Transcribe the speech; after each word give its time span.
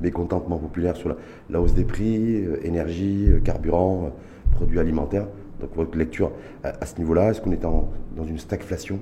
mécontentement 0.00 0.58
populaire 0.58 0.96
sur 0.96 1.16
la, 1.50 1.60
hausse 1.60 1.74
des 1.74 1.84
prix, 1.84 2.44
énergie, 2.62 3.28
carburant, 3.44 4.10
produits 4.52 4.78
alimentaires. 4.78 5.26
Donc 5.60 5.70
votre 5.76 5.96
lecture 5.96 6.32
à, 6.64 6.84
ce 6.86 6.98
niveau-là, 6.98 7.30
est-ce 7.30 7.40
qu'on 7.40 7.52
est 7.52 7.62
dans 7.62 7.90
une 8.26 8.38
stagflation? 8.38 8.98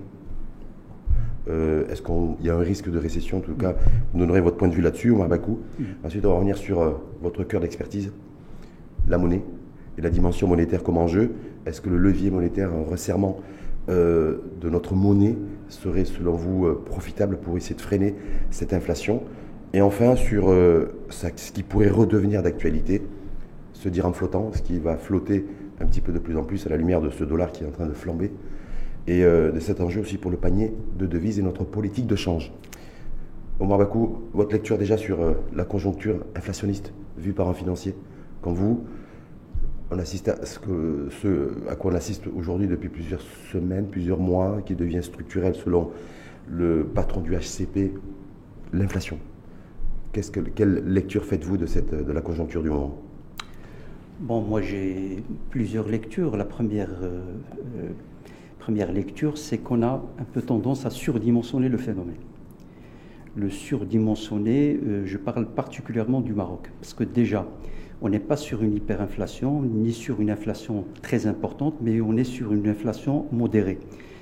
Euh, 1.49 1.89
Est-ce 1.89 2.03
qu'il 2.03 2.47
y 2.47 2.51
a 2.51 2.55
un 2.55 2.61
risque 2.61 2.91
de 2.91 2.99
récession? 2.99 3.39
En 3.39 3.41
tout 3.41 3.55
cas, 3.55 3.75
vous 4.13 4.19
donnerez 4.19 4.41
votre 4.41 4.57
point 4.57 4.69
de 4.69 4.75
vue 4.75 4.83
là-dessus, 4.83 5.11
Omar 5.11 5.29
Bakou. 5.29 5.61
Mm. 5.79 5.85
Ensuite, 6.05 6.27
on 6.27 6.31
va 6.31 6.35
revenir 6.35 6.57
sur 6.57 6.81
euh, 6.81 6.93
votre 7.23 7.45
cœur 7.45 7.61
d'expertise, 7.61 8.13
la 9.09 9.19
monnaie 9.19 9.43
et 9.99 10.03
la 10.03 10.11
dimension 10.11 10.47
monétaire 10.47 10.83
comme 10.83 10.99
enjeu. 10.99 11.33
Est-ce 11.67 11.81
que 11.81 11.89
le 11.89 11.97
levier 11.97 12.31
monétaire, 12.31 12.71
un 12.73 12.89
resserrement 12.89 13.41
euh, 13.89 14.39
de 14.61 14.69
notre 14.69 14.95
monnaie 14.95 15.37
serait, 15.69 16.05
selon 16.05 16.33
vous, 16.33 16.69
profitable 16.85 17.39
pour 17.39 17.57
essayer 17.57 17.77
de 17.77 17.81
freiner 17.81 18.15
cette 18.51 18.73
inflation? 18.73 19.23
Et 19.73 19.81
enfin, 19.83 20.17
sur 20.17 20.49
ce 21.11 21.53
qui 21.53 21.63
pourrait 21.63 21.91
redevenir 21.91 22.43
d'actualité, 22.43 23.03
ce 23.73 23.89
dirham 23.89 24.13
flottant, 24.13 24.51
ce 24.53 24.63
qui 24.63 24.79
va 24.79 24.97
flotter 24.97 25.47
un 25.81 25.87
petit 25.87 26.01
peu 26.01 26.13
de 26.13 26.19
plus 26.19 26.37
en 26.37 26.45
plus 26.45 26.67
à 26.67 26.71
la 26.71 26.77
lumière 26.77 27.01
de 27.01 27.11
ce 27.11 27.25
dollar 27.25 27.53
qui 27.53 27.65
est 27.65 27.67
en 27.67 27.71
train 27.71 27.87
de 27.87 27.95
flamber, 27.95 28.31
et 29.07 29.25
euh, 29.25 29.51
de 29.51 29.61
cet 29.61 29.81
enjeu 29.81 30.01
aussi 30.03 30.19
pour 30.19 30.31
le 30.31 30.37
panier 30.37 30.75
de 30.99 31.07
devises 31.07 31.39
et 31.39 31.43
notre 31.43 31.65
politique 31.65 32.07
de 32.07 32.17
change. 32.17 32.53
Omar 33.59 33.79
Bakou, 33.79 34.23
votre 34.33 34.53
lecture 34.53 34.79
déjà 34.79 34.97
sur 34.97 35.21
euh, 35.21 35.35
la 35.55 35.65
conjoncture 35.65 36.25
inflationniste 36.35 36.93
vue 37.17 37.33
par 37.33 37.49
un 37.49 37.55
financier. 37.55 37.95
Quand 38.43 38.53
vous, 38.53 38.85
on 39.91 39.99
assiste 39.99 40.29
à 40.29 40.47
ce, 40.47 40.59
que, 40.59 41.09
ce 41.23 41.69
à 41.69 41.77
quoi 41.77 41.93
on 41.93 41.95
assiste 41.95 42.25
aujourd'hui 42.37 42.69
depuis 42.69 42.89
plusieurs 42.89 43.23
semaines, 43.53 43.87
plusieurs 43.87 44.19
mois, 44.19 44.61
qui 44.65 44.75
devient 44.75 45.03
structurel 45.03 45.55
selon 45.55 45.91
le 46.49 46.85
patron 46.85 47.21
du 47.21 47.35
HCP, 47.35 47.95
l'inflation. 48.73 49.19
Quelle 50.13 50.83
lecture 50.87 51.25
faites-vous 51.25 51.57
de, 51.57 52.13
la 52.13 52.21
conjoncture 52.21 52.65
du 52.65 52.71
moment? 52.71 52.99
Bon, 54.19 54.41
moi 54.41 54.61
j'ai 54.61 55.23
plusieurs 55.51 55.89
lectures. 55.89 56.37
La 56.37 56.45
première, 56.45 56.91
euh, 57.03 57.21
euh, 57.77 57.91
première 58.59 58.93
lecture, 58.93 59.39
c'est 59.39 59.59
qu'on 59.59 59.85
a 59.85 60.03
un 60.19 60.25
peu 60.25 60.43
tendance 60.43 60.85
à 60.85 60.91
surdimensionner 60.91 61.69
le 61.69 61.79
phénomène. 61.79 62.17
Le 63.37 63.51
surdimensionner, 63.51 64.81
euh, 64.85 65.03
je 65.07 65.17
parle 65.17 65.47
particulièrement 65.47 66.21
du 66.21 66.33
Maroc, 66.33 66.73
parce 66.81 66.93
que 66.93 67.05
déjà, 67.05 67.47
on 68.03 68.09
n'est 68.09 68.19
pas 68.19 68.37
sur 68.37 68.65
une 68.65 68.75
hyperinflation, 68.75 69.63
ni 69.63 69.93
sur 69.93 70.21
une 70.21 70.31
inflation 70.31 70.87
très 71.03 71.29
importante, 71.29 71.77
mais 71.81 72.01
on 72.01 72.17
est 72.17 72.25
sur 72.25 72.53
une 72.53 72.67
inflation 72.67 73.27
modérée. 73.31 73.79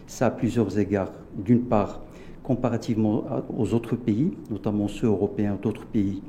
Ça 0.07 0.27
a 0.27 0.31
plusieurs 0.31 0.79
égards. 0.79 1.13
D'une 1.35 1.63
part, 1.63 2.03
comparativement 2.49 3.25
aux 3.55 3.75
autres 3.75 3.95
pays, 3.95 4.33
notamment 4.51 4.89
ceux 4.89 5.07
européens, 5.07 5.59
d'autres 5.61 5.85
pays, 5.85 6.23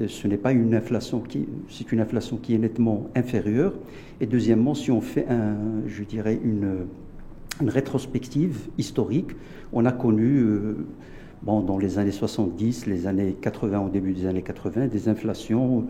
euh, 0.00 0.08
ce 0.08 0.26
n'est 0.26 0.36
pas 0.36 0.50
une 0.50 0.74
inflation 0.74 1.20
qui, 1.20 1.46
c'est 1.68 1.92
une 1.92 2.00
inflation 2.00 2.36
qui 2.36 2.54
est 2.54 2.58
nettement 2.58 3.06
inférieure. 3.14 3.72
Et 4.20 4.26
deuxièmement, 4.26 4.74
si 4.74 4.90
on 4.90 5.00
fait 5.00 5.24
un, 5.28 5.54
je 5.86 6.02
dirais 6.02 6.38
une, 6.42 6.86
rétrospective 7.64 8.70
historique, 8.76 9.30
on 9.72 9.84
a 9.84 9.92
connu, 9.92 10.38
euh, 10.38 10.84
bon, 11.42 11.60
dans 11.60 11.78
les 11.78 11.98
années 11.98 12.10
70, 12.10 12.86
les 12.86 13.06
années 13.06 13.36
80, 13.40 13.86
au 13.86 13.88
début 13.88 14.14
des 14.14 14.26
années 14.26 14.42
80, 14.42 14.88
des 14.88 15.08
inflations 15.08 15.86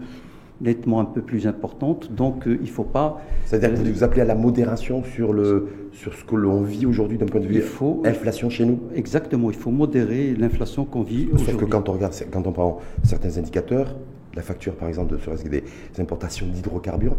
nettement 0.63 1.01
un 1.01 1.05
peu 1.05 1.21
plus 1.21 1.47
importante. 1.47 2.13
Donc 2.13 2.47
euh, 2.47 2.57
il 2.61 2.67
ne 2.67 2.73
faut 2.73 2.85
pas. 2.85 3.21
C'est-à-dire 3.45 3.83
que 3.83 3.89
vous 3.89 4.05
appelez 4.05 4.23
à 4.23 4.25
la 4.25 4.35
modération 4.35 5.03
sur, 5.05 5.33
le, 5.33 5.69
sur 5.93 6.15
ce 6.15 6.25
que 6.25 6.37
l'on 6.37 6.63
vit 6.63 6.87
aujourd'hui 6.87 7.19
d'un 7.19 7.27
point 7.27 7.41
de 7.41 7.47
vue 7.47 7.57
il 7.57 7.63
faut, 7.63 8.03
inflation 8.05 8.49
chez 8.49 8.65
nous 8.65 8.81
Exactement, 8.95 9.51
il 9.51 9.57
faut 9.57 9.71
modérer 9.71 10.35
l'inflation 10.35 10.85
qu'on 10.85 11.03
vit 11.03 11.27
aujourd'hui. 11.27 11.47
Sauf 11.47 11.57
que 11.57 11.65
quand 11.65 11.89
on 11.89 11.93
regarde, 11.93 12.15
quand 12.31 12.47
on 12.47 12.53
prend 12.53 12.81
certains 13.03 13.37
indicateurs, 13.37 13.97
la 14.35 14.43
facture 14.43 14.75
par 14.75 14.89
exemple 14.89 15.15
de 15.15 15.49
des 15.49 15.65
importations 15.99 16.47
d'hydrocarbures, 16.47 17.17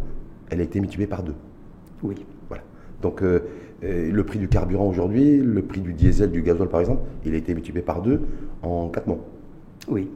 elle 0.50 0.61
a 0.61 0.63
été 0.63 0.80
multipliée 0.80 1.07
par 1.07 1.23
deux. 1.23 1.35
Oui. 2.02 2.16
Voilà. 2.47 2.63
Donc 3.02 3.22
euh, 3.22 3.41
euh, 3.83 4.11
le 4.11 4.23
prix 4.23 4.39
du 4.39 4.47
carburant 4.47 4.88
aujourd'hui, 4.88 5.38
le 5.38 5.62
prix 5.62 5.81
du 5.81 5.94
diesel, 5.94 6.31
du 6.31 6.41
gazole 6.41 6.69
par 6.69 6.79
exemple, 6.79 7.01
il 7.25 7.34
a 7.34 7.38
été 7.38 7.53
multiplié 7.53 7.84
par 7.84 8.01
deux 8.01 8.22
en 8.62 8.89
quatre 8.89 9.07
mois. 9.07 9.19
Oui. 9.88 10.09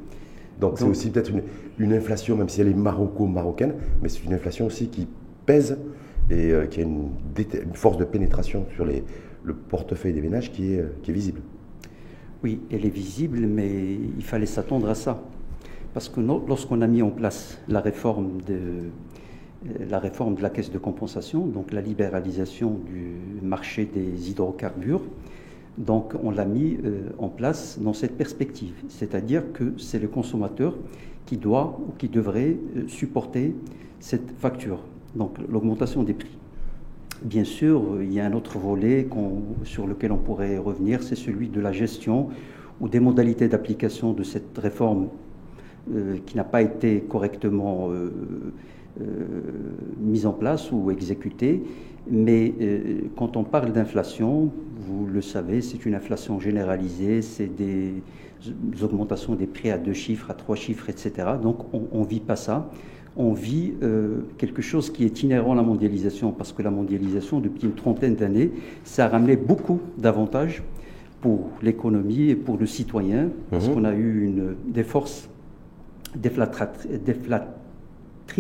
Donc 0.60 0.80
c'est 0.80 0.86
aussi 0.86 1.10
peut-être 1.12 1.32
une, 1.78 1.94
inflation, 1.94 2.36
même 2.36 2.50
si 2.50 2.62
elle 2.62 2.70
est 2.70 2.74
maroco-marocaine, 2.74 3.76
mais 4.02 4.10
c'est 4.10 4.24
une 4.24 4.34
inflation 4.34 4.66
aussi 4.66 4.88
qui 4.88 5.08
pèse 5.46 5.78
et 6.30 6.52
euh, 6.52 6.66
qui 6.66 6.80
a 6.80 6.84
une, 6.84 7.10
force 7.74 7.98
de 7.98 8.04
pénétration 8.04 8.66
sur 8.76 8.86
les, 8.86 9.04
le 9.44 9.54
portefeuille 9.54 10.14
des 10.14 10.22
ménages 10.22 10.52
qui 10.52 10.74
est, 10.74 10.80
euh, 10.80 10.96
qui 11.04 11.12
est 11.12 11.14
visible. 11.14 11.42
Oui, 12.44 12.62
elle 12.72 12.86
est 12.86 12.90
visible, 12.90 13.40
mais 13.40 13.94
il 14.18 14.24
fallait 14.24 14.46
s'attendre 14.46 14.90
à 14.90 14.96
ça. 14.96 15.24
Parce 15.94 16.10
que 16.10 16.20
lorsqu'on 16.20 16.82
a 16.82 16.88
mis 16.88 17.02
en 17.02 17.10
place 17.10 17.60
la 17.68 17.80
réforme 17.80 18.42
de, 18.42 18.54
euh, 18.54 19.86
la 19.90 20.00
réforme 20.00 20.36
de 20.36 20.42
la 20.42 20.50
caisse 20.50 20.72
de 20.72 20.78
compensation, 20.78 21.46
donc 21.46 21.72
la 21.72 21.82
libéralisation 21.82 22.80
du 22.86 23.42
marché 23.42 23.86
des 23.86 24.30
hydrocarbures, 24.30 25.02
donc 25.78 26.14
on 26.24 26.32
l'a 26.32 26.46
mis 26.46 26.78
euh, 26.84 27.10
en 27.20 27.30
place 27.30 27.80
dans 27.80 27.94
cette 27.94 28.18
perspective, 28.18 28.74
c'est-à-dire 28.90 29.44
que 29.54 29.74
c'est 29.78 30.00
le 30.00 30.08
consommateur 30.08 30.76
qui 31.26 31.38
doit 31.38 31.80
ou 31.88 31.92
qui 31.98 32.10
devrait 32.10 32.58
euh, 32.76 32.88
supporter 32.88 33.56
cette 34.00 34.32
facture, 34.40 34.80
donc 35.16 35.38
l'augmentation 35.50 36.04
des 36.04 36.14
prix. 36.14 36.36
Bien 37.24 37.44
sûr, 37.44 38.02
il 38.02 38.14
y 38.14 38.20
a 38.20 38.26
un 38.26 38.34
autre 38.34 38.60
volet 38.60 39.08
sur 39.64 39.88
lequel 39.88 40.12
on 40.12 40.18
pourrait 40.18 40.58
revenir, 40.58 41.02
c'est 41.02 41.16
celui 41.16 41.48
de 41.50 41.60
la 41.60 41.72
gestion 41.72 42.30
ou 42.80 42.88
des 42.88 43.00
modalités 43.00 43.48
d'application 43.48 44.14
de 44.14 44.22
cette 44.24 44.56
réforme 44.58 45.08
euh, 45.96 46.18
qui 46.26 46.38
n'a 46.38 46.44
pas 46.44 46.62
été 46.62 47.02
correctement 47.02 47.90
mise 50.00 50.26
en 50.26 50.34
place 50.34 50.72
ou 50.72 50.92
exécutée. 50.92 51.64
Mais 52.10 52.54
quand 53.16 53.36
on 53.38 53.44
parle 53.44 53.72
d'inflation, 53.74 54.52
vous 54.80 55.06
le 55.06 55.22
savez, 55.22 55.62
c'est 55.62 55.86
une 55.86 55.96
inflation 55.96 56.40
généralisée, 56.40 57.22
c'est 57.22 57.48
des 57.54 58.02
augmentations 58.82 59.36
des 59.36 59.48
prix 59.48 59.72
à 59.72 59.78
deux 59.78 59.94
chiffres, 59.94 60.32
à 60.32 60.34
trois 60.34 60.56
chiffres, 60.56 60.90
etc. 60.90 61.12
Donc 61.42 61.74
on 61.74 62.02
ne 62.02 62.06
vit 62.06 62.20
pas 62.20 62.36
ça. 62.36 62.70
On 63.20 63.34
vit 63.34 63.74
euh, 63.82 64.20
quelque 64.38 64.62
chose 64.62 64.92
qui 64.92 65.04
est 65.04 65.24
inhérent 65.24 65.54
à 65.54 65.56
la 65.56 65.64
mondialisation, 65.64 66.32
parce 66.32 66.54
que 66.54 66.62
la 66.62 66.70
mondialisation, 66.70 67.40
depuis 67.40 67.64
une 67.64 67.74
trentaine 67.74 68.14
d'années, 68.14 68.52
ça 68.84 69.06
a 69.06 69.10
ramené 69.10 69.36
beaucoup 69.36 69.80
d'avantages 69.98 70.62
pour 71.20 71.50
l'économie 71.64 72.30
et 72.30 72.36
pour 72.36 72.60
le 72.60 72.68
citoyen, 72.68 73.30
parce 73.50 73.68
mhm. 73.68 73.74
qu'on 73.74 73.86
a 73.86 73.96
eu 73.96 74.24
une, 74.24 74.56
des 74.72 74.84
forces 74.84 75.30
déflatratrices 76.16 76.88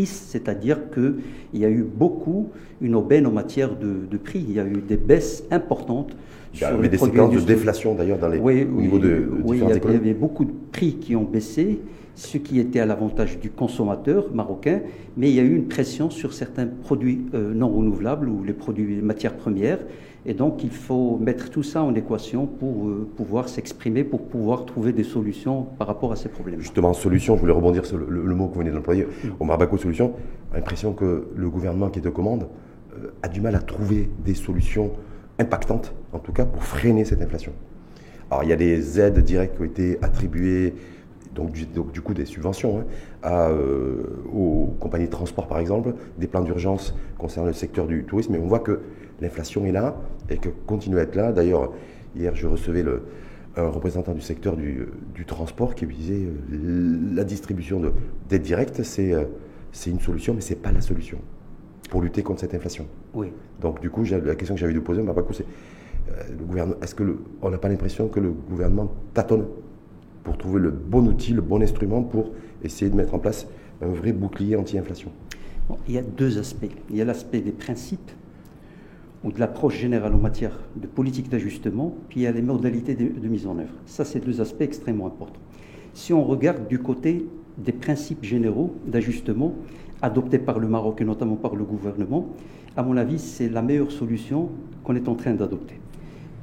c'est-à-dire 0.05 0.89
qu'il 0.91 1.15
y 1.53 1.65
a 1.65 1.69
eu 1.69 1.83
beaucoup, 1.83 2.49
une 2.81 2.95
aubaine 2.95 3.25
en 3.25 3.31
matière 3.31 3.75
de, 3.75 4.17
prix. 4.17 4.45
Il 4.47 4.55
y 4.55 4.59
a 4.59 4.65
eu 4.65 4.81
des 4.87 4.97
baisses 4.97 5.43
importantes. 5.51 6.15
Il 6.53 6.61
y 6.61 6.63
a 6.63 6.77
eu 6.77 6.87
des 6.87 6.97
séquences 6.97 7.33
de 7.33 7.39
déflation 7.41 7.95
d'ailleurs 7.95 8.19
dans 8.19 8.29
les, 8.29 8.39
au 8.39 8.81
niveau 8.81 8.99
de, 8.99 9.29
oui, 9.43 9.61
il 9.61 9.69
y, 9.69 9.95
avait 9.95 10.13
beaucoup 10.13 10.45
de 10.45 10.53
prix 10.71 10.93
qui 10.95 11.15
ont 11.15 11.23
baissé, 11.23 11.79
ce 12.15 12.37
qui 12.37 12.59
était 12.59 12.79
à 12.79 12.85
l'avantage 12.85 13.39
du 13.39 13.49
consommateur 13.51 14.33
marocain, 14.33 14.81
mais 15.17 15.29
il 15.29 15.35
y 15.35 15.39
a 15.39 15.43
eu 15.43 15.55
une 15.55 15.67
pression 15.67 16.09
sur 16.09 16.33
certains 16.33 16.65
produits 16.65 17.21
euh, 17.35 17.53
non 17.53 17.69
renouvelables 17.69 18.27
ou 18.27 18.43
les 18.43 18.53
produits 18.53 19.01
matières 19.01 19.35
premières 19.35 19.79
et 20.29 20.33
donc, 20.33 20.61
il 20.61 20.71
faut 20.71 21.17
mettre 21.17 21.49
tout 21.49 21.63
ça 21.63 21.81
en 21.81 21.95
équation 21.95 22.47
pour 22.47 22.89
euh, 22.89 23.09
pouvoir 23.15 23.47
s'exprimer, 23.47 24.03
pour 24.03 24.27
pouvoir 24.27 24.65
trouver 24.65 24.91
des 24.91 25.05
solutions 25.05 25.63
par 25.63 25.87
rapport 25.87 26.11
à 26.11 26.17
ces 26.17 26.27
problèmes. 26.27 26.59
Justement, 26.59 26.93
solution, 26.93 27.37
je 27.37 27.39
voulais 27.39 27.53
rebondir 27.53 27.85
sur 27.85 27.97
le, 27.97 28.35
mot 28.35 28.49
que 28.49 28.53
vous 28.53 28.59
venez 28.59 28.71
d'employer, 28.71 29.05
mm. 29.05 29.29
au 29.39 29.45
Marbaco 29.45 29.77
Solution. 29.77 30.13
L'impression 30.53 30.91
que 30.91 31.29
le 31.33 31.49
gouvernement 31.49 31.89
qui 31.89 31.99
est 31.99 32.07
aux 32.07 32.11
commandes 32.11 32.49
euh, 32.93 33.11
a 33.23 33.29
du 33.29 33.39
mal 33.39 33.55
à 33.55 33.59
trouver 33.59 34.09
des 34.25 34.35
solutions 34.35 34.91
impactantes, 35.39 35.93
en 36.11 36.19
tout 36.19 36.33
cas, 36.33 36.43
pour 36.43 36.61
freiner 36.61 37.05
cette 37.05 37.21
inflation. 37.21 37.53
Alors, 38.29 38.43
il 38.43 38.49
y 38.49 38.53
a 38.53 38.57
des 38.57 38.99
aides 38.99 39.19
directes 39.19 39.55
qui 39.55 39.61
ont 39.61 39.65
été 39.65 39.97
attribuées 40.01 40.73
donc 41.33 41.51
du, 41.51 42.01
coup 42.01 42.15
des 42.15 42.25
subventions 42.25 42.79
hein, 42.79 42.85
à, 43.21 43.49
euh, 43.49 44.03
aux 44.33 44.73
compagnies 44.79 45.05
de 45.05 45.11
transport 45.11 45.47
par 45.47 45.59
exemple, 45.59 45.93
des 46.17 46.25
plans 46.25 46.41
d'urgence 46.41 46.95
concernant 47.19 47.45
le 47.47 47.53
secteur 47.53 47.85
du 47.85 48.03
tourisme, 48.05 48.33
mais 48.33 48.39
on 48.39 48.47
voit 48.47 48.59
que 48.59 48.81
l'inflation 49.21 49.65
est 49.65 49.71
là 49.71 49.95
et 50.29 50.37
que 50.37 50.49
continue 50.65 50.99
à 50.99 51.03
être 51.03 51.15
là. 51.15 51.31
D'ailleurs, 51.31 51.73
hier 52.15 52.35
je 52.35 52.47
recevais 52.47 52.83
le, 52.83 53.03
un 53.55 53.69
représentant 53.69 54.13
du 54.13 54.21
secteur 54.21 54.55
du, 54.55 54.87
transport 55.25 55.75
qui 55.75 55.85
me 55.85 55.93
disait 55.93 56.25
euh, 56.53 57.13
la 57.15 57.23
distribution 57.23 57.81
d'aides 58.29 58.41
directes, 58.41 58.83
c'est 58.83 59.13
euh, 59.13 59.25
c'est 59.71 59.89
une 59.89 59.99
solution, 59.99 60.33
mais 60.33 60.41
ce 60.41 60.51
n'est 60.53 60.59
pas 60.59 60.71
la 60.71 60.81
solution 60.81 61.19
pour 61.89 62.01
lutter 62.01 62.23
contre 62.23 62.41
cette 62.41 62.53
inflation. 62.53 62.85
Oui. 63.13 63.31
Donc 63.61 63.79
du 63.79 63.89
coup, 63.89 64.03
la 64.03 64.35
question 64.35 64.55
que 64.55 64.61
j'avais 64.61 64.73
dû 64.73 64.81
poser, 64.81 65.01
c'est 65.31 65.45
le 66.29 66.45
gouvernement, 66.45 66.77
est-ce 66.81 66.95
que 66.95 67.17
on 67.41 67.49
n'a 67.49 67.57
pas 67.57 67.69
l'impression 67.69 68.07
que 68.07 68.19
le 68.19 68.31
gouvernement 68.31 68.91
tâtonne 69.13 69.45
pour 70.23 70.37
trouver 70.37 70.59
le 70.59 70.71
bon 70.71 71.05
outil, 71.07 71.33
le 71.33 71.41
bon 71.41 71.61
instrument 71.61 72.01
pour 72.03 72.31
essayer 72.63 72.89
de 72.89 72.95
mettre 72.95 73.13
en 73.13 73.19
place 73.19 73.47
un 73.81 73.87
vrai 73.87 74.13
bouclier 74.13 74.55
anti-inflation? 74.55 75.11
Il 75.87 75.93
y 75.93 75.97
a 75.97 76.01
deux 76.01 76.37
aspects. 76.39 76.71
Il 76.89 76.95
y 76.95 77.01
a 77.01 77.05
l'aspect 77.05 77.41
des 77.41 77.51
principes 77.51 78.11
ou 79.23 79.31
de 79.31 79.39
l'approche 79.39 79.77
générale 79.77 80.13
en 80.13 80.19
matière 80.19 80.57
de 80.75 80.87
politique 80.87 81.29
d'ajustement, 81.29 81.95
puis 82.09 82.21
il 82.21 82.23
y 82.23 82.27
a 82.27 82.31
les 82.31 82.41
modalités 82.41 82.95
de, 82.95 83.27
mise 83.27 83.47
en 83.47 83.57
œuvre. 83.57 83.73
Ça, 83.85 84.05
c'est 84.05 84.19
deux 84.19 84.41
aspects 84.41 84.61
extrêmement 84.61 85.07
importants. 85.07 85.41
Si 85.93 86.13
on 86.13 86.23
regarde 86.23 86.67
du 86.67 86.79
côté 86.79 87.25
des 87.57 87.71
principes 87.71 88.23
généraux 88.23 88.75
d'ajustement 88.85 89.55
adoptés 90.01 90.37
par 90.37 90.59
le 90.59 90.67
Maroc 90.67 91.01
et 91.01 91.05
notamment 91.05 91.35
par 91.35 91.55
le 91.55 91.63
gouvernement, 91.63 92.29
à 92.75 92.83
mon 92.83 92.95
avis, 92.95 93.17
c'est 93.17 93.49
la 93.49 93.63
meilleure 93.63 93.91
solution 93.91 94.49
qu'on 94.83 94.95
est 94.95 95.07
en 95.07 95.15
train 95.15 95.33
d'adopter. 95.33 95.79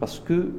Parce 0.00 0.18
que, 0.18 0.50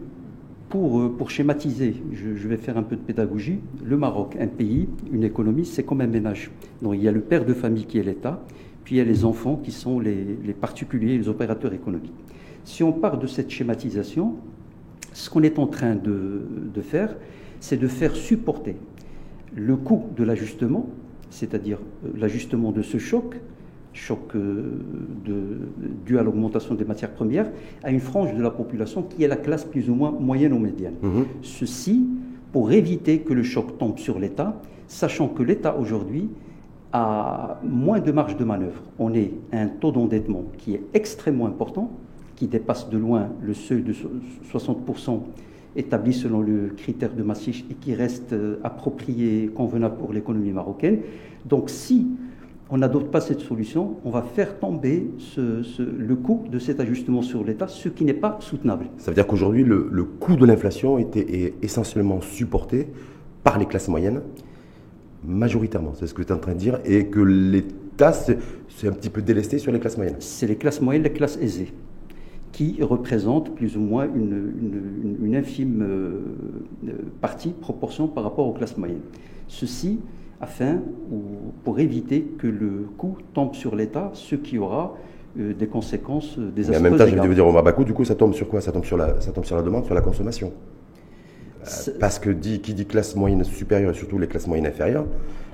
pour, 0.69 1.01
euh, 1.01 1.09
pour 1.15 1.29
schématiser, 1.29 1.95
je, 2.13 2.47
vais 2.47 2.57
faire 2.57 2.77
un 2.77 2.83
peu 2.83 2.95
de 2.95 3.01
pédagogie, 3.01 3.59
le 3.83 3.97
Maroc, 3.97 4.37
un 4.39 4.47
pays, 4.47 4.87
une 5.11 5.23
économie, 5.23 5.65
c'est 5.65 5.83
comme 5.83 6.01
un 6.01 6.07
ménage. 6.07 6.49
Donc 6.81 6.95
il 6.95 7.03
y 7.03 7.07
a 7.07 7.11
le 7.11 7.19
père 7.19 7.45
de 7.45 7.53
famille 7.53 7.85
qui 7.85 7.99
est 7.99 8.03
l'État, 8.03 8.41
puis 8.85 8.95
il 8.95 8.97
y 8.99 9.01
a 9.01 9.03
les 9.03 9.25
enfants 9.25 9.59
qui 9.61 9.71
sont 9.71 9.99
les, 9.99 10.23
les 10.45 10.53
particuliers, 10.53 11.17
les 11.17 11.27
opérateurs 11.27 11.73
économiques. 11.73 12.13
Si 12.63 12.83
on 12.83 12.93
part 12.93 13.17
de 13.17 13.27
cette 13.27 13.49
schématisation, 13.49 14.35
ce 15.11 15.29
qu'on 15.29 15.43
est 15.43 15.59
en 15.59 15.67
train 15.67 15.95
de, 15.95 16.43
de 16.73 16.81
faire, 16.81 17.15
c'est 17.59 17.77
de 17.77 17.87
faire 17.87 18.15
supporter 18.15 18.75
le 19.55 19.75
coût 19.75 20.05
de 20.15 20.23
l'ajustement, 20.23 20.87
c'est-à-dire 21.29 21.79
euh, 22.05 22.09
l'ajustement 22.15 22.71
de 22.71 22.83
ce 22.83 22.99
choc, 22.99 23.35
choc 23.93 24.35
euh, 24.35 24.79
dû 26.05 26.19
à 26.19 26.23
l'augmentation 26.23 26.75
des 26.75 26.85
matières 26.85 27.11
premières, 27.11 27.49
à 27.83 27.89
une 27.89 27.99
frange 27.99 28.35
de 28.35 28.41
la 28.41 28.51
population 28.51 29.01
qui 29.01 29.23
est 29.23 29.27
la 29.27 29.37
classe 29.37 29.65
plus 29.65 29.89
ou 29.89 29.95
moins 29.95 30.11
moyenne 30.11 30.53
ou 30.53 30.59
médiane. 30.59 30.95
Mhm. 31.01 31.25
Ceci 31.41 32.05
pour 32.51 32.71
éviter 32.71 33.19
que 33.19 33.33
le 33.33 33.43
choc 33.43 33.77
tombe 33.77 33.97
sur 33.97 34.19
l'État, 34.19 34.61
sachant 34.87 35.27
que 35.27 35.43
l'État 35.43 35.75
aujourd'hui 35.77 36.29
a 36.95 37.59
moins 37.63 37.99
de 37.99 38.11
marge 38.11 38.37
de 38.37 38.45
manœuvre. 38.45 38.81
On 38.99 39.13
est 39.13 39.31
à 39.51 39.59
un 39.59 39.67
taux 39.67 39.91
d'endettement 39.91 40.43
qui 40.57 40.75
est 40.75 40.81
extrêmement 40.93 41.45
important, 41.45 41.91
qui 42.35 42.47
dépasse 42.47 42.89
de 42.89 42.97
loin 42.97 43.29
le 43.41 43.53
seuil 43.53 43.81
de 43.81 43.93
60% 43.93 45.19
établi 45.75 46.13
selon 46.13 46.39
le 46.41 46.69
critère 46.77 47.13
de 47.13 47.21
Maastricht 47.21 47.69
et 47.69 47.73
qui 47.73 47.93
reste 47.93 48.31
euh, 48.31 48.59
approprié, 48.63 49.51
convenable 49.53 49.97
pour 49.97 50.13
l'économie 50.13 50.53
marocaine. 50.53 50.99
Donc 51.43 51.69
si 51.69 52.07
on 52.69 52.77
n'adopte 52.77 53.11
pas 53.11 53.19
cette 53.19 53.41
solution, 53.41 53.97
on 54.05 54.09
va 54.09 54.21
faire 54.21 54.57
tomber 54.57 55.11
le 55.37 56.15
coût 56.15 56.45
de 56.49 56.59
cet 56.59 56.79
ajustement 56.79 57.21
sur 57.21 57.43
l'État, 57.43 57.67
ce 57.67 57.89
qui 57.89 58.05
n'est 58.05 58.13
pas 58.13 58.37
soutenable. 58.39 58.85
Ça 58.97 59.11
veut 59.11 59.15
dire 59.15 59.27
qu'aujourd'hui, 59.27 59.65
le, 59.65 60.03
coût 60.03 60.37
de 60.37 60.45
l'inflation 60.45 60.97
est 60.97 61.53
essentiellement 61.61 62.21
supporté 62.21 62.87
par 63.43 63.59
les 63.59 63.65
classes 63.65 63.89
moyennes, 63.89 64.21
majoritairement, 65.27 65.93
c'est 65.95 66.07
ce 66.07 66.13
que 66.13 66.21
tu 66.21 66.29
es 66.29 66.31
en 66.35 66.39
train 66.39 66.53
de 66.53 66.59
dire, 66.59 66.79
et 66.85 67.07
que 67.07 67.19
l'État 67.19 68.13
s'est 68.13 68.37
un 68.87 68.91
petit 68.91 69.09
peu 69.09 69.21
délesté 69.21 69.57
sur 69.57 69.71
les 69.71 69.79
classes 69.79 69.97
moyennes. 69.97 70.17
C'est 70.19 70.47
les 70.47 70.55
classes 70.55 70.81
moyennes, 70.81 71.03
les 71.03 71.13
classes 71.13 71.37
aisées, 71.41 71.73
qui 72.51 72.81
représentent 72.81 73.55
plus 73.55 73.77
ou 73.77 73.81
moins 73.81 74.07
une, 74.13 75.35
infime 75.35 75.81
euh, 75.81 76.19
partie, 77.21 77.49
proportion 77.49 78.07
par 78.07 78.23
rapport 78.23 78.47
aux 78.47 78.53
classes 78.53 78.77
moyennes. 78.77 79.01
Ceci 79.47 79.99
afin 80.41 80.81
ou 81.11 81.21
pour 81.63 81.79
éviter 81.79 82.21
que 82.37 82.47
le 82.47 82.87
coût 82.97 83.17
tombe 83.33 83.55
sur 83.55 83.75
l'État, 83.75 84.11
ce 84.13 84.35
qui 84.35 84.57
aura 84.57 84.95
euh, 85.39 85.53
des 85.53 85.67
conséquences 85.67 86.37
euh, 86.37 86.51
des 86.51 86.69
Mais 86.69 86.77
en 86.77 86.81
même 86.81 86.97
temps, 86.97 87.05
je 87.07 87.15
veux 87.15 87.35
dire, 87.35 87.47
au 87.47 87.71
coût, 87.73 87.83
du 87.83 87.93
coup, 87.93 88.05
ça 88.05 88.15
tombe 88.15 88.33
sur 88.33 88.47
quoi? 88.47 88.61
Ça 88.61 88.71
tombe 88.71 88.85
sur, 88.85 88.97
la, 88.97 89.19
ça 89.21 89.31
tombe 89.31 89.45
sur 89.45 89.55
la 89.55 89.61
demande, 89.61 89.85
sur 89.85 89.93
la 89.93 90.01
consommation. 90.01 90.51
Euh, 91.65 91.91
parce 91.99 92.19
que 92.19 92.29
dit, 92.29 92.61
qui 92.61 92.73
dit 92.73 92.85
classe 92.85 93.15
moyenne 93.15 93.43
supérieure 93.43 93.91
et 93.91 93.95
surtout 93.95 94.17
les 94.17 94.27
classes 94.27 94.47
moyennes 94.47 94.67
inférieures, 94.67 95.05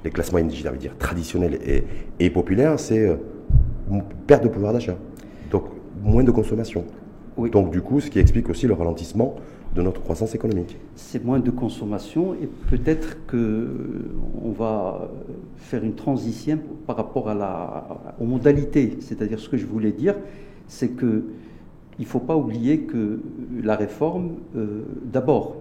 les 0.04 0.12
classes 0.12 0.31
moyennes, 0.31 0.50
veux 0.50 0.78
dire, 0.78 0.98
traditionnelles 0.98 1.60
et, 1.66 1.84
et 2.19 2.30
populaires, 2.30 2.80
c'est 2.80 3.08
perte 4.28 4.44
de 4.44 4.50
pouvoir 4.50 4.74
d'achat. 4.74 4.98
Donc, 5.52 5.66
moins 6.02 6.24
de 6.24 6.31
consommation. 6.31 6.86
Donc, 7.52 7.72
du 7.72 7.81
coup, 7.81 8.00
ce 8.00 8.10
qui 8.10 8.19
explique 8.19 8.50
aussi 8.50 8.68
le 8.68 8.74
ralentissement 8.74 9.36
de 9.75 9.81
notre 9.81 10.02
croissance 10.02 10.36
économique. 10.36 10.78
C'est 10.96 11.24
moins 11.24 11.40
de 11.40 11.50
consommation 11.50 12.34
et 12.34 12.50
peut-être 12.69 13.25
qu'on 13.25 14.52
va 14.52 15.10
faire 15.56 15.84
une 15.84 15.96
transition 15.96 16.60
par 16.86 16.98
rapport 16.98 17.30
à 17.30 17.36
la, 17.36 17.88
aux 18.19 18.25
modalités. 18.25 18.98
C'est-à-dire 19.00 19.40
ce 19.40 19.48
que 19.48 19.58
je 19.58 19.66
voulais 19.66 19.94
dire, 19.94 20.16
c'est 20.68 20.90
que 20.90 21.24
il 22.00 22.04
ne 22.04 22.08
faut 22.08 22.19
pas 22.19 22.36
oublier 22.36 22.81
que 22.81 23.19
la 23.63 23.75
réforme, 23.75 24.38
euh, 24.56 24.81
d'abord, 25.04 25.58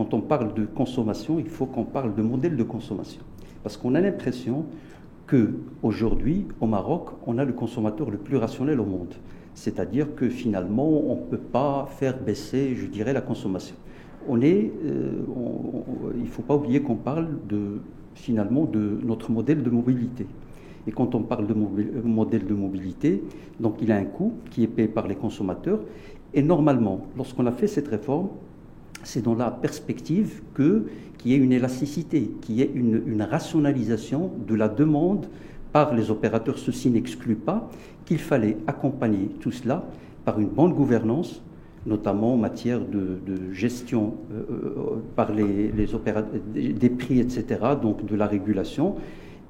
quand 0.00 0.14
on 0.14 0.22
parle 0.22 0.54
de 0.54 0.64
consommation, 0.64 1.38
il 1.38 1.50
faut 1.50 1.66
qu'on 1.66 1.84
parle 1.84 2.14
de 2.14 2.22
modèle 2.22 2.56
de 2.56 2.62
consommation. 2.62 3.20
Parce 3.62 3.76
qu'on 3.76 3.94
a 3.94 4.00
l'impression 4.00 4.64
qu'aujourd'hui, 5.26 6.46
au 6.62 6.66
Maroc, 6.66 7.10
on 7.26 7.36
a 7.36 7.44
le 7.44 7.52
consommateur 7.52 8.10
le 8.10 8.16
plus 8.16 8.38
rationnel 8.38 8.80
au 8.80 8.86
monde. 8.86 9.12
C'est-à-dire 9.52 10.14
que 10.14 10.30
finalement, 10.30 10.88
on 10.88 11.16
ne 11.16 11.20
peut 11.20 11.36
pas 11.36 11.86
faire 11.98 12.18
baisser, 12.18 12.76
je 12.76 12.86
dirais, 12.86 13.12
la 13.12 13.20
consommation. 13.20 13.76
On 14.26 14.40
est, 14.40 14.72
euh, 14.86 15.20
il 16.14 16.22
ne 16.22 16.28
faut 16.28 16.40
pas 16.40 16.56
oublier 16.56 16.80
qu'on 16.80 16.96
parle 16.96 17.28
de, 17.46 17.82
finalement 18.14 18.64
de 18.64 19.00
notre 19.04 19.30
modèle 19.30 19.62
de 19.62 19.68
mobilité. 19.68 20.26
Et 20.86 20.92
quand 20.92 21.14
on 21.14 21.20
parle 21.24 21.46
de 21.46 21.52
modèle 21.52 22.46
de 22.46 22.54
mobilité, 22.54 23.22
donc 23.60 23.74
il 23.82 23.92
a 23.92 23.96
un 23.96 24.06
coût 24.06 24.32
qui 24.50 24.62
est 24.62 24.66
payé 24.66 24.88
par 24.88 25.06
les 25.06 25.16
consommateurs. 25.16 25.80
Et 26.32 26.42
normalement, 26.42 27.02
lorsqu'on 27.18 27.44
a 27.44 27.52
fait 27.52 27.66
cette 27.66 27.88
réforme, 27.88 28.28
c'est 29.02 29.22
dans 29.22 29.34
la 29.34 29.50
perspective 29.50 30.42
que 30.54 30.86
qu'il 31.18 31.32
y 31.32 31.34
ait 31.34 31.38
une 31.38 31.52
élasticité, 31.52 32.30
qu'il 32.40 32.56
y 32.56 32.62
ait 32.62 32.70
une, 32.74 33.22
rationalisation 33.22 34.30
de 34.46 34.54
la 34.54 34.68
demande 34.68 35.26
par 35.72 35.94
les 35.94 36.10
opérateurs. 36.10 36.58
Ceci 36.58 36.90
n'exclut 36.90 37.34
pas 37.36 37.68
qu'il 38.06 38.18
fallait 38.18 38.56
accompagner 38.66 39.28
tout 39.40 39.52
cela 39.52 39.84
par 40.24 40.40
une 40.40 40.48
bonne 40.48 40.72
gouvernance, 40.72 41.42
notamment 41.84 42.34
en 42.34 42.36
matière 42.38 42.80
de, 42.80 43.20
gestion 43.52 44.14
euh, 44.32 44.44
euh, 44.50 45.02
par 45.14 45.32
les, 45.32 45.70
les 45.72 46.72
des 46.72 46.90
prix, 46.90 47.20
etc., 47.20 47.44
donc 47.80 48.06
de 48.06 48.16
la 48.16 48.26
régulation, 48.26 48.96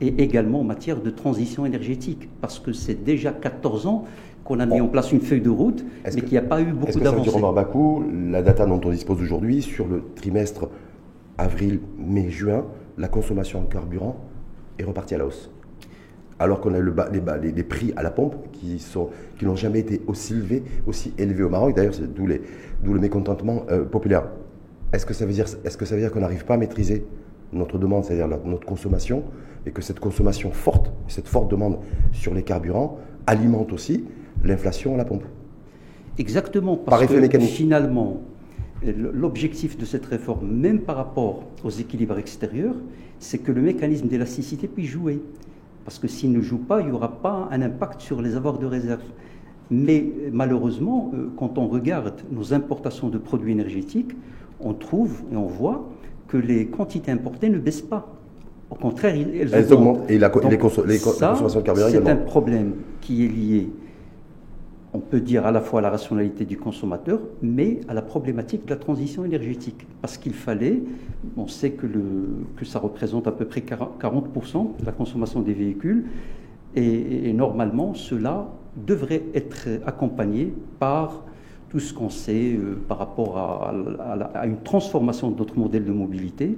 et 0.01 0.23
également 0.23 0.61
en 0.61 0.65
matière 0.65 1.01
de 1.01 1.11
transition 1.11 1.67
énergétique, 1.67 2.29
parce 2.41 2.59
que 2.59 2.73
c'est 2.73 3.05
déjà 3.05 3.33
14 3.33 3.87
ans 3.87 4.05
qu'on 4.51 4.59
a 4.59 4.67
mis 4.67 4.81
en 4.81 4.89
place 4.89 5.13
une 5.13 5.21
feuille 5.21 5.41
de 5.41 5.51
route, 5.51 5.85
mais 6.05 6.11
qu'il 6.23 6.33
n'y 6.33 6.39
a 6.39 6.43
pas 6.43 6.61
eu 6.61 6.73
beaucoup 6.73 6.99
d'avancées. 6.99 7.31
Est-ce 7.31 7.55
Bakou, 7.55 8.05
la 8.31 8.43
data 8.43 8.67
dont 8.67 8.81
on 8.85 8.91
dispose 8.91 9.23
aujourd'hui, 9.23 9.63
sur 9.63 9.87
le 9.87 10.03
trimestre 10.17 10.69
avril, 11.39 11.79
mai, 11.99 12.31
juin, 12.31 12.65
la 12.99 13.07
consommation 13.07 13.61
en 13.61 13.65
carburant 13.65 14.17
est 14.81 14.83
repartie 14.83 15.15
à 15.15 15.19
la 15.19 15.27
hausse 15.27 15.51
alors 16.41 16.63
qu'on 16.63 16.73
a 16.73 16.79
le 16.79 16.95
les, 17.13 17.53
les, 17.53 17.63
prix 17.63 17.93
à 17.97 18.03
la 18.03 18.11
pompe 18.11 18.35
qui 18.51 18.79
sont 18.79 19.11
qui 19.39 19.45
n'ont 19.45 19.57
jamais 19.57 19.81
été 19.81 20.01
aussi 20.07 20.33
élevés, 20.33 20.63
aussi 20.87 21.13
élevés 21.19 21.43
au 21.43 21.51
Maroc. 21.51 21.77
D'ailleurs, 21.77 21.93
c'est 21.95 22.11
d'où, 22.11 22.27
le 22.27 22.99
mécontentement 22.99 23.67
euh, 23.71 23.85
populaire. 23.85 24.25
Est-ce 24.95 25.05
que 25.05 25.13
ça 25.13 25.27
veut 25.27 25.35
dire, 25.35 25.45
est-ce 25.65 25.77
que 25.77 25.85
ça 25.85 25.95
veut 25.95 26.01
dire 26.01 26.11
qu'on 26.11 26.21
n'arrive 26.21 26.47
pas 26.47 26.55
à 26.55 26.57
maîtriser 26.57 27.05
notre 27.53 27.77
demande, 27.77 28.07
c'est-à-dire 28.07 28.27
notre 28.47 28.65
consommation, 28.65 29.25
et 29.67 29.71
que 29.71 29.83
cette 29.83 30.01
consommation 30.01 30.51
forte, 30.51 30.91
cette 31.09 31.29
forte 31.29 31.51
demande 31.51 31.79
sur 32.13 32.33
les 32.33 32.43
carburants 32.43 32.97
alimente 33.27 33.75
aussi 33.75 34.07
l'inflation 34.45 34.95
à 34.95 34.97
la 34.97 35.05
pompe 35.05 35.25
Exactement, 36.19 36.77
parce 36.77 37.07
que 37.07 37.39
finalement, 37.41 38.21
l'objectif 38.85 39.79
de 39.79 39.85
cette 39.85 40.07
réforme, 40.07 40.51
même 40.51 40.81
par 40.81 40.97
rapport 40.97 41.45
aux 41.65 41.71
équilibres 41.71 42.19
extérieurs, 42.19 42.75
c'est 43.19 43.39
que 43.39 43.53
le 43.53 43.61
mécanisme 43.61 44.09
d'élasticité 44.09 44.69
puisse 44.69 44.91
jouer. 44.91 45.23
Parce 45.85 45.99
que 45.99 46.09
s'il 46.09 46.33
ne 46.33 46.41
joue 46.41 46.59
pas, 46.59 46.81
il 46.81 46.87
n'y 46.87 46.93
aura 46.93 47.21
pas 47.21 47.49
un 47.51 47.63
impact 47.63 48.01
sur 48.01 48.21
les 48.21 48.37
avoirs 48.37 48.59
de 48.59 48.67
réserve. 48.67 49.03
Mais 49.71 50.13
malheureusement, 50.33 51.11
euh, 51.15 51.31
quand 51.37 51.57
on 51.57 51.69
regarde 51.69 52.15
nos 52.31 52.53
importations 52.53 53.09
de 53.09 53.19
produits 53.19 53.53
énergétiques, 53.53 54.13
on 54.59 54.75
trouve 54.75 55.23
et 55.33 55.37
on 55.37 55.47
voit 55.47 55.89
que 56.29 56.37
les 56.37 56.67
quantités 56.67 57.13
importées 57.13 57.49
ne 57.49 57.59
baissent 57.59 57.81
pas. 57.81 58.13
Au 58.71 58.75
contraire, 58.75 59.15
elles, 59.15 59.73
augmentent. 59.73 60.09
Et, 60.11 60.19
la, 60.19 60.31
les, 60.49 60.59
consommations 60.59 61.47
de 61.47 61.65
carburant 61.65 61.89
C'est 61.91 62.09
un 62.09 62.17
problème 62.17 62.75
qui 63.01 63.25
est 63.25 63.29
lié 63.29 63.71
on 64.93 64.99
peut 64.99 65.21
dire 65.21 65.47
à 65.47 65.53
la 65.53 65.61
fois 65.61 65.81
à 65.81 65.83
la 65.83 65.91
rationalité 65.91 66.45
du 66.45 66.57
consommateur, 66.57 67.21
mais 67.43 67.81
à 67.89 67.95
la 67.95 68.03
problématique 68.03 68.65
de 68.65 68.71
la 68.71 68.77
transition 68.77 69.25
énergétique. 69.25 69.87
Parce 70.03 70.19
qu'il 70.19 70.35
fallait, 70.35 70.83
on 71.37 71.47
sait 71.47 71.71
que, 71.73 71.87
ça 72.65 72.79
représente 72.79 73.27
à 73.27 73.33
peu 73.33 73.45
près 73.45 73.61
40% 73.61 74.79
de 74.81 74.87
la 74.87 74.93
consommation 74.93 75.41
des 75.41 75.55
véhicules, 75.55 76.07
et, 76.75 77.33
normalement, 77.33 77.95
cela 77.95 78.49
devrait 78.77 79.23
être 79.35 79.69
accompagné 79.87 80.53
par 80.79 81.25
tout 81.69 81.81
ce 81.81 81.93
qu'on 81.93 82.11
sait 82.11 82.55
euh, 82.55 82.81
par 82.89 82.99
rapport 82.99 83.39
à, 83.39 84.47
une 84.47 84.61
transformation 84.63 85.31
de 85.31 85.39
notre 85.39 85.59
modèle 85.59 85.85
de 85.85 85.93
mobilité 85.93 86.57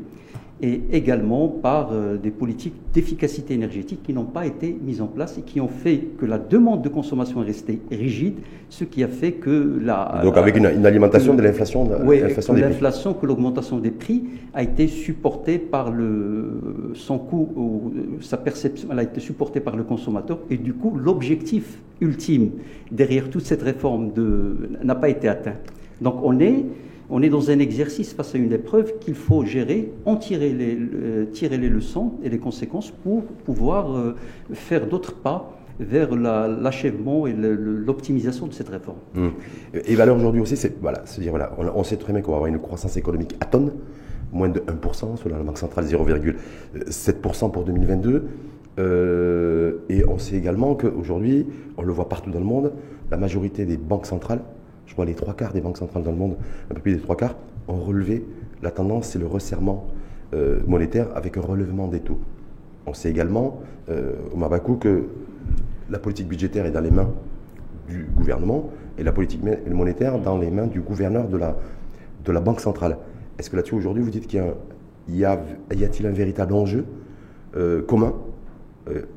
et 0.62 0.81
également 0.92 1.49
par 1.49 1.90
euh, 1.92 2.16
des 2.16 2.31
politiques 2.31 2.75
d'efficacité 2.95 3.54
énergétique 3.54 4.00
qui 4.04 4.12
n'ont 4.12 4.25
pas 4.25 4.47
été 4.47 4.76
mises 4.81 5.00
en 5.00 5.09
place 5.09 5.37
et 5.37 5.42
qui 5.42 5.61
ont 5.61 5.69
fait 5.69 5.99
que 6.19 6.25
la 6.25 6.38
demande 6.38 6.83
de 6.83 6.88
consommation 6.88 7.42
est 7.42 7.47
restée 7.47 7.81
rigide, 7.90 8.37
ce 8.69 8.85
qui 8.85 9.02
a 9.02 9.09
fait 9.09 9.33
que 9.33 9.81
la... 9.83 10.21
Donc 10.23 10.37
avec 10.37 10.57
une, 10.57 10.66
alimentation 10.87 11.35
de 11.35 11.42
l'inflation 11.42 11.88
Oui, 12.04 12.21
l'inflation, 12.21 13.12
que 13.12 13.26
l'augmentation 13.26 13.78
des 13.78 13.90
prix 13.90 14.23
a 14.54 14.62
été 14.62 14.87
supportée 14.87 15.59
par 15.59 15.90
le... 15.90 16.92
son 16.95 17.19
coût, 17.19 17.49
ou, 17.57 17.92
sa 18.21 18.37
perception, 18.37 18.88
elle 18.92 19.00
a 19.00 19.02
été 19.02 19.19
supportée 19.19 19.59
par 19.59 19.75
le 19.75 19.83
consommateur 19.83 20.38
et 20.49 20.59
du 20.59 20.75
coup 20.75 20.97
l'objectif 20.97 21.78
ultime 22.00 22.50
derrière 22.92 23.31
toute 23.31 23.45
cette 23.45 23.62
réforme 23.62 24.12
n'a 24.85 24.95
pas 24.95 25.09
été 25.09 25.28
atteint. 25.28 25.57
Donc 26.00 26.16
on 26.23 26.38
est 26.38 26.64
on 27.12 27.21
est 27.21 27.28
dans 27.28 27.50
un 27.50 27.59
exercice 27.59 28.14
face 28.14 28.35
à 28.35 28.38
une 28.38 28.52
épreuve 28.54 28.99
qu'il 28.99 29.14
faut 29.14 29.45
gérer, 29.45 29.92
en 30.07 30.16
tirer 30.16 30.50
les, 30.50 31.69
leçons 31.69 32.14
et 32.25 32.31
les 32.31 32.38
conséquences 32.38 32.90
pour 32.90 33.25
pouvoir 33.25 33.95
euh, 33.95 34.16
faire 34.54 34.87
d'autres 34.87 35.14
pas 35.14 35.52
vers 35.78 36.14
l'achèvement 36.16 37.26
et 37.26 37.35
l'optimisation 37.35 38.47
de 38.47 38.54
cette 38.54 38.71
réforme. 38.71 38.99
Mmh. 39.14 39.28
Et 39.85 39.95
valeur 39.95 40.16
aujourd'hui 40.16 40.40
aussi, 40.40 40.57
c'est 40.57 40.81
voilà, 40.81 41.04
dire 41.19 41.31
voilà, 41.31 41.52
on, 41.75 41.85
sait 41.85 41.97
très 41.97 42.14
bien 42.14 42.23
qu'on 42.23 42.31
va 42.31 42.37
avoir 42.38 42.49
une 42.49 42.61
croissance 42.61 42.97
économique 42.97 43.35
à 43.40 43.45
tonne, 43.45 43.73
moins 44.33 44.49
de 44.49 44.61
1%, 44.61 45.16
selon 45.16 45.37
la 45.37 45.42
Banque 45.42 45.59
centrale 45.59 45.85
0,7% 45.85 47.50
pour 47.50 47.64
2022. 47.64 48.25
Euh, 48.78 49.78
et 49.90 50.07
on 50.09 50.16
sait 50.16 50.37
également 50.37 50.75
qu'aujourd'hui, 50.75 51.47
on 51.76 51.83
le 51.83 51.92
voit 51.92 52.09
partout 52.09 52.31
dans 52.31 52.38
le 52.38 52.47
monde, 52.47 52.73
la 53.11 53.19
majorité 53.19 53.66
des 53.66 53.76
banques 53.76 54.07
centrales, 54.07 54.40
je 54.93 54.95
crois 54.95 55.07
les 55.07 55.15
trois 55.15 55.33
quarts 55.33 55.55
des 55.55 55.63
banques 55.63 55.79
centrales 55.79 56.03
dans 56.03 56.11
le 56.11 56.19
monde, 56.19 56.37
un 56.71 56.75
peu 56.75 56.83
plus 56.83 56.93
des 56.93 57.01
trois 57.01 57.17
quarts, 57.17 57.35
ont 57.67 57.81
relevé 57.81 58.27
la 58.63 58.71
tendance, 58.71 59.07
c'est 59.07 59.19
le 59.19 59.27
resserrement 59.27 59.89
euh, 60.35 60.61
monétaire 60.67 61.07
avec 61.15 61.39
un 61.39 61.41
relèvement 61.41 61.89
des 61.89 62.01
taux. 62.01 62.21
On 62.87 62.93
sait 62.93 63.09
également, 63.09 63.63
euh, 63.89 64.13
au 64.35 64.37
Mabakou, 64.37 64.77
que 64.77 65.05
la 65.89 65.99
politique 65.99 66.29
budgétaire 66.29 66.67
est 66.67 66.71
dans 66.71 66.83
les 66.83 66.91
mains 66.91 67.09
du 67.89 68.05
gouvernement 68.15 68.69
et 68.99 69.03
la 69.03 69.13
politique 69.13 69.41
monétaire 69.67 70.19
dans 70.19 70.37
les 70.37 70.51
mains 70.51 70.67
du 70.67 70.83
gouverneur 70.83 71.27
de 71.27 71.39
la, 71.39 72.41
Banque 72.41 72.61
centrale. 72.61 72.99
Est-ce 73.39 73.49
que 73.49 73.57
là-dessus, 73.57 73.77
aujourd'hui, 73.77 74.03
vous 74.03 74.11
dites 74.11 74.27
qu'il 74.27 74.45
y 75.09 75.25
a-t-il 75.25 76.07
un 76.07 76.13
véritable 76.13 76.53
enjeu 76.53 76.85
euh, 77.57 77.81
commun 77.81 78.13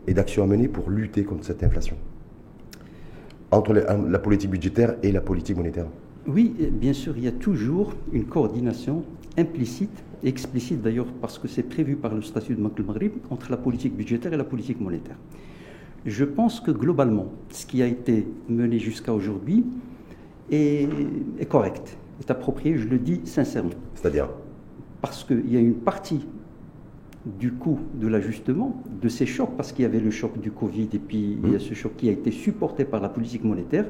et 0.08 0.13
d'action 0.13 0.46
à 0.46 0.48
mener 0.48 0.70
pour 0.70 0.89
lutter 0.89 1.25
contre 1.25 1.44
cette 1.44 1.65
inflation? 1.65 1.98
Entre 3.51 3.73
la 3.73 4.19
politique 4.19 4.49
budgétaire 4.49 4.95
et 5.03 5.11
la 5.11 5.21
politique 5.21 5.57
monétaire 5.57 5.85
Oui, 6.27 6.53
bien 6.71 6.93
sûr, 6.93 7.15
il 7.17 7.23
y 7.23 7.27
a 7.27 7.31
toujours 7.31 7.93
une 8.11 8.25
coordination 8.25 9.03
implicite, 9.37 10.03
explicite 10.23 10.81
d'ailleurs 10.81 11.07
parce 11.21 11.37
que 11.37 11.47
c'est 11.47 11.63
prévu 11.63 11.95
par 11.95 12.13
le 12.13 12.21
statut 12.21 12.55
de 12.55 12.61
Banque 12.61 12.79
entre 13.29 13.51
la 13.51 13.57
politique 13.57 13.95
budgétaire 13.95 14.33
et 14.33 14.37
la 14.37 14.43
politique 14.43 14.79
monétaire. 14.81 15.17
Je 16.05 16.23
pense 16.23 16.59
que 16.59 16.71
globalement, 16.71 17.31
ce 17.49 17.65
qui 17.65 17.81
a 17.81 17.87
été 17.87 18.27
mené 18.47 18.77
jusqu'à 18.79 19.13
aujourd'hui 19.13 19.65
est, 20.51 20.87
correct, 21.49 21.97
est 22.19 22.29
approprié, 22.29 22.77
je 22.77 22.87
le 22.87 22.99
dis 22.99 23.21
sincèrement. 23.25 23.71
C'est-à-dire? 23.95 24.29
Parce 25.01 25.23
qu'il 25.23 25.51
y 25.51 25.57
a 25.57 25.59
une 25.59 25.73
partie 25.73 26.25
du 27.25 27.51
coût 27.53 27.79
de 27.96 28.08
l'ajustement, 28.08 28.82
de 29.01 29.10
ces 29.10 29.25
chocs, 29.25 29.55
parce 29.58 29.72
qu'il 29.72 29.84
y 29.84 29.86
avait 29.86 30.00
le 30.00 30.12
choc 30.12 30.39
du 30.39 30.51
Covid 30.51 30.89
et 30.94 31.00
puis 31.00 31.38
il 31.44 31.51
y 31.51 31.55
a 31.55 31.58
mmh. 31.58 31.62
ce 31.62 31.74
choc 31.74 31.94
qui 31.98 32.10
a 32.10 32.12
été 32.12 32.32
supporté 32.32 32.86
par 32.86 33.01
la 33.01 33.10
politique 33.10 33.44
monétaire. 33.44 33.86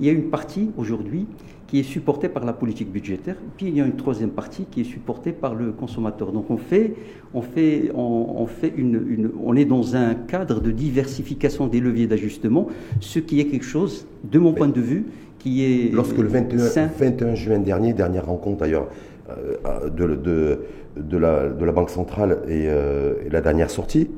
Il 0.00 0.06
y 0.06 0.08
a 0.08 0.12
une 0.12 0.30
partie 0.30 0.70
aujourd'hui 0.76 1.26
qui 1.70 1.78
est 1.78 1.84
supportée 1.84 2.28
par 2.28 2.44
la 2.44 2.52
politique 2.52 2.90
budgétaire, 2.90 3.36
puis 3.56 3.66
il 3.68 3.76
y 3.76 3.80
a 3.80 3.86
une 3.86 3.94
troisième 3.94 4.30
partie 4.30 4.64
qui 4.68 4.80
est 4.80 4.84
supportée 4.84 5.30
par 5.30 5.54
le 5.54 5.70
consommateur. 5.70 6.32
Donc 6.32 6.50
on 6.50 6.56
fait, 6.56 6.94
on 7.32 7.42
fait, 7.42 7.92
on, 7.94 8.44
fait 8.46 8.72
une, 8.76 9.30
on 9.40 9.54
est 9.54 9.66
dans 9.66 9.94
un 9.94 10.14
cadre 10.14 10.60
de 10.60 10.72
diversification 10.72 11.68
des 11.68 11.78
leviers 11.78 12.08
d'ajustement, 12.08 12.66
ce 12.98 13.20
qui 13.20 13.38
est 13.38 13.46
quelque 13.46 13.64
chose, 13.64 14.08
de 14.24 14.40
mon 14.40 14.52
point 14.52 14.66
de 14.66 14.80
vue, 14.80 15.06
qui 15.38 15.62
est 15.64 15.94
lorsque 15.94 16.18
le 16.18 16.26
21, 16.26 16.86
21 16.98 17.34
juin 17.36 17.60
dernier, 17.60 17.92
dernière 17.92 18.26
rencontre 18.26 18.58
d'ailleurs 18.58 18.88
euh, 19.30 19.88
de, 19.90 20.16
de 20.16 20.60
de 20.96 21.16
la, 21.16 21.48
de 21.48 21.64
la 21.64 21.72
Banque 21.72 21.90
centrale 21.90 22.42
euh, 22.48 23.14
et, 23.24 23.30
la 23.30 23.40
dernière 23.40 23.70
sortie, 23.70 24.10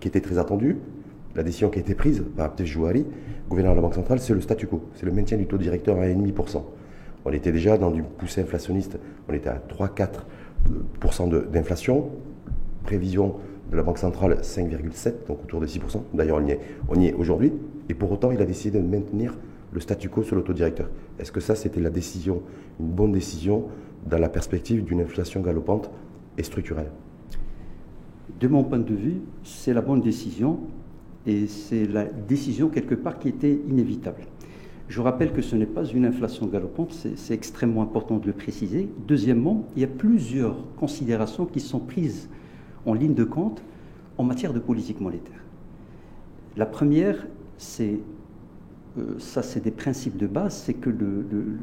qui 0.00 0.08
était 0.08 0.20
très 0.20 0.38
attendue, 0.38 0.78
la 1.34 1.42
décision 1.42 1.70
qui 1.70 1.78
a 1.78 1.82
été 1.82 1.94
prise 1.94 2.24
par 2.36 2.46
Abdel 2.46 2.66
gouverneur 3.48 3.72
de 3.72 3.76
la 3.76 3.82
Banque 3.82 3.94
centrale, 3.94 4.18
c'est 4.20 4.34
le 4.34 4.40
statu 4.40 4.66
quo, 4.66 4.82
c'est 4.94 5.06
le 5.06 5.12
maintien 5.12 5.36
du 5.36 5.46
taux 5.46 5.58
directeur 5.58 5.98
à 5.98 6.06
1,5%. 6.06 6.62
On 7.26 7.32
était 7.32 7.52
déjà 7.52 7.78
dans 7.78 7.90
du 7.90 8.02
poussé 8.02 8.42
inflationniste, 8.42 8.98
on 9.28 9.32
était 9.32 9.48
à 9.48 9.60
3-4% 9.68 11.50
d'inflation, 11.50 12.10
prévision 12.84 13.36
de 13.70 13.76
la 13.76 13.82
Banque 13.82 13.98
centrale 13.98 14.38
5,7, 14.42 15.26
donc 15.26 15.42
autour 15.44 15.60
de 15.60 15.66
6%. 15.66 16.02
D'ailleurs, 16.12 16.38
on 16.40 16.46
y 16.46 16.52
est, 16.52 16.60
on 16.88 17.00
y 17.00 17.08
est 17.08 17.14
aujourd'hui. 17.14 17.52
Et 17.88 17.94
pour 17.94 18.12
autant, 18.12 18.30
il 18.30 18.40
a 18.40 18.44
décidé 18.44 18.78
de 18.78 18.86
maintenir 18.86 19.34
le 19.72 19.80
statu 19.80 20.08
quo 20.08 20.22
sur 20.22 20.36
le 20.36 20.42
taux 20.42 20.52
directeur. 20.52 20.88
Est-ce 21.18 21.32
que 21.32 21.40
ça, 21.40 21.54
c'était 21.54 21.80
la 21.80 21.90
décision, 21.90 22.42
une 22.80 22.86
bonne 22.86 23.12
décision 23.12 23.64
dans 24.06 24.18
la 24.18 24.28
perspective 24.28 24.84
d'une 24.84 25.00
inflation 25.00 25.40
galopante 25.40 25.90
et 26.36 26.42
structurelle 26.42 26.90
De 28.40 28.48
mon 28.48 28.64
point 28.64 28.78
de 28.78 28.94
vue, 28.94 29.20
c'est 29.42 29.72
la 29.72 29.80
bonne 29.80 30.00
décision 30.00 30.60
et 31.26 31.46
c'est 31.46 31.86
la 31.86 32.04
décision 32.04 32.68
quelque 32.68 32.94
part 32.94 33.18
qui 33.18 33.28
était 33.28 33.58
inévitable. 33.68 34.22
Je 34.88 35.00
rappelle 35.00 35.32
que 35.32 35.40
ce 35.40 35.56
n'est 35.56 35.64
pas 35.66 35.84
une 35.84 36.04
inflation 36.04 36.46
galopante, 36.46 36.92
c'est 37.16 37.34
extrêmement 37.34 37.82
important 37.82 38.18
de 38.18 38.26
le 38.26 38.34
préciser. 38.34 38.90
Deuxièmement, 39.06 39.66
il 39.76 39.80
y 39.80 39.84
a 39.84 39.88
plusieurs 39.88 40.56
considérations 40.76 41.46
qui 41.46 41.60
sont 41.60 41.78
prises 41.78 42.28
en 42.84 42.92
ligne 42.92 43.14
de 43.14 43.24
compte 43.24 43.62
en 44.18 44.24
matière 44.24 44.52
de 44.52 44.58
politique 44.58 45.00
monétaire. 45.00 45.42
La 46.56 46.66
première, 46.66 47.26
c'est 47.56 47.98
ça 49.18 49.42
c'est 49.42 49.62
des 49.62 49.70
principes 49.70 50.16
de 50.16 50.26
base, 50.26 50.62
c'est 50.66 50.74
que 50.74 50.90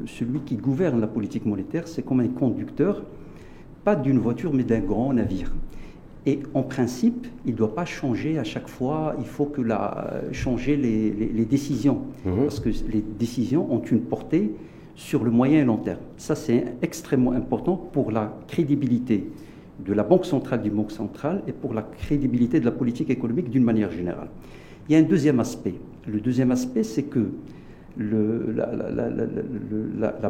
celui 0.06 0.40
qui 0.40 0.56
gouverne 0.56 1.00
la 1.00 1.06
politique 1.06 1.46
monétaire, 1.46 1.88
c'est 1.88 2.02
comme 2.02 2.20
un 2.20 2.28
conducteur, 2.28 3.02
pas 3.84 3.96
d'une 3.96 4.18
voiture, 4.18 4.52
mais 4.52 4.64
d'un 4.64 4.80
grand 4.80 5.12
navire. 5.12 5.52
Et 6.24 6.40
en 6.54 6.62
principe, 6.62 7.26
il 7.44 7.52
ne 7.52 7.56
doit 7.56 7.74
pas 7.74 7.84
changer 7.84 8.38
à 8.38 8.44
chaque 8.44 8.68
fois, 8.68 9.16
il 9.18 9.24
faut 9.24 9.46
que 9.46 9.60
la, 9.60 10.22
changer 10.30 10.76
les, 10.76 11.44
décisions, 11.44 12.02
mhm. 12.24 12.44
parce 12.44 12.60
que 12.60 12.68
les 12.68 13.02
décisions 13.18 13.72
ont 13.72 13.82
une 13.82 14.02
portée 14.02 14.52
sur 14.94 15.24
le 15.24 15.30
moyen 15.30 15.62
et 15.62 15.64
long 15.64 15.78
terme. 15.78 15.98
Ça, 16.16 16.36
c'est 16.36 16.76
extrêmement 16.80 17.32
important 17.32 17.76
pour 17.76 18.12
la 18.12 18.38
crédibilité 18.46 19.30
de 19.84 19.92
la 19.92 20.04
Banque 20.04 20.26
centrale 20.26 20.62
du 20.62 20.70
Banque 20.70 20.92
centrale 20.92 21.42
et 21.48 21.52
pour 21.52 21.74
la 21.74 21.82
crédibilité 21.82 22.60
de 22.60 22.66
la 22.66 22.70
politique 22.70 23.10
économique 23.10 23.50
d'une 23.50 23.64
manière 23.64 23.90
générale. 23.90 24.28
Il 24.88 24.92
y 24.92 24.96
a 24.96 24.98
un 24.98 25.02
deuxième 25.02 25.40
aspect. 25.40 25.74
Le 26.06 26.20
deuxième 26.20 26.50
aspect, 26.50 26.82
c'est 26.82 27.04
que 27.04 27.28
la, 27.98 28.68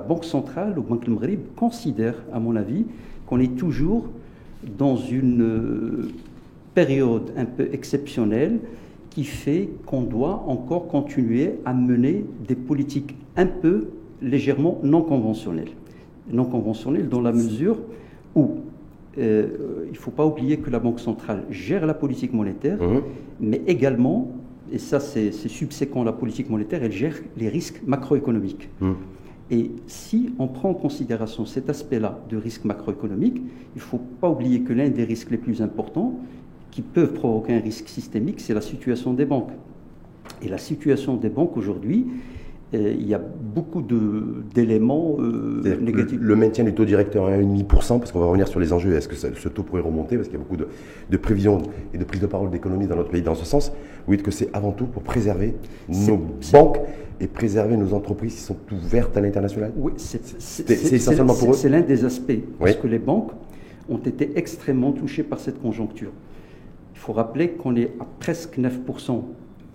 Banque 0.01 0.25
centrale, 0.25 0.79
ou 0.79 0.83
Banque 0.83 1.09
Maghreb, 1.09 1.41
considère, 1.57 2.15
à 2.33 2.41
mon 2.41 2.57
avis, 2.57 2.85
qu'on 3.27 3.41
est 3.41 3.57
toujours 3.57 4.09
dans 4.79 4.97
une 4.97 5.43
euh, 5.43 6.09
période 6.75 7.33
un 7.37 7.45
peu 7.45 7.69
exceptionnelle 7.73 8.61
qui 9.11 9.25
fait 9.25 9.69
qu'on 9.87 10.03
doit 10.03 10.45
encore 10.47 10.89
continuer 10.89 11.55
à 11.65 11.75
mener 11.75 12.25
des 12.47 12.55
politiques 12.55 13.15
un 13.37 13.47
peu 13.47 13.89
légèrement 14.23 14.79
non 14.83 15.03
conventionnelles. 15.03 15.73
Non 16.31 16.45
conventionnelles 16.45 17.09
dans 17.09 17.21
la 17.21 17.33
mesure 17.33 17.79
où 18.35 18.53
euh, 19.19 19.49
il 19.87 19.93
ne 19.93 19.97
faut 19.97 20.11
pas 20.11 20.25
oublier 20.25 20.59
que 20.59 20.71
la 20.71 20.79
Banque 20.79 21.01
centrale 21.01 21.45
gère 21.51 21.85
la 21.85 21.95
politique 21.95 22.33
monétaire, 22.33 22.83
mmh. 22.83 23.01
mais 23.41 23.61
également 23.67 24.31
et 24.71 24.79
ça 24.79 25.01
c'est 25.01 25.33
subséquent, 25.33 26.05
la 26.05 26.13
politique 26.13 26.51
monétaire, 26.51 26.83
elle 26.83 26.93
gère 26.93 27.17
les 27.37 27.49
risques 27.49 27.81
macroéconomiques. 27.87 28.69
Hmm. 28.81 28.95
Et 29.51 29.71
si 29.87 30.33
on 30.39 30.49
prend 30.49 30.71
en 30.71 30.75
considération 30.75 31.45
cet 31.45 31.69
aspect-là 31.69 32.21
de 32.31 32.37
risque 32.37 32.65
macroéconomique, 32.65 33.37
il 33.37 33.79
ne 33.79 33.81
faut 33.81 34.01
pas 34.21 34.31
oublier 34.31 34.63
que 34.63 34.73
l'un 34.73 34.89
des 34.89 35.05
risques 35.05 35.31
les 35.31 35.37
plus 35.37 35.61
importants 35.61 36.19
qui 36.71 36.81
peuvent 36.81 37.13
provoquer 37.13 37.55
un 37.55 37.61
risque 37.61 37.89
systémique, 37.89 38.41
c'est 38.41 38.55
la 38.55 38.63
situation 38.63 39.13
des 39.13 39.27
banques. 39.27 39.53
Et 40.41 40.49
la 40.49 40.59
situation 40.59 41.17
des 41.17 41.29
banques 41.29 41.57
aujourd'hui, 41.57 42.07
il 42.73 43.07
y 43.07 43.15
a 43.15 43.19
beaucoup 43.21 43.83
d'éléments 43.83 45.17
euh, 45.19 45.79
négatifs. 45.81 46.19
Le, 46.21 46.37
maintien 46.37 46.65
du 46.65 46.73
taux 46.73 46.85
directeur 46.85 47.27
à 47.27 47.37
1,5%, 47.37 47.99
parce 47.99 48.13
qu'on 48.13 48.21
va 48.21 48.27
revenir 48.27 48.49
sur 48.49 48.61
les 48.61 48.73
enjeux, 48.73 48.95
est-ce 48.95 49.09
que 49.09 49.15
ce 49.15 49.49
taux 49.49 49.63
pourrait 49.63 49.83
remonter 49.83 50.17
Parce 50.17 50.29
qu'il 50.29 50.39
y 50.39 50.41
a 50.41 50.45
beaucoup 50.45 50.57
de, 50.57 51.17
prévisions 51.19 51.59
et 51.93 51.99
de 51.99 52.05
prises 52.05 52.21
de 52.23 52.27
parole 52.27 52.51
d'économie 52.51 52.87
dans 52.87 52.97
notre 52.97 53.11
pays 53.11 53.23
dans 53.23 53.35
ce 53.35 53.45
sens. 53.45 53.73
Vous 54.07 54.17
dites 54.17 54.25
que 54.25 54.31
c'est 54.31 54.49
avant 54.55 54.73
tout 54.73 54.87
pour 54.87 55.03
préserver 55.03 55.55
nos 55.89 56.19
banques 56.53 56.79
et 57.21 57.27
préserver 57.27 57.77
nos 57.77 57.93
entreprises 57.93 58.35
qui 58.35 58.41
sont 58.41 58.57
ouvertes 58.73 59.17
à 59.17 59.21
l'international 59.21 59.73
Oui, 59.77 59.93
c'est 59.97 60.71
essentiellement 60.93 61.35
pour 61.35 61.51
eux 61.51 61.55
C'est 61.55 61.69
l'un 61.69 61.83
des 61.83 62.05
aspects, 62.05 62.33
parce 62.59 62.77
que 62.77 62.87
les 62.87 62.99
banques 62.99 63.33
ont 63.89 63.99
été 63.99 64.33
extrêmement 64.37 64.93
touchées 64.93 65.23
par 65.25 65.41
cette 65.41 65.61
conjoncture. 65.61 66.11
Il 66.95 66.99
faut 66.99 67.13
rappeler 67.13 67.51
qu'on 67.51 67.77
est 67.77 67.93
à 68.01 68.07
presque 68.19 68.59
9% 68.59 69.23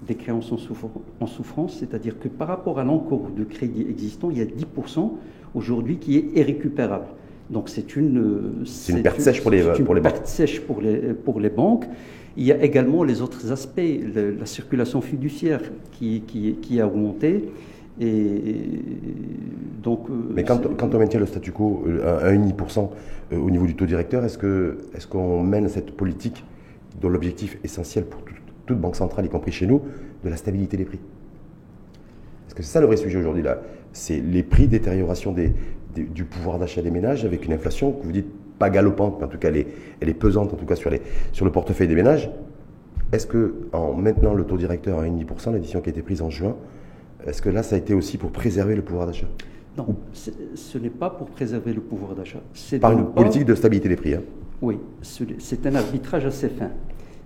des 0.08 0.16
créances 0.16 0.52
en, 0.52 1.28
souffrance, 1.28 1.78
c'est-à-dire 1.80 2.20
que 2.20 2.28
par 2.28 2.48
rapport 2.48 2.80
à 2.80 2.84
l'encours 2.84 3.30
de 3.36 3.44
crédit 3.44 3.86
existant, 3.90 4.30
il 4.30 4.38
y 4.38 4.42
a 4.42 4.46
10% 4.46 5.12
aujourd'hui 5.54 5.98
qui 5.98 6.18
est 6.18 6.26
irrécupérable. 6.36 7.06
Donc 7.50 7.70
c'est 7.70 7.96
une, 7.96 8.64
c'est 8.66 8.94
une 8.94 9.04
perte 9.04 9.22
sèche 9.22 9.42
pour 9.42 9.52
les, 9.52 9.64
pour 9.84 9.96
les 9.96 10.02
banques. 10.02 10.16
sèche 10.24 10.62
pour 10.62 10.82
les, 10.82 11.14
pour 11.14 11.40
les 11.40 11.50
banques. 11.50 11.86
Il 12.36 12.46
y 12.46 12.52
a 12.52 12.64
également 12.64 13.04
les 13.04 13.22
autres 13.22 13.52
aspects, 13.52 13.82
la 14.40 14.46
circulation 14.46 15.02
fiduciaire 15.02 15.62
qui, 15.92 16.22
qui, 16.28 16.56
qui, 16.62 16.80
a 16.80 16.88
augmenté. 16.88 17.50
Et 18.00 18.82
donc, 19.82 20.08
euh, 20.10 20.14
Mais 20.36 20.44
quand, 20.44 20.62
quand, 20.78 20.94
on 20.94 21.00
maintient 21.00 21.20
le 21.20 21.26
statu 21.26 21.52
quo 21.52 21.84
euh, 21.88 22.30
à 22.30 22.32
1,5% 22.32 22.90
euh, 23.34 23.38
au 23.38 23.50
niveau 23.50 23.66
du 23.66 23.76
taux 23.76 23.88
directeur, 23.88 24.24
est-ce 24.24 24.38
qu'on 24.38 24.78
est 24.94 25.10
qu'on 25.10 25.42
mène 25.42 25.68
cette 25.68 25.92
politique 25.98 26.46
dont 27.02 27.10
l'objectif 27.10 27.58
essentiel 27.64 28.06
pour 28.06 28.22
tout, 28.22 28.36
toute 28.68 28.80
banque 28.80 28.96
centrale, 28.96 29.26
y 29.26 29.30
compris 29.30 29.52
chez 29.52 29.66
nous, 29.66 29.82
de 30.24 30.30
la 30.30 30.38
stabilité 30.38 30.78
des 30.78 30.86
prix. 30.86 31.00
Parce 32.44 32.54
que 32.54 32.62
c'est 32.62 32.72
ça 32.74 32.82
le 32.82 32.86
vrai 32.86 32.98
sujet 32.98 33.18
aujourd'hui 33.18 33.42
là. 33.42 33.62
C'est 33.94 34.20
les 34.20 34.44
prix, 34.44 34.68
détérioration 34.68 35.32
des, 35.32 35.54
du 35.96 36.26
pouvoir 36.26 36.60
d'achat 36.60 36.82
des 36.84 36.92
ménages 36.92 37.26
avec 37.26 37.46
une 37.46 37.54
inflation 37.54 37.92
que 37.92 38.06
vous 38.06 38.12
dites 38.12 38.28
pas 38.60 38.70
galopante, 38.70 39.18
mais 39.20 39.26
en 39.26 39.30
tout 39.30 39.38
cas 39.38 39.48
elle 39.50 39.58
est, 39.58 39.68
elle 40.02 40.10
est 40.10 40.14
pesante 40.14 40.54
en 40.54 40.56
tout 40.56 40.66
cas 40.66 40.76
sur, 40.76 40.90
les, 40.90 41.02
sur 41.32 41.46
le 41.46 41.52
portefeuille 41.52 41.88
des 41.88 41.96
ménages. 41.96 42.30
Est-ce 43.12 43.26
que 43.26 43.56
en 43.72 43.94
maintenant 43.94 44.34
le 44.34 44.44
taux 44.44 44.58
directeur 44.58 45.00
à 45.00 45.06
1,5%, 45.06 45.54
l'édition 45.54 45.82
qui 45.82 45.90
a 45.90 45.92
été 45.92 46.02
prise 46.02 46.22
en 46.22 46.30
juin, 46.30 46.56
est-ce 47.26 47.42
que 47.42 47.50
là 47.50 47.64
ça 47.64 47.76
a 47.76 47.80
été 47.80 47.94
aussi 47.94 48.18
pour 48.18 48.32
préserver 48.32 48.76
le 48.76 48.82
pouvoir 48.82 49.08
d'achat? 49.08 49.28
Non, 49.78 49.96
ce 50.14 50.78
n'est 50.80 50.90
pas 50.90 51.12
pour 51.12 51.28
préserver 51.28 51.72
le 51.72 51.82
pouvoir 51.82 52.16
d'achat. 52.16 52.40
Par 52.82 52.94
une 52.94 53.06
politique 53.06 53.46
de 53.46 53.54
stabilité 53.54 53.88
des 53.88 53.96
prix. 53.96 54.16
Hein. 54.16 54.24
Oui, 54.62 54.80
c'est 55.02 55.66
un 55.68 55.76
arbitrage 55.76 56.26
assez 56.26 56.50
fin. 56.50 56.72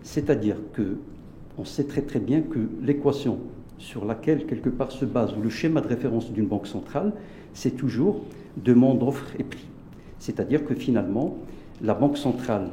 C'est-à-dire 0.03 0.57
que 0.73 0.97
on 1.57 1.65
sait 1.65 1.85
très 1.85 2.01
très 2.01 2.19
bien 2.19 2.41
que 2.41 2.59
l'équation 2.81 3.39
sur 3.77 4.05
laquelle 4.05 4.45
quelque 4.45 4.69
part 4.69 4.91
se 4.91 5.05
base, 5.05 5.33
ou 5.37 5.41
le 5.41 5.49
schéma 5.49 5.81
de 5.81 5.87
référence 5.87 6.31
d'une 6.31 6.45
banque 6.45 6.67
centrale, 6.67 7.13
c'est 7.53 7.71
toujours 7.71 8.21
demande, 8.57 9.01
offre 9.03 9.25
et 9.39 9.43
prix. 9.43 9.67
C'est-à-dire 10.19 10.65
que 10.65 10.75
finalement, 10.75 11.37
la 11.81 11.95
banque 11.95 12.17
centrale, 12.17 12.69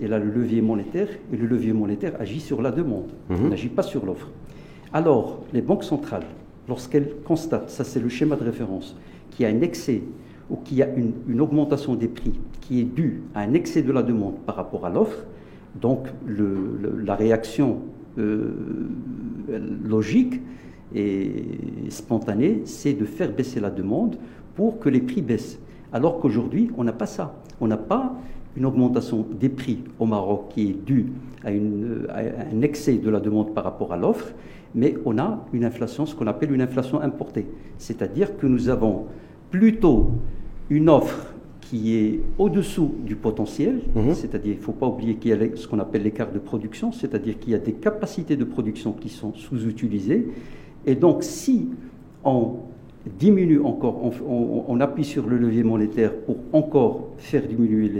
elle 0.00 0.12
a 0.12 0.18
le 0.18 0.30
levier 0.30 0.62
monétaire, 0.62 1.08
et 1.32 1.36
le 1.36 1.46
levier 1.46 1.72
monétaire 1.72 2.14
agit 2.18 2.40
sur 2.40 2.62
la 2.62 2.70
demande, 2.70 3.10
mhm. 3.28 3.50
n'agit 3.50 3.68
pas 3.68 3.82
sur 3.82 4.06
l'offre. 4.06 4.30
Alors, 4.92 5.40
les 5.52 5.60
banques 5.60 5.84
centrales, 5.84 6.26
lorsqu'elles 6.68 7.16
constatent, 7.24 7.70
ça 7.70 7.84
c'est 7.84 8.00
le 8.00 8.08
schéma 8.08 8.36
de 8.36 8.44
référence, 8.44 8.96
qu'il 9.30 9.44
y 9.44 9.46
a 9.46 9.52
un 9.52 9.60
excès 9.60 10.02
ou 10.50 10.56
qu'il 10.56 10.78
y 10.78 10.82
a 10.82 10.88
une, 10.94 11.40
augmentation 11.40 11.94
des 11.94 12.08
prix 12.08 12.32
qui 12.60 12.80
est 12.80 12.84
due 12.84 13.22
à 13.34 13.40
un 13.40 13.54
excès 13.54 13.82
de 13.82 13.92
la 13.92 14.02
demande 14.02 14.38
par 14.46 14.56
rapport 14.56 14.86
à 14.86 14.90
l'offre, 14.90 15.24
donc 15.80 16.08
la 16.26 17.14
réaction 17.14 17.78
euh, 18.18 18.52
logique 19.84 20.40
et 20.94 21.32
spontanée, 21.88 22.62
c'est 22.64 22.92
de 22.92 23.04
faire 23.04 23.32
baisser 23.32 23.60
la 23.60 23.70
demande 23.70 24.16
pour 24.54 24.78
que 24.78 24.88
les 24.88 25.00
prix 25.00 25.22
baissent. 25.22 25.58
Alors 25.92 26.20
qu'aujourd'hui, 26.20 26.70
on 26.76 26.84
n'a 26.84 26.92
pas 26.92 27.06
ça. 27.06 27.34
On 27.60 27.66
n'a 27.66 27.76
pas 27.76 28.14
une 28.56 28.66
augmentation 28.66 29.26
des 29.38 29.48
prix 29.48 29.80
au 29.98 30.06
Maroc 30.06 30.50
qui 30.50 30.70
est 30.70 30.84
due 30.86 31.06
à, 31.44 31.48
un 31.48 32.60
excès 32.62 32.94
de 32.94 33.10
la 33.10 33.20
demande 33.20 33.52
par 33.52 33.64
rapport 33.64 33.92
à 33.92 33.96
l'offre, 33.96 34.32
mais 34.74 34.96
on 35.04 35.18
a 35.18 35.44
une 35.52 35.64
inflation, 35.64 36.06
ce 36.06 36.14
qu'on 36.14 36.26
appelle 36.28 36.52
une 36.52 36.62
inflation 36.62 37.00
importée. 37.00 37.46
C'est-à-dire 37.78 38.36
que 38.36 38.46
nous 38.46 38.68
avons 38.68 39.06
plutôt 39.50 40.12
une 40.70 40.88
offre 40.88 41.33
qui 41.70 41.96
est 41.96 42.20
au-dessous 42.38 42.94
du 43.04 43.16
potentiel, 43.16 43.80
mhm. 43.94 44.14
c'est-à-dire 44.14 44.52
il 44.52 44.58
ne 44.58 44.62
faut 44.62 44.72
pas 44.72 44.86
oublier 44.86 45.16
qu'il 45.16 45.30
y 45.30 45.34
a 45.34 45.56
ce 45.56 45.66
qu'on 45.66 45.78
appelle 45.78 46.02
l'écart 46.02 46.30
de 46.30 46.38
production, 46.38 46.92
c'est-à-dire 46.92 47.38
qu'il 47.38 47.52
y 47.52 47.54
a 47.54 47.58
des 47.58 47.72
capacités 47.72 48.36
de 48.36 48.44
production 48.44 48.92
qui 48.92 49.08
sont 49.08 49.32
sous-utilisées. 49.34 50.28
Et 50.86 50.94
donc 50.94 51.22
si 51.22 51.70
on 52.24 52.56
diminue 53.18 53.60
encore, 53.60 54.00
on, 54.26 54.80
appuie 54.80 55.04
sur 55.04 55.26
le 55.26 55.36
levier 55.36 55.62
monétaire 55.62 56.14
pour 56.14 56.36
encore 56.52 57.08
faire 57.18 57.46
diminuer 57.46 57.90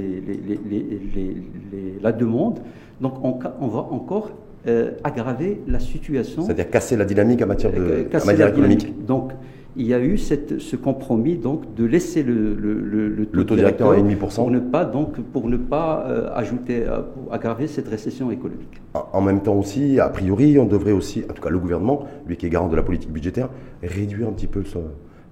la 2.03 2.13
demande, 2.13 2.61
donc 3.01 3.15
on, 3.23 3.67
va 3.67 3.81
encore 3.81 4.31
euh, 4.67 4.93
aggraver 5.05 5.61
la 5.69 5.79
situation. 5.79 6.43
C'est-à-dire 6.43 6.71
casser 6.71 6.97
la 6.97 7.05
dynamique 7.05 7.43
en 7.43 7.47
matière, 7.47 7.73
de, 7.73 8.07
en 8.15 8.27
matière 8.27 8.49
économique. 8.49 9.05
Donc 9.07 9.33
il 9.77 9.87
y 9.87 9.95
a 9.95 10.01
eu 10.01 10.17
cette, 10.19 10.61
ce 10.61 10.77
compromis 10.77 11.37
donc 11.37 11.75
de 11.75 11.85
laisser 11.85 12.23
le, 12.23 12.55
le, 12.55 13.45
taux, 13.45 13.57
directeur 13.57 13.91
à 13.91 13.97
1,5% 13.97 14.35
pour 14.37 14.51
ne 14.51 14.61
pas 14.61 14.85
donc 14.85 15.21
pour 15.21 15.49
ne 15.49 15.57
pas 15.57 16.05
euh, 16.07 16.31
ajouter 16.35 16.85
euh, 16.87 17.01
aggraver 17.31 17.67
cette 17.67 17.89
récession 17.89 18.31
économique. 18.31 18.81
En 19.13 19.21
même 19.21 19.43
temps 19.43 19.55
aussi, 19.55 19.99
a 19.99 20.09
priori, 20.09 20.59
on 20.59 20.67
devrait 20.67 20.93
aussi, 20.93 21.25
en 21.29 21.33
tout 21.33 21.43
cas 21.43 21.51
le 21.51 21.59
gouvernement, 21.59 22.07
lui 22.27 22.37
qui 22.37 22.47
est 22.47 22.51
garant 22.51 22.69
de 22.69 22.77
la 22.77 22.83
politique 22.83 23.11
budgétaire, 23.11 23.49
réduire 23.83 24.29
un 24.29 24.33
petit 24.33 24.47
peu 24.47 24.63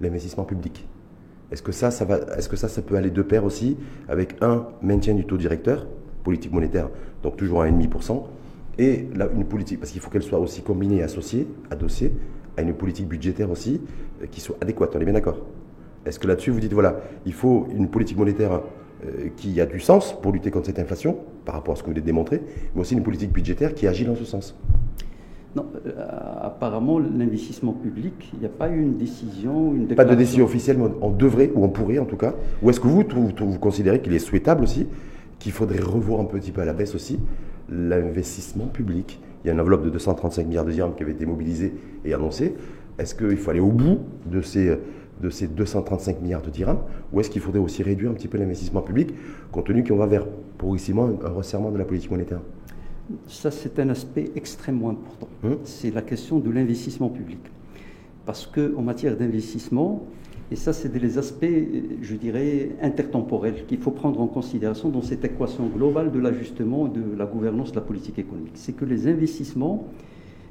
l'investissement 0.01 0.43
public. 0.43 0.85
Est-ce 1.51 1.61
que 1.61 1.71
ça, 1.71 1.91
ça 1.91 2.03
va, 2.03 2.17
est-ce 2.37 2.49
que 2.49 2.57
ça, 2.57 2.67
ça 2.67 2.81
peut 2.81 2.95
aller 2.95 3.11
de 3.11 3.21
pair 3.21 3.45
aussi 3.45 3.77
avec 4.09 4.35
un 4.41 4.65
maintien 4.81 5.13
du 5.13 5.25
taux 5.25 5.37
directeur, 5.37 5.87
politique 6.23 6.51
monétaire, 6.51 6.89
donc 7.21 7.37
toujours 7.37 7.61
à 7.61 7.67
1,5%, 7.67 8.23
et 8.79 9.07
là, 9.15 9.29
une 9.33 9.45
politique, 9.45 9.79
parce 9.79 9.91
qu'il 9.91 10.01
faut 10.01 10.09
qu'elle 10.09 10.23
soit 10.23 10.39
aussi 10.39 10.63
combinée 10.63 10.97
et 10.97 11.03
associée, 11.03 11.47
adossée 11.69 12.11
à 12.57 12.61
une 12.61 12.73
politique 12.73 13.07
budgétaire 13.07 13.49
aussi 13.49 13.81
euh, 14.21 14.25
qui 14.29 14.41
soit 14.41 14.57
adéquate. 14.61 14.95
On 14.95 14.99
est 14.99 15.05
bien 15.05 15.13
d'accord 15.13 15.37
Est-ce 16.05 16.19
que 16.19 16.27
là-dessus, 16.27 16.51
vous 16.51 16.59
dites, 16.59 16.73
voilà, 16.73 16.97
il 17.25 17.33
faut 17.33 17.67
une 17.75 17.89
politique 17.89 18.17
monétaire 18.17 18.61
euh, 19.05 19.29
qui 19.35 19.59
a 19.59 19.65
du 19.65 19.79
sens 19.79 20.15
pour 20.21 20.31
lutter 20.31 20.51
contre 20.51 20.67
cette 20.67 20.79
inflation, 20.79 21.17
par 21.45 21.55
rapport 21.55 21.73
à 21.73 21.77
ce 21.77 21.81
que 21.81 21.87
vous 21.87 21.93
venez 21.93 22.01
de 22.01 22.05
démontrer, 22.05 22.41
mais 22.75 22.81
aussi 22.81 22.93
une 22.93 23.03
politique 23.03 23.31
budgétaire 23.31 23.73
qui 23.73 23.87
agit 23.87 24.05
dans 24.05 24.15
ce 24.15 24.25
sens? 24.25 24.55
Non, 25.55 25.67
euh, 25.85 25.91
apparemment, 26.41 26.97
l'investissement 26.99 27.73
public, 27.73 28.31
il 28.33 28.39
n'y 28.39 28.45
a 28.45 28.49
pas 28.49 28.69
eu 28.69 28.81
une 28.81 28.97
décision, 28.97 29.73
une 29.73 29.87
Pas 29.87 30.05
de 30.05 30.15
décision 30.15 30.45
officielle, 30.45 30.77
mais 30.79 30.89
on 31.01 31.11
devrait, 31.11 31.51
ou 31.53 31.63
on 31.63 31.69
pourrait 31.69 31.99
en 31.99 32.05
tout 32.05 32.17
cas. 32.17 32.33
Ou 32.61 32.69
est-ce 32.69 32.79
que 32.79 32.87
vous, 32.87 33.03
vous, 33.07 33.31
vous 33.37 33.59
considérez 33.59 34.01
qu'il 34.01 34.13
est 34.13 34.19
souhaitable 34.19 34.63
aussi, 34.63 34.87
qu'il 35.37 35.51
faudrait 35.51 35.81
revoir 35.81 36.21
un 36.21 36.25
petit 36.25 36.51
peu 36.51 36.61
à 36.61 36.65
la 36.65 36.73
baisse 36.73 36.95
aussi, 36.95 37.19
l'investissement 37.69 38.65
public? 38.65 39.19
Il 39.43 39.47
y 39.47 39.49
a 39.49 39.53
une 39.53 39.59
enveloppe 39.59 39.83
de 39.83 39.89
235 39.89 40.47
milliards 40.47 40.65
de 40.65 40.71
dirhams 40.71 40.95
qui 40.95 41.03
avait 41.03 41.11
été 41.11 41.25
mobilisée 41.25 41.73
et 42.05 42.13
annoncée. 42.13 42.55
Est-ce 42.97 43.15
qu'il 43.15 43.37
faut 43.37 43.51
aller 43.51 43.59
au 43.59 43.71
bout 43.71 43.99
de 44.25 44.41
ces, 44.41 44.77
de 45.21 45.29
ces 45.29 45.47
235 45.47 46.21
milliards 46.21 46.41
de 46.41 46.49
dirhams 46.49 46.79
ou 47.11 47.19
est-ce 47.19 47.29
qu'il 47.29 47.41
faudrait 47.41 47.59
aussi 47.59 47.83
réduire 47.83 48.11
un 48.11 48.13
petit 48.13 48.27
peu 48.27 48.37
l'investissement 48.37 48.81
public 48.81 49.13
compte 49.51 49.65
tenu 49.65 49.83
qu'on 49.83 49.97
va 49.97 50.05
vers 50.05 50.25
progressivement 50.57 51.09
un 51.23 51.29
resserrement 51.29 51.71
de 51.71 51.77
la 51.77 51.85
politique 51.85 52.11
monétaire? 52.11 52.39
Ça, 53.27 53.51
c'est 53.51 53.79
un 53.79 53.89
aspect 53.89 54.31
extrêmement 54.35 54.91
important. 54.91 55.27
Hum? 55.43 55.57
C'est 55.65 55.93
la 55.93 56.01
question 56.01 56.39
de 56.39 56.49
l'investissement 56.49 57.09
public. 57.09 57.39
Parce 58.25 58.47
qu'en 58.47 58.81
matière 58.81 59.17
d'investissement, 59.17 60.05
et 60.53 60.55
ça, 60.55 60.71
c'est 60.71 60.93
des 60.93 61.17
aspects, 61.17 61.47
je 62.03 62.15
dirais, 62.15 62.75
intertemporels 62.79 63.65
qu'il 63.65 63.79
faut 63.79 63.89
prendre 63.89 64.21
en 64.21 64.27
considération 64.27 64.89
dans 64.89 65.01
cette 65.01 65.25
équation 65.25 65.65
globale 65.65 66.11
de 66.11 66.19
l'ajustement 66.19 66.87
de 66.87 67.01
la 67.17 67.25
gouvernance 67.25 67.71
de 67.71 67.77
la 67.77 67.81
politique 67.81 68.19
économique. 68.19 68.51
C'est 68.53 68.73
que 68.73 68.85
les 68.85 69.07
investissements, 69.07 69.87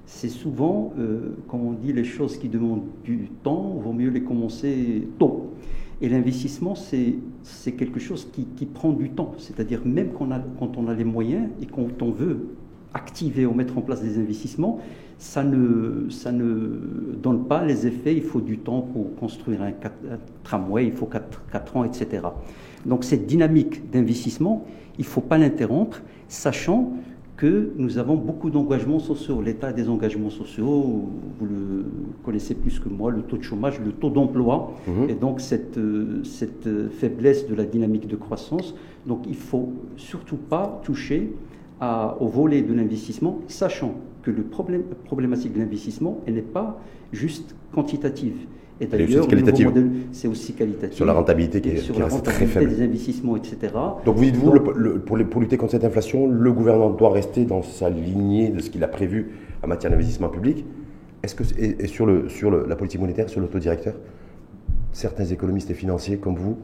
c'est 0.04 0.28
souvent, 0.28 0.92
euh, 0.98 1.36
comme 1.46 1.64
on 1.64 1.72
dit, 1.74 1.92
les 1.92 2.02
choses 2.02 2.36
qui 2.36 2.48
demandent 2.48 2.82
du 3.04 3.28
temps, 3.44 3.78
vaut 3.80 3.92
mieux 3.92 4.10
les 4.10 4.24
commencer 4.24 5.06
tôt. 5.20 5.52
Et 6.00 6.08
l'investissement, 6.08 6.74
c'est 6.74 7.72
quelque 7.72 8.00
chose 8.00 8.28
qui, 8.32 8.46
qui, 8.56 8.66
prend 8.66 8.90
du 8.90 9.10
temps. 9.10 9.34
C'est-à-dire, 9.38 9.82
même 9.84 10.08
quand 10.18 10.26
on, 10.26 10.32
a, 10.32 10.40
quand 10.58 10.76
on 10.78 10.88
a 10.88 10.94
les 10.94 11.04
moyens 11.04 11.48
et 11.62 11.66
quand 11.66 12.02
on 12.02 12.10
veut 12.10 12.48
activer 12.92 13.46
ou 13.46 13.54
mettre 13.54 13.78
en 13.78 13.82
place 13.82 14.02
des 14.02 14.18
investissements, 14.18 14.80
ça 15.22 15.44
ne, 15.44 16.10
ça 16.10 16.32
ne 16.32 17.14
donne 17.22 17.44
pas 17.44 17.64
les 17.64 17.86
effets. 17.86 18.12
Il 18.12 18.24
faut 18.24 18.40
du 18.40 18.58
temps 18.58 18.80
pour 18.80 19.14
construire 19.14 19.62
un, 19.62 19.70
tramway, 20.42 20.86
il 20.86 20.92
faut 20.92 21.06
4, 21.06 21.76
ans, 21.76 21.84
etc. 21.84 22.26
Donc 22.84 23.04
cette 23.04 23.24
dynamique 23.24 23.88
d'investissement, 23.88 24.66
il 24.98 25.02
ne 25.02 25.06
faut 25.06 25.20
pas 25.20 25.38
l'interrompre, 25.38 26.02
sachant 26.26 26.94
que 27.36 27.70
nous 27.76 27.98
avons 27.98 28.16
beaucoup 28.16 28.50
d'engagements 28.50 28.98
sociaux. 28.98 29.40
L'État 29.40 29.72
des 29.72 29.88
engagements 29.88 30.28
sociaux, 30.28 31.08
vous 31.38 31.46
le 31.46 31.84
connaissez 32.24 32.56
plus 32.56 32.80
que 32.80 32.88
moi, 32.88 33.12
le 33.12 33.22
taux 33.22 33.36
de 33.36 33.44
chômage, 33.44 33.78
le 33.78 33.92
taux 33.92 34.10
d'emploi, 34.10 34.74
mhm. 34.88 35.08
et 35.08 35.14
donc 35.14 35.40
cette, 35.40 35.78
cette 36.24 36.68
faiblesse 36.98 37.46
de 37.46 37.54
la 37.54 37.64
dynamique 37.64 38.08
de 38.08 38.16
croissance. 38.16 38.74
Donc 39.06 39.20
il 39.26 39.30
ne 39.30 39.36
faut 39.36 39.72
surtout 39.96 40.36
pas 40.36 40.80
toucher 40.82 41.32
au 41.80 42.26
volet 42.26 42.62
de 42.62 42.74
l'investissement, 42.74 43.38
sachant 43.46 43.94
que 44.22 44.30
le 44.30 44.42
problème, 44.42 44.82
problématique 45.04 45.52
de 45.52 45.58
l'investissement, 45.58 46.20
elle 46.26 46.34
n'est 46.34 46.42
pas 46.42 46.80
juste 47.12 47.54
quantitative. 47.72 48.34
Et 48.80 48.86
d'ailleurs, 48.86 49.28
c'est 50.12 50.28
aussi 50.28 50.54
qualitatif. 50.54 50.96
Sur 50.96 51.04
la 51.04 51.12
rentabilité 51.12 51.60
qui 51.60 51.68
est, 51.70 51.76
sur 51.76 51.98
la 51.98 52.06
rentabilité 52.06 52.32
très 52.32 52.46
faible. 52.46 52.74
des 52.74 52.82
investissements, 52.82 53.36
etc. 53.36 53.56
Donc 54.04 54.16
vous 54.16 54.24
dites-vous, 54.24 54.58
pour, 54.58 55.18
pour, 55.30 55.40
lutter 55.40 55.56
contre 55.56 55.72
cette 55.72 55.84
inflation, 55.84 56.26
le 56.26 56.52
gouvernement 56.52 56.90
doit 56.90 57.12
rester 57.12 57.44
dans 57.44 57.62
sa 57.62 57.90
lignée 57.90 58.48
de 58.48 58.60
ce 58.60 58.70
qu'il 58.70 58.82
a 58.82 58.88
prévu 58.88 59.32
en 59.62 59.68
matière 59.68 59.92
d'investissement 59.92 60.28
public. 60.28 60.64
Est-ce 61.22 61.34
que, 61.36 61.44
et, 61.58 61.86
sur, 61.86 62.06
le, 62.06 62.28
sur 62.28 62.50
la 62.50 62.74
politique 62.74 63.00
monétaire, 63.00 63.28
sur 63.28 63.40
l'autodirecteur, 63.40 63.94
certains 64.92 65.26
économistes 65.26 65.70
et 65.70 65.74
financiers 65.74 66.16
comme 66.16 66.34
vous 66.34 66.58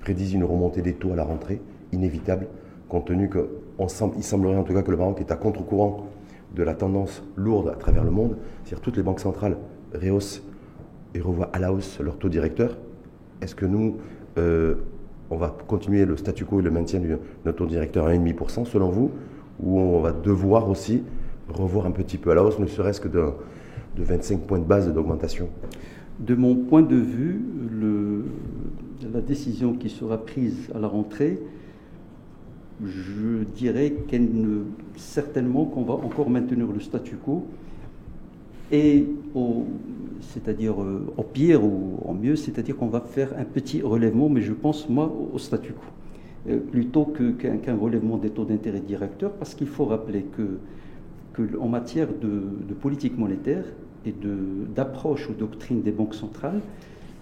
prédisent 0.00 0.32
une 0.32 0.44
remontée 0.44 0.82
des 0.82 0.94
taux 0.94 1.12
à 1.12 1.16
la 1.16 1.24
rentrée 1.24 1.60
inévitable, 1.92 2.48
compte 2.88 3.06
tenu 3.06 3.30
qu'il 3.30 4.24
semblerait 4.24 4.56
en 4.56 4.64
tout 4.64 4.74
cas 4.74 4.82
que 4.82 4.90
le 4.90 4.96
Maroc 4.96 5.20
est 5.20 5.30
à 5.30 5.36
contre-courant 5.36 6.08
de 6.54 6.62
la 6.62 6.74
tendance 6.74 7.22
lourde 7.36 7.68
à 7.68 7.76
travers 7.76 8.04
le 8.04 8.10
monde, 8.10 8.36
c'est-à-dire 8.64 8.80
toutes 8.80 8.96
les 8.96 9.02
banques 9.02 9.20
centrales 9.20 9.56
rehaussent 9.94 10.42
et 11.14 11.20
revoient 11.20 11.50
à 11.52 11.58
la 11.58 11.72
hausse 11.72 12.00
leur 12.00 12.16
taux 12.18 12.28
directeur, 12.28 12.76
est-ce 13.40 13.54
que 13.54 13.66
nous, 13.66 13.96
euh, 14.38 14.74
on 15.30 15.36
va 15.36 15.56
continuer 15.66 16.04
le 16.04 16.16
statu 16.16 16.44
quo 16.44 16.60
et 16.60 16.62
le 16.62 16.70
maintien 16.70 17.00
de 17.00 17.18
notre 17.44 17.58
taux 17.58 17.66
directeur 17.66 18.06
à 18.06 18.12
1,5% 18.12 18.64
selon 18.66 18.90
vous, 18.90 19.10
ou 19.60 19.78
on 19.78 20.00
va 20.00 20.12
devoir 20.12 20.68
aussi 20.68 21.02
revoir 21.48 21.86
un 21.86 21.90
petit 21.90 22.18
peu 22.18 22.30
à 22.30 22.34
la 22.34 22.44
hausse, 22.44 22.58
ne 22.58 22.66
serait-ce 22.66 23.00
que 23.00 23.08
de, 23.08 23.24
de 23.96 24.02
25 24.02 24.40
points 24.40 24.58
de 24.58 24.64
base 24.64 24.92
d'augmentation? 24.92 25.48
De 26.18 26.34
mon 26.34 26.54
point 26.54 26.82
de 26.82 26.96
vue, 26.96 27.40
la 29.12 29.20
décision 29.20 29.74
qui 29.74 29.88
sera 29.88 30.18
prise 30.18 30.70
à 30.74 30.78
la 30.78 30.86
rentrée 30.86 31.40
je 32.84 33.44
dirais 33.56 33.94
certainement 34.96 35.64
qu'on 35.64 35.82
va 35.82 35.94
encore 35.94 36.30
maintenir 36.30 36.66
le 36.72 36.80
statu 36.80 37.16
quo. 37.16 37.44
Et 38.72 39.06
c'est-à-dire 40.20 40.80
euh, 40.80 41.12
au 41.16 41.22
pire 41.22 41.64
ou 41.64 41.98
au 42.04 42.14
mieux, 42.14 42.36
c'est-à-dire 42.36 42.76
qu'on 42.76 42.88
va 42.88 43.00
faire 43.00 43.32
un 43.36 43.44
petit 43.44 43.82
relèvement, 43.82 44.28
mais 44.28 44.42
je 44.42 44.52
pense 44.52 44.88
moi 44.88 45.12
au 45.32 45.38
statu 45.38 45.72
quo, 45.72 45.82
euh, 46.48 46.58
plutôt 46.58 47.04
qu'un 47.04 47.76
relèvement 47.76 48.16
des 48.16 48.30
taux 48.30 48.44
d'intérêt 48.44 48.80
directeurs, 48.80 49.32
parce 49.32 49.54
qu'il 49.54 49.66
faut 49.66 49.86
rappeler 49.86 50.24
que, 50.36 50.58
en 51.58 51.68
matière 51.68 52.08
de, 52.08 52.74
politique 52.74 53.16
monétaire 53.16 53.64
et 54.04 54.14
d'approche 54.74 55.28
aux 55.30 55.32
doctrines 55.32 55.80
des 55.80 55.90
banques 55.90 56.14
centrales, 56.14 56.60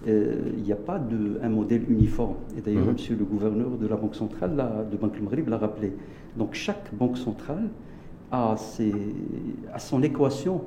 il 0.07 0.63
n'y 0.63 0.71
a 0.71 0.77
pas 0.77 0.97
de, 0.97 1.39
un 1.43 1.49
modèle 1.49 1.83
uniforme. 1.89 2.35
Et 2.57 2.61
d'ailleurs, 2.61 2.85
mmh. 2.85 2.91
monsieur 2.93 3.15
le 3.17 3.25
gouverneur 3.25 3.71
de 3.71 3.87
la 3.87 3.95
Banque 3.95 4.15
centrale, 4.15 4.55
de 4.89 4.97
Banque 4.97 5.19
Maghreb, 5.21 5.49
l'a 5.49 5.57
rappelé. 5.57 5.93
Donc 6.37 6.53
chaque 6.53 6.93
banque 6.93 7.17
centrale 7.17 7.69
a, 8.31 8.55
ses, 8.57 8.93
a 9.73 9.79
son 9.79 10.01
équation 10.03 10.61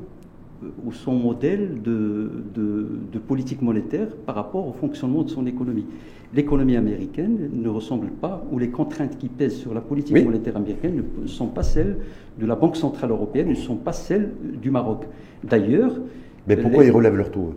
ou 0.85 0.93
son 0.93 1.15
modèle 1.15 1.83
de, 1.83 2.31
de, 2.55 3.19
politique 3.19 3.63
monétaire 3.63 4.09
par 4.27 4.35
rapport 4.35 4.69
au 4.69 4.73
fonctionnement 4.73 5.23
de 5.23 5.31
son 5.31 5.47
économie. 5.47 5.87
L'économie 6.35 6.77
américaine 6.77 7.51
ne 7.53 7.69
ressemble 7.69 8.09
pas, 8.09 8.45
ou 8.51 8.59
les 8.59 8.71
contraintes 8.71 9.19
qui 9.19 9.29
pèsent 9.29 9.57
sur 9.57 9.75
la 9.75 9.81
politique 9.81 10.25
monétaire 10.25 10.57
américaine 10.57 11.03
ne 11.21 11.27
sont 11.27 11.49
pas 11.49 11.63
celles 11.63 11.99
de 12.39 12.47
la 12.47 12.55
Banque 12.55 12.77
Centrale 12.77 13.11
Européenne, 13.11 13.49
ne 13.49 13.55
sont 13.55 13.77
pas 13.77 13.93
celles 13.93 14.31
du 14.61 14.71
Maroc. 14.71 15.05
D'ailleurs... 15.45 15.99
Mais 16.47 16.57
pourquoi 16.57 16.85
ils 16.85 16.91
relèvent 16.91 17.17
leurs 17.17 17.31
taux 17.31 17.55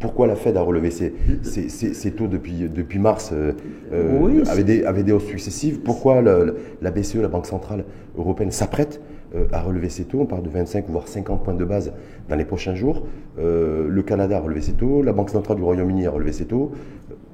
pourquoi 0.00 0.26
la 0.26 0.36
Fed 0.36 0.56
a 0.56 0.62
relevé 0.62 0.90
ses, 0.90 1.14
ses, 1.42 2.10
taux 2.12 2.26
depuis, 2.26 2.68
depuis 2.68 2.98
mars 2.98 3.30
euh, 3.32 3.52
euh 3.92 4.44
avec, 4.46 4.64
des, 4.66 4.84
avec, 4.84 5.04
des, 5.04 5.12
hausses 5.12 5.24
successives? 5.24 5.80
Pourquoi 5.80 6.20
la 6.22 6.90
BCE, 6.90 7.16
la 7.16 7.28
Banque 7.28 7.46
Centrale 7.46 7.84
Européenne, 8.16 8.50
s'apprête 8.50 9.00
euh, 9.34 9.46
à 9.52 9.62
relever 9.62 9.88
ses 9.88 10.04
taux? 10.04 10.20
On 10.20 10.26
parle 10.26 10.42
de 10.42 10.50
25 10.50 10.86
voire 10.88 11.08
50 11.08 11.44
points 11.44 11.54
de 11.54 11.64
base 11.64 11.92
dans 12.28 12.36
les 12.36 12.44
prochains 12.44 12.74
jours. 12.74 13.06
Euh, 13.38 13.88
le 13.88 14.02
Canada 14.02 14.36
a 14.36 14.40
relevé 14.40 14.60
ses 14.60 14.74
taux, 14.74 15.02
la 15.02 15.12
Banque 15.12 15.30
centrale 15.30 15.56
du 15.56 15.62
Royaume-Uni 15.62 16.06
a 16.06 16.10
relevé 16.10 16.32
ses 16.32 16.44
taux. 16.44 16.72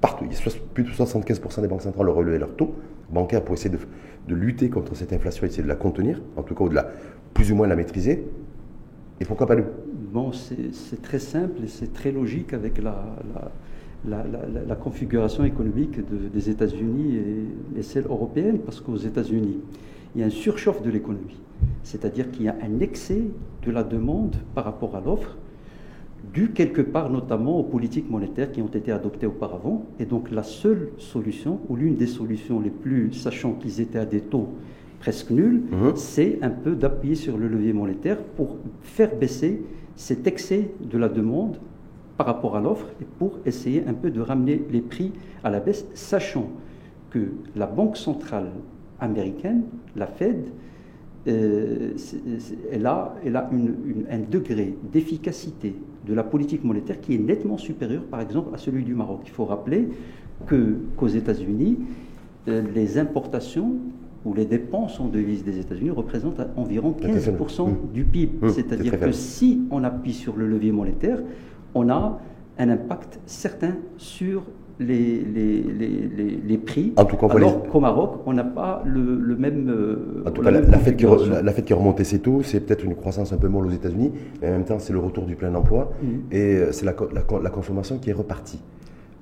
Partout, 0.01 0.25
il 0.25 0.33
y 0.33 0.37
a 0.37 0.53
plus 0.75 0.85
de 0.85 0.91
75% 0.91 1.61
des 1.61 1.69
banques 1.69 1.83
centrales 1.83 2.09
ont 2.09 2.15
relevé 2.15 2.39
leurs 2.39 2.57
taux 2.57 2.75
bancaires 3.13 3.43
pour 3.43 3.55
essayer 3.55 3.71
de, 3.71 4.35
lutter 4.35 4.69
contre 4.69 4.97
cette 4.97 5.13
inflation, 5.13 5.47
essayer 5.47 5.63
de 5.63 5.69
la 5.69 5.77
contenir, 5.77 6.23
en 6.37 6.43
tout 6.43 6.55
cas, 6.55 6.65
ou 6.65 6.69
de 6.69 6.75
la, 6.75 6.89
plus 7.35 7.53
ou 7.53 7.55
moins 7.55 7.67
la 7.69 7.77
maîtriser. 7.77 8.25
Et 9.21 9.25
pourquoi 9.25 9.47
pas 9.47 9.55
nous 9.55 9.65
Bon, 10.13 10.31
c'est 10.31 11.01
très 11.01 11.19
simple 11.19 11.65
et 11.65 11.69
c'est 11.69 11.95
très 11.95 12.13
logique 12.13 12.53
avec 12.53 12.77
la, 12.83 13.17
la, 14.07 14.75
configuration 14.77 15.43
économique 15.43 16.01
des 16.31 16.51
États-Unis 16.51 17.17
et, 17.17 17.79
et, 17.79 17.83
celle 17.83 18.05
européenne, 18.05 18.59
parce 18.59 18.79
qu'aux 18.83 18.99
États-Unis, 18.99 19.57
il 20.15 20.21
y 20.21 20.23
a 20.23 20.27
un 20.27 20.31
surchauffe 20.31 20.83
de 20.83 20.91
l'économie. 20.91 21.41
C'est-à-dire 21.83 22.31
qu'il 22.31 22.45
y 22.45 22.49
a 22.49 22.57
un 22.63 22.81
excès 22.81 23.23
de 23.65 23.71
la 23.71 23.83
demande 23.83 24.37
par 24.55 24.65
rapport 24.65 24.97
à 24.97 25.01
l'offre, 25.01 25.35
dû 26.35 26.51
quelque 26.51 26.83
part 26.83 27.09
notamment 27.09 27.59
aux 27.59 27.65
politiques 27.65 28.11
monétaires 28.11 28.53
qui 28.53 28.61
ont 28.61 28.69
été 28.69 28.93
adoptées 28.93 29.27
auparavant. 29.27 29.87
Et 29.99 30.05
donc 30.05 30.31
la 30.31 30.43
seule 30.43 30.91
solution, 30.99 31.61
ou 31.71 31.77
l'une 31.77 31.97
des 31.97 32.07
solutions 32.07 32.61
les 32.61 32.71
plus, 32.71 33.15
sachant 33.15 33.55
qu'ils 33.55 33.81
étaient 33.81 33.99
à 33.99 34.05
des 34.05 34.21
taux 34.21 34.51
presque 35.01 35.31
nuls, 35.31 35.63
mhm. 35.71 35.93
c'est 35.97 36.39
un 36.43 36.51
peu 36.51 36.75
d'appuyer 36.75 37.15
sur 37.15 37.39
le 37.39 37.49
levier 37.49 37.73
monétaire 37.73 38.19
pour 38.23 38.59
faire 38.83 39.17
baisser 39.17 39.63
cet 39.97 40.27
excès 40.27 40.71
de 40.81 40.99
la 40.99 41.09
demande 41.09 41.59
par 42.17 42.27
rapport 42.27 42.57
à 42.57 42.61
l'offre 42.61 42.87
pour 43.19 43.39
essayer 43.47 43.85
un 43.87 43.95
peu 43.95 44.11
de 44.11 44.21
ramener 44.21 44.63
les 44.71 44.81
prix 44.81 45.13
à 45.45 45.51
la 45.51 45.61
baisse, 45.61 45.87
sachant 45.95 46.49
que 47.11 47.33
la 47.57 47.67
Banque 47.67 47.97
centrale 47.97 48.51
américaine, 49.01 49.65
la 49.97 50.07
Fed, 50.07 50.49
euh, 51.29 51.91
elle 52.71 52.87
a, 52.87 53.15
un 54.11 54.19
degré 54.19 54.77
d'efficacité 54.93 55.75
de 56.07 56.15
la 56.15 56.25
politique 56.25 56.65
monétaire 56.65 57.01
qui 57.01 57.15
est 57.15 57.19
nettement 57.19 57.59
supérieur, 57.59 58.03
par 58.05 58.21
exemple, 58.21 58.53
à 58.55 58.59
celui 58.59 58.83
du 58.83 58.95
Maroc. 58.95 59.21
Il 59.25 59.31
faut 59.31 59.45
rappeler 59.45 59.89
qu'aux 60.49 61.07
États-Unis, 61.07 61.79
euh, 62.49 62.63
les 62.75 62.99
importations 62.99 63.77
ou 64.25 64.35
les 64.35 64.45
dépenses 64.45 65.01
en 65.01 65.07
devises 65.07 65.45
des 65.45 65.59
États-Unis 65.59 65.91
représentent 65.91 66.41
environ 66.57 66.95
15% 67.01 67.69
mmh. 67.69 67.75
du 67.93 68.05
PIB. 68.05 68.33
Mmh. 68.41 68.51
C'est-à-dire 68.51 69.01
que 69.01 69.13
si 69.13 69.63
on 69.71 69.83
appuie 69.85 70.13
sur 70.13 70.37
le 70.37 70.47
levier 70.47 70.73
monétaire, 70.73 71.19
on 71.75 71.89
a 71.89 72.21
un 72.59 72.69
impact 72.69 73.19
certain 73.27 73.77
sur 73.97 74.43
les, 74.79 75.23
les, 75.23 76.41
les, 76.47 76.59
prix. 76.59 76.93
En 76.97 77.05
tout 77.05 77.17
cas, 77.17 77.27
alors 77.29 77.63
qu'au 77.65 77.81
Maroc, 77.81 78.21
on 78.27 78.33
n'a 78.33 78.45
pas 78.45 78.83
le, 78.85 79.37
même. 79.37 79.69
Euh, 79.71 80.23
en 80.27 80.31
tout 80.31 80.43
cas, 80.43 80.51
la, 80.51 80.63
fête 80.79 80.97
qui, 80.97 81.05
la, 81.05 81.53
qui 81.53 81.73
a 81.73 81.77
remonté 81.77 82.05
ses 82.05 82.19
taux, 82.21 82.43
c'est 82.43 82.61
peut-être 82.61 82.85
une 82.85 82.95
croissance 82.95 83.33
un 83.33 83.37
peu 83.37 83.49
molle 83.49 83.67
aux 83.67 83.71
États-Unis, 83.71 84.13
mais 84.41 84.49
en 84.49 84.53
même 84.53 84.65
temps, 84.65 84.79
c'est 84.79 84.93
le 84.93 84.99
retour 84.99 85.25
du 85.25 85.37
plein 85.37 85.55
emploi 85.55 85.93
mm. 86.03 86.07
et 86.33 86.57
euh, 86.57 86.73
c'est 86.73 86.85
la, 86.85 86.95
la, 87.13 87.51
consommation 87.51 87.99
qui 87.99 88.11
est 88.11 88.15
repartie, 88.15 88.61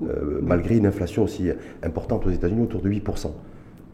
euh, 0.02 0.40
malgré 0.42 0.76
une 0.76 0.86
inflation 0.86 1.24
aussi 1.24 1.50
importante 1.82 2.26
aux 2.26 2.30
États-Unis, 2.30 2.62
autour 2.62 2.80
de 2.80 2.90
8%. 2.90 3.28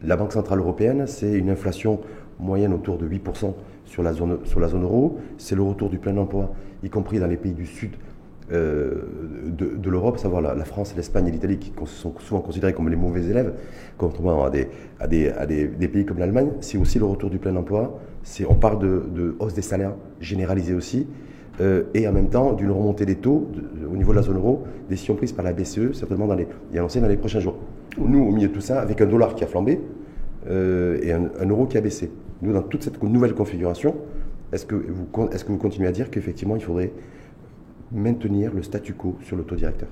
La 0.05 0.17
Banque 0.17 0.33
Centrale 0.33 0.59
Européenne, 0.59 1.07
c'est 1.07 1.33
une 1.33 1.51
inflation 1.51 2.01
moyenne 2.39 2.73
autour 2.73 2.99
de 2.99 3.09
8% 3.09 3.55
sur 3.87 4.03
la 4.03 4.13
zone, 4.13 4.39
euro. 4.83 5.19
C'est 5.39 5.55
le 5.55 5.63
retour 5.63 5.89
du 5.89 5.99
plein 5.99 6.17
emploi, 6.17 6.53
y 6.83 6.91
compris 6.91 7.19
dans 7.19 7.27
les 7.27 7.37
pays 7.37 7.53
du 7.53 7.67
Sud 7.67 7.93
euh, 8.53 9.03
de, 9.49 9.91
l'Europe, 9.91 10.19
savoir 10.19 10.41
la, 10.41 10.65
France, 10.65 10.95
l'Espagne 10.97 11.29
et 11.29 11.31
l'Italie, 11.31 11.59
qui 11.59 11.73
sont 11.87 12.15
souvent 12.19 12.41
considérés 12.41 12.73
comme 12.73 12.89
les 12.89 12.97
mauvais 12.97 13.25
élèves, 13.25 13.55
contrairement 13.99 14.45
à 14.45 14.51
des, 14.51 14.69
pays 15.93 16.05
comme 16.05 16.19
l'Allemagne, 16.19 16.51
c'est 16.61 16.79
aussi 16.79 16.99
le 16.99 17.07
retour 17.07 17.31
du 17.31 17.39
plein 17.39 17.57
emploi. 17.57 17.99
On 18.49 18.55
parle 18.55 18.79
de, 18.79 19.37
hausse 19.39 19.55
des 19.55 19.63
salaires 19.63 19.95
généralisée 20.21 20.75
aussi, 20.75 21.07
euh, 21.61 21.85
et 21.95 22.07
en 22.07 22.12
même 22.12 22.29
temps 22.29 22.53
d'une 22.53 22.71
remontée 22.71 23.07
des 23.07 23.16
taux 23.16 23.49
au 23.90 23.97
niveau 23.97 24.12
de 24.12 24.16
la 24.16 24.23
zone 24.23 24.37
euro, 24.37 24.64
décision 24.88 25.14
prise 25.14 25.33
par 25.33 25.45
la 25.45 25.53
BCE, 25.53 25.92
certainement 25.92 26.27
dans 26.27 26.35
les, 26.35 26.47
et 26.73 26.79
annoncée 26.79 27.01
dans 27.01 27.09
les 27.09 27.16
prochains 27.16 27.40
jours. 27.40 27.57
Nous, 27.99 28.23
au 28.23 28.31
milieu 28.31 28.49
de 28.49 28.53
tout 28.53 28.61
ça, 28.61 28.81
avec 28.81 29.01
un 29.01 29.07
dollar 29.07 29.35
qui 29.35 29.45
a 29.45 29.47
flambé 29.47 29.81
euh, 30.49 30.99
et 31.03 31.12
un, 31.12 31.49
euro 31.49 31.66
qui 31.66 31.79
a 31.79 31.81
baissé. 31.81 32.11
Nous, 32.42 32.53
dans 32.53 32.62
toute 32.62 32.83
cette 32.83 33.03
nouvelle 33.03 33.35
configuration, 33.35 33.95
est-ce 34.53 34.66
que, 34.66 34.75
vous, 34.75 35.07
est 35.33 35.45
que 35.45 35.53
vous 35.53 35.59
continuez 35.59 35.88
à 35.88 35.92
dire 35.92 36.11
qu'effectivement, 36.11 36.57
il 36.57 36.62
faudrait 36.62 36.92
maintenir 37.90 38.53
le 38.53 38.62
statu 38.62 38.92
quo 38.92 39.16
sur 39.23 39.37
le 39.37 39.42
taux 39.42 39.57
directeur? 39.57 39.88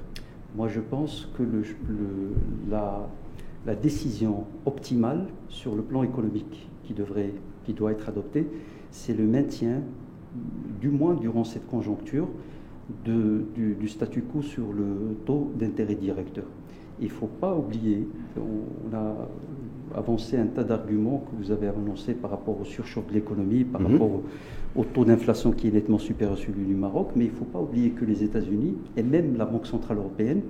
Moi, 0.55 0.69
je 0.69 0.81
pense 0.81 1.31
que 1.37 1.43
la, 2.71 3.09
la, 3.67 3.75
décision 3.75 4.45
optimale 4.67 5.27
sur 5.49 5.75
le 5.75 5.83
plan 5.83 6.03
économique 6.03 6.69
qui, 6.85 6.93
devrait, 6.93 7.33
qui 7.65 7.73
doit 7.73 7.91
être 7.91 8.09
adoptée, 8.09 8.47
c'est 8.91 9.15
le 9.15 9.25
maintien, 9.25 9.83
du 10.81 10.91
moins 10.91 11.15
durant 11.15 11.45
cette 11.45 11.67
conjoncture, 11.67 12.29
de, 13.05 13.45
du, 13.55 13.75
du, 13.75 13.89
statu 13.89 14.23
quo 14.23 14.43
sur 14.43 14.73
le 14.73 15.17
taux 15.25 15.51
d'intérêt 15.59 15.95
directeur. 15.95 16.45
Il 17.01 17.07
ne 17.07 17.13
faut 17.13 17.27
pas 17.27 17.57
oublier, 17.57 18.07
on 18.37 18.95
a 18.95 19.29
avancé 19.97 20.37
un 20.37 20.47
tas 20.47 20.65
d'arguments 20.65 21.25
que 21.31 21.37
vous 21.43 21.51
avez 21.51 21.69
annoncés 21.69 22.15
par 22.15 22.31
rapport 22.31 22.61
au 22.61 22.65
surchauffe 22.65 23.07
de 23.09 23.15
l'économie, 23.15 23.65
par 23.65 23.81
mhm. 23.81 23.93
rapport 23.93 24.11
au, 24.77 24.85
taux 24.85 25.05
d'inflation 25.05 25.53
qui 25.53 25.69
est 25.69 25.71
nettement 25.71 25.99
supérieur 25.99 26.37
à 26.37 26.41
celui 26.41 26.65
du 26.65 26.75
Maroc, 26.75 27.11
mais 27.17 27.25
il 27.25 27.31
ne 27.31 27.37
faut 27.37 27.45
pas 27.45 27.61
oublier 27.61 27.91
que 27.91 28.05
les 28.05 28.23
États-Unis 28.23 28.77
et 28.97 29.03
même 29.03 29.37
la 29.37 29.45
Banque 29.45 29.67
Centrale 29.67 29.99
Européenne, 29.99 30.43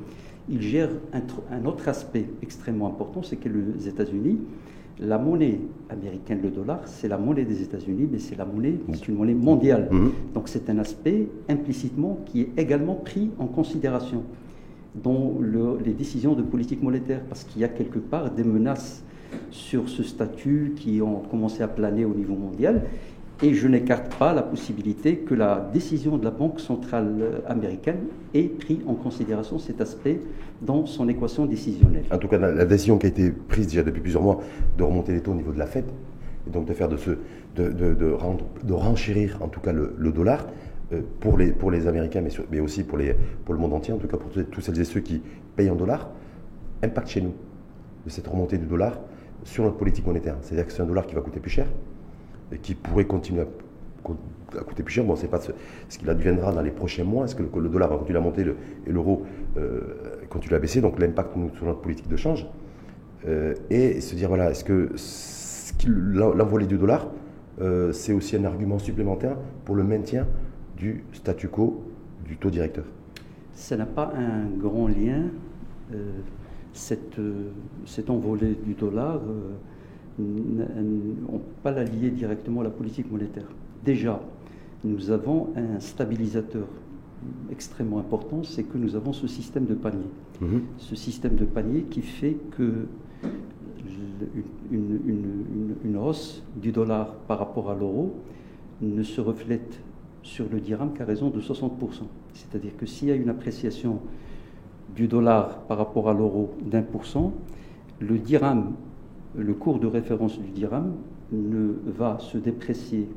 ils 0.48 0.60
gèrent 0.60 0.90
un, 1.12 1.64
autre 1.64 1.88
aspect 1.88 2.26
extrêmement 2.42 2.88
important, 2.88 3.22
c'est 3.22 3.36
que 3.36 3.48
les 3.48 3.88
États-Unis, 3.88 4.40
la 5.00 5.18
monnaie 5.18 5.60
américaine, 5.90 6.40
le 6.42 6.50
dollar, 6.50 6.80
c'est 6.86 7.08
la 7.08 7.18
monnaie 7.18 7.44
des 7.44 7.62
États-Unis, 7.62 8.08
mais 8.10 8.18
c'est 8.18 8.36
la 8.36 8.44
monnaie, 8.44 8.74
c'est 8.92 9.08
une 9.08 9.16
monnaie 9.16 9.34
mondiale. 9.34 9.88
Mhm. 9.90 10.12
Donc 10.34 10.48
c'est 10.48 10.70
un 10.70 10.78
aspect 10.78 11.28
implicitement 11.48 12.20
qui 12.26 12.42
est 12.42 12.50
également 12.56 12.94
pris 12.94 13.30
en 13.38 13.46
considération 13.46 14.22
dans 15.02 15.34
les 15.84 15.92
décisions 15.92 16.34
de 16.34 16.42
politique 16.42 16.82
monétaire, 16.82 17.20
parce 17.28 17.42
qu'il 17.42 17.60
y 17.60 17.64
a 17.64 17.68
quelque 17.68 17.98
part 17.98 18.30
des 18.30 18.44
menaces 18.44 19.02
sur 19.50 19.88
ce 19.88 20.04
statut 20.04 20.74
qui 20.76 21.02
ont 21.02 21.22
commencé 21.28 21.62
à 21.62 21.68
planer 21.68 22.04
au 22.04 22.14
niveau 22.14 22.34
mondial. 22.34 22.84
Et 23.42 23.52
je 23.52 23.66
n'écarte 23.66 24.14
pas 24.16 24.32
la 24.32 24.42
possibilité 24.42 25.16
que 25.16 25.34
la 25.34 25.68
décision 25.72 26.16
de 26.16 26.24
la 26.24 26.30
Banque 26.30 26.60
centrale 26.60 27.42
américaine 27.46 28.06
ait 28.32 28.44
pris 28.44 28.80
en 28.86 28.94
considération 28.94 29.58
cet 29.58 29.80
aspect 29.80 30.20
dans 30.62 30.86
son 30.86 31.08
équation 31.08 31.44
décisionnelle. 31.44 32.04
En 32.12 32.18
tout 32.18 32.28
cas, 32.28 32.38
la 32.38 32.64
décision 32.64 32.96
qui 32.96 33.06
a 33.06 33.08
été 33.08 33.30
prise 33.30 33.66
déjà 33.66 33.82
depuis 33.82 34.00
plusieurs 34.00 34.22
mois 34.22 34.40
de 34.78 34.82
remonter 34.82 35.12
les 35.12 35.20
taux 35.20 35.32
au 35.32 35.34
niveau 35.34 35.52
de 35.52 35.58
la 35.58 35.66
Fed, 35.66 35.84
et 36.46 36.50
donc 36.50 36.66
de 36.66 36.72
faire 36.74 36.88
de 36.88 36.96
ce, 36.96 37.10
de, 37.56 37.70
de, 37.70 38.10
rendre, 38.12 38.44
de 38.62 38.72
renchérir 38.72 39.38
en 39.42 39.48
tout 39.48 39.60
cas 39.60 39.72
le, 39.72 40.12
dollar, 40.12 40.46
euh, 40.92 41.00
pour 41.20 41.36
les, 41.36 41.50
pour 41.50 41.70
les 41.70 41.86
Américains, 41.86 42.20
mais, 42.20 42.30
mais 42.50 42.60
aussi 42.60 42.84
pour, 42.84 42.98
les, 42.98 43.16
pour 43.44 43.54
le 43.54 43.60
monde 43.60 43.72
entier, 43.72 43.92
en 43.92 43.98
tout 43.98 44.08
cas 44.08 44.16
pour 44.16 44.30
tous 44.30 44.60
celles 44.60 44.80
et 44.80 44.84
ceux 44.84 45.00
qui 45.00 45.22
payent 45.56 45.70
en 45.70 45.76
dollars, 45.76 46.10
impact 46.82 47.08
chez 47.08 47.20
nous 47.20 47.32
de 48.04 48.10
cette 48.10 48.26
remontée 48.26 48.58
du 48.58 48.66
dollar 48.66 48.98
sur 49.42 49.64
notre 49.64 49.76
politique 49.76 50.06
monétaire. 50.06 50.36
C'est-à-dire 50.42 50.66
que 50.66 50.72
c'est 50.72 50.82
un 50.82 50.86
dollar 50.86 51.06
qui 51.06 51.14
va 51.14 51.20
coûter 51.20 51.40
plus 51.40 51.50
cher 51.50 51.66
qui 52.62 52.74
pourrait 52.74 53.06
continuer 53.06 53.42
à, 53.42 53.46
coûter 54.62 54.82
plus 54.82 54.94
cher. 54.94 55.04
Bon, 55.04 55.16
c'est 55.16 55.28
pas 55.28 55.40
ce, 55.40 55.98
qu'il 55.98 56.08
adviendra 56.08 56.52
dans 56.52 56.62
les 56.62 56.70
prochains 56.70 57.04
mois. 57.04 57.24
Est-ce 57.24 57.34
que 57.34 57.42
le, 57.42 57.68
dollar 57.68 57.90
va 57.90 57.96
continuer 57.96 58.18
à 58.18 58.22
monter 58.22 58.44
et 58.86 58.92
l'euro 58.92 59.24
euh, 59.56 59.80
continue 60.30 60.54
à 60.54 60.58
baisser? 60.58 60.80
Donc 60.80 60.98
l'impact 60.98 61.34
sur 61.56 61.66
notre 61.66 61.80
politique 61.80 62.08
de 62.08 62.16
change. 62.16 62.46
Euh, 63.26 63.54
et 63.70 64.00
se 64.00 64.14
dire, 64.14 64.28
voilà, 64.28 64.50
est-ce 64.50 64.64
que 64.64 64.90
l'envolée 65.86 66.66
du 66.66 66.76
dollar, 66.76 67.08
euh, 67.60 67.92
c'est 67.92 68.12
aussi 68.12 68.36
un 68.36 68.44
argument 68.44 68.78
supplémentaire 68.78 69.36
pour 69.64 69.74
le 69.74 69.84
maintien 69.84 70.26
du 70.76 71.04
statu 71.12 71.48
quo 71.48 71.84
du 72.26 72.36
taux 72.36 72.50
directeur? 72.50 72.84
Ça 73.54 73.76
n'a 73.76 73.86
pas 73.86 74.12
un 74.16 74.46
grand 74.58 74.88
lien. 74.88 75.30
Euh, 75.92 76.10
cette, 76.72 77.20
cette, 77.86 78.10
envolée 78.10 78.56
du 78.64 78.74
dollar, 78.74 79.20
on 80.18 80.22
ne 80.22 81.38
peut 81.38 81.44
pas 81.62 81.70
la 81.72 81.84
lier 81.84 82.10
directement 82.10 82.60
à 82.60 82.64
la 82.64 82.70
politique 82.70 83.10
monétaire. 83.10 83.46
Déjà, 83.84 84.20
nous 84.84 85.10
avons 85.10 85.48
un 85.56 85.80
stabilisateur 85.80 86.66
extrêmement 87.50 87.98
important, 87.98 88.42
c'est 88.42 88.64
que 88.64 88.76
nous 88.76 88.96
avons 88.96 89.12
ce 89.12 89.26
système 89.26 89.64
de 89.64 89.74
panier. 89.74 90.06
Mhm. 90.40 90.62
Ce 90.78 90.94
système 90.94 91.36
de 91.36 91.44
panier 91.44 91.82
qui 91.82 92.02
fait 92.02 92.36
que 92.50 92.86
une, 94.70 95.96
hausse 95.96 96.42
du 96.56 96.72
dollar 96.72 97.14
par 97.28 97.38
rapport 97.38 97.70
à 97.70 97.74
l'euro 97.74 98.14
ne 98.80 99.02
se 99.02 99.20
reflète 99.20 99.80
sur 100.22 100.46
le 100.50 100.60
dirham 100.60 100.92
qu'à 100.92 101.04
raison 101.04 101.30
de 101.30 101.40
60%. 101.40 101.70
C'est-à-dire 102.32 102.76
que 102.76 102.86
s'il 102.86 103.08
y 103.08 103.12
a 103.12 103.14
une 103.14 103.28
appréciation 103.28 104.00
du 104.94 105.06
dollar 105.06 105.60
par 105.62 105.78
rapport 105.78 106.08
à 106.08 106.14
l'euro 106.14 106.54
d'un 106.64 106.82
pour 106.82 107.04
cent, 107.06 107.32
le 108.00 108.18
dirham, 108.18 108.72
le 109.36 109.54
cours 109.54 109.78
de 109.78 109.86
référence 109.86 110.38
du 110.38 110.50
dirham 110.50 110.92
ne 111.32 111.74
va 111.86 112.18
se 112.20 112.38
déprécier, 112.38 113.08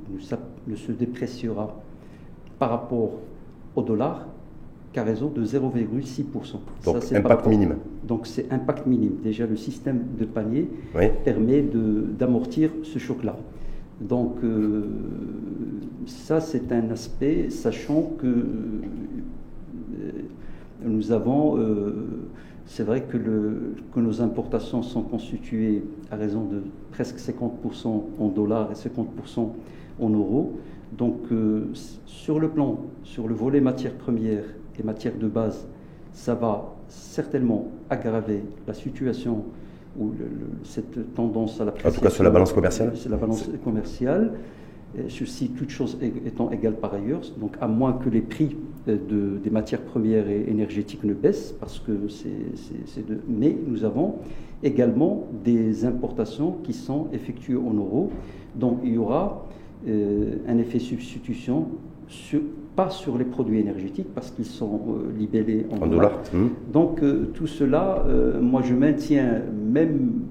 ne 0.67 0.75
se 0.75 0.91
dépréciera 0.91 1.75
par 2.59 2.69
rapport 2.69 3.11
au 3.75 3.81
dollar 3.81 4.27
qu'à 4.93 5.03
raison 5.03 5.29
de 5.29 5.45
0,6%. 5.45 6.23
Donc 6.85 7.03
impact 7.13 7.47
minime. 7.47 7.75
Donc 8.03 8.25
c'est 8.25 8.51
impact 8.51 8.87
minime. 8.87 9.17
Déjà 9.23 9.45
le 9.45 9.55
système 9.55 10.03
de 10.17 10.25
panier 10.25 10.69
permet 11.23 11.61
d'amortir 12.17 12.71
ce 12.83 12.97
choc-là. 12.99 13.35
Donc 14.01 14.37
euh, 14.43 14.85
ça 16.05 16.39
c'est 16.39 16.71
un 16.71 16.89
aspect, 16.91 17.49
sachant 17.49 18.13
que 18.19 18.27
euh, 18.27 20.11
nous 20.83 21.11
avons, 21.11 21.57
euh, 21.57 22.27
c'est 22.67 22.83
vrai 22.83 23.01
que, 23.01 23.17
le, 23.17 23.75
que, 23.93 23.99
nos 23.99 24.21
importations 24.21 24.83
sont 24.83 25.01
constituées 25.01 25.83
à 26.11 26.17
raison 26.17 26.43
de 26.43 26.61
presque 26.91 27.17
50% 27.17 28.03
en 28.19 28.27
dollars 28.27 28.69
et 28.71 28.75
50% 28.75 29.49
en 29.99 30.09
euros. 30.09 30.59
Donc 30.91 31.21
sur 32.05 32.39
le 32.39 32.49
plan, 32.49 32.79
sur 33.03 33.27
le 33.27 33.33
volet 33.33 33.61
matières 33.61 33.93
premières 33.93 34.43
et 34.79 34.83
matières 34.83 35.17
de 35.17 35.27
base, 35.27 35.65
ça 36.11 36.35
va 36.35 36.73
certainement 36.87 37.71
aggraver 37.89 38.43
la 38.67 38.73
situation 38.73 39.43
ou 39.99 40.11
cette 40.63 41.13
tendance 41.13 41.59
à 41.59 41.65
la 41.65 41.73
En 41.85 41.91
tout 41.91 42.01
cas 42.01 42.09
sur 42.09 42.23
la 42.23 42.29
balance 42.29 42.53
commerciale 42.53 42.91
C'est 42.95 43.09
la 43.09 43.17
balance 43.17 43.49
commerciale. 43.63 44.33
Ceci, 45.09 45.49
toutes 45.49 45.69
choses 45.69 45.97
étant 46.25 46.49
égales 46.51 46.75
par 46.75 46.93
ailleurs, 46.93 47.21
donc 47.37 47.55
à 47.59 47.67
moins 47.67 47.93
que 47.93 48.09
les 48.09 48.21
prix 48.21 48.55
de, 48.95 49.37
des 49.43 49.49
matières 49.49 49.81
premières 49.81 50.29
et 50.29 50.45
énergétiques 50.47 51.03
ne 51.03 51.13
baissent, 51.13 51.55
parce 51.59 51.79
que 51.79 52.07
c'est 52.07 53.05
de... 53.05 53.17
Mais 53.27 53.55
nous 53.67 53.83
avons 53.83 54.15
également 54.63 55.27
des 55.43 55.85
importations 55.85 56.57
qui 56.63 56.73
sont 56.73 57.07
effectuées 57.13 57.57
en 57.57 57.73
euros, 57.73 58.11
donc 58.55 58.79
il 58.83 58.93
y 58.93 58.97
aura 58.97 59.45
euh, 59.87 60.37
un 60.47 60.57
effet 60.57 60.79
substitution 60.79 61.67
sur, 62.07 62.41
pas 62.75 62.89
sur 62.89 63.17
les 63.17 63.25
produits 63.25 63.59
énergétiques 63.59 64.13
parce 64.13 64.31
qu'ils 64.31 64.45
sont 64.45 64.79
euh, 64.89 65.17
libellés 65.17 65.65
en, 65.69 65.85
dollars. 65.85 66.21
Hum. 66.33 66.51
Donc 66.71 67.03
euh, 67.03 67.25
tout 67.33 67.47
cela, 67.47 68.03
euh, 68.07 68.39
moi 68.41 68.61
je 68.63 68.73
maintiens, 68.73 69.41
même 69.53 70.21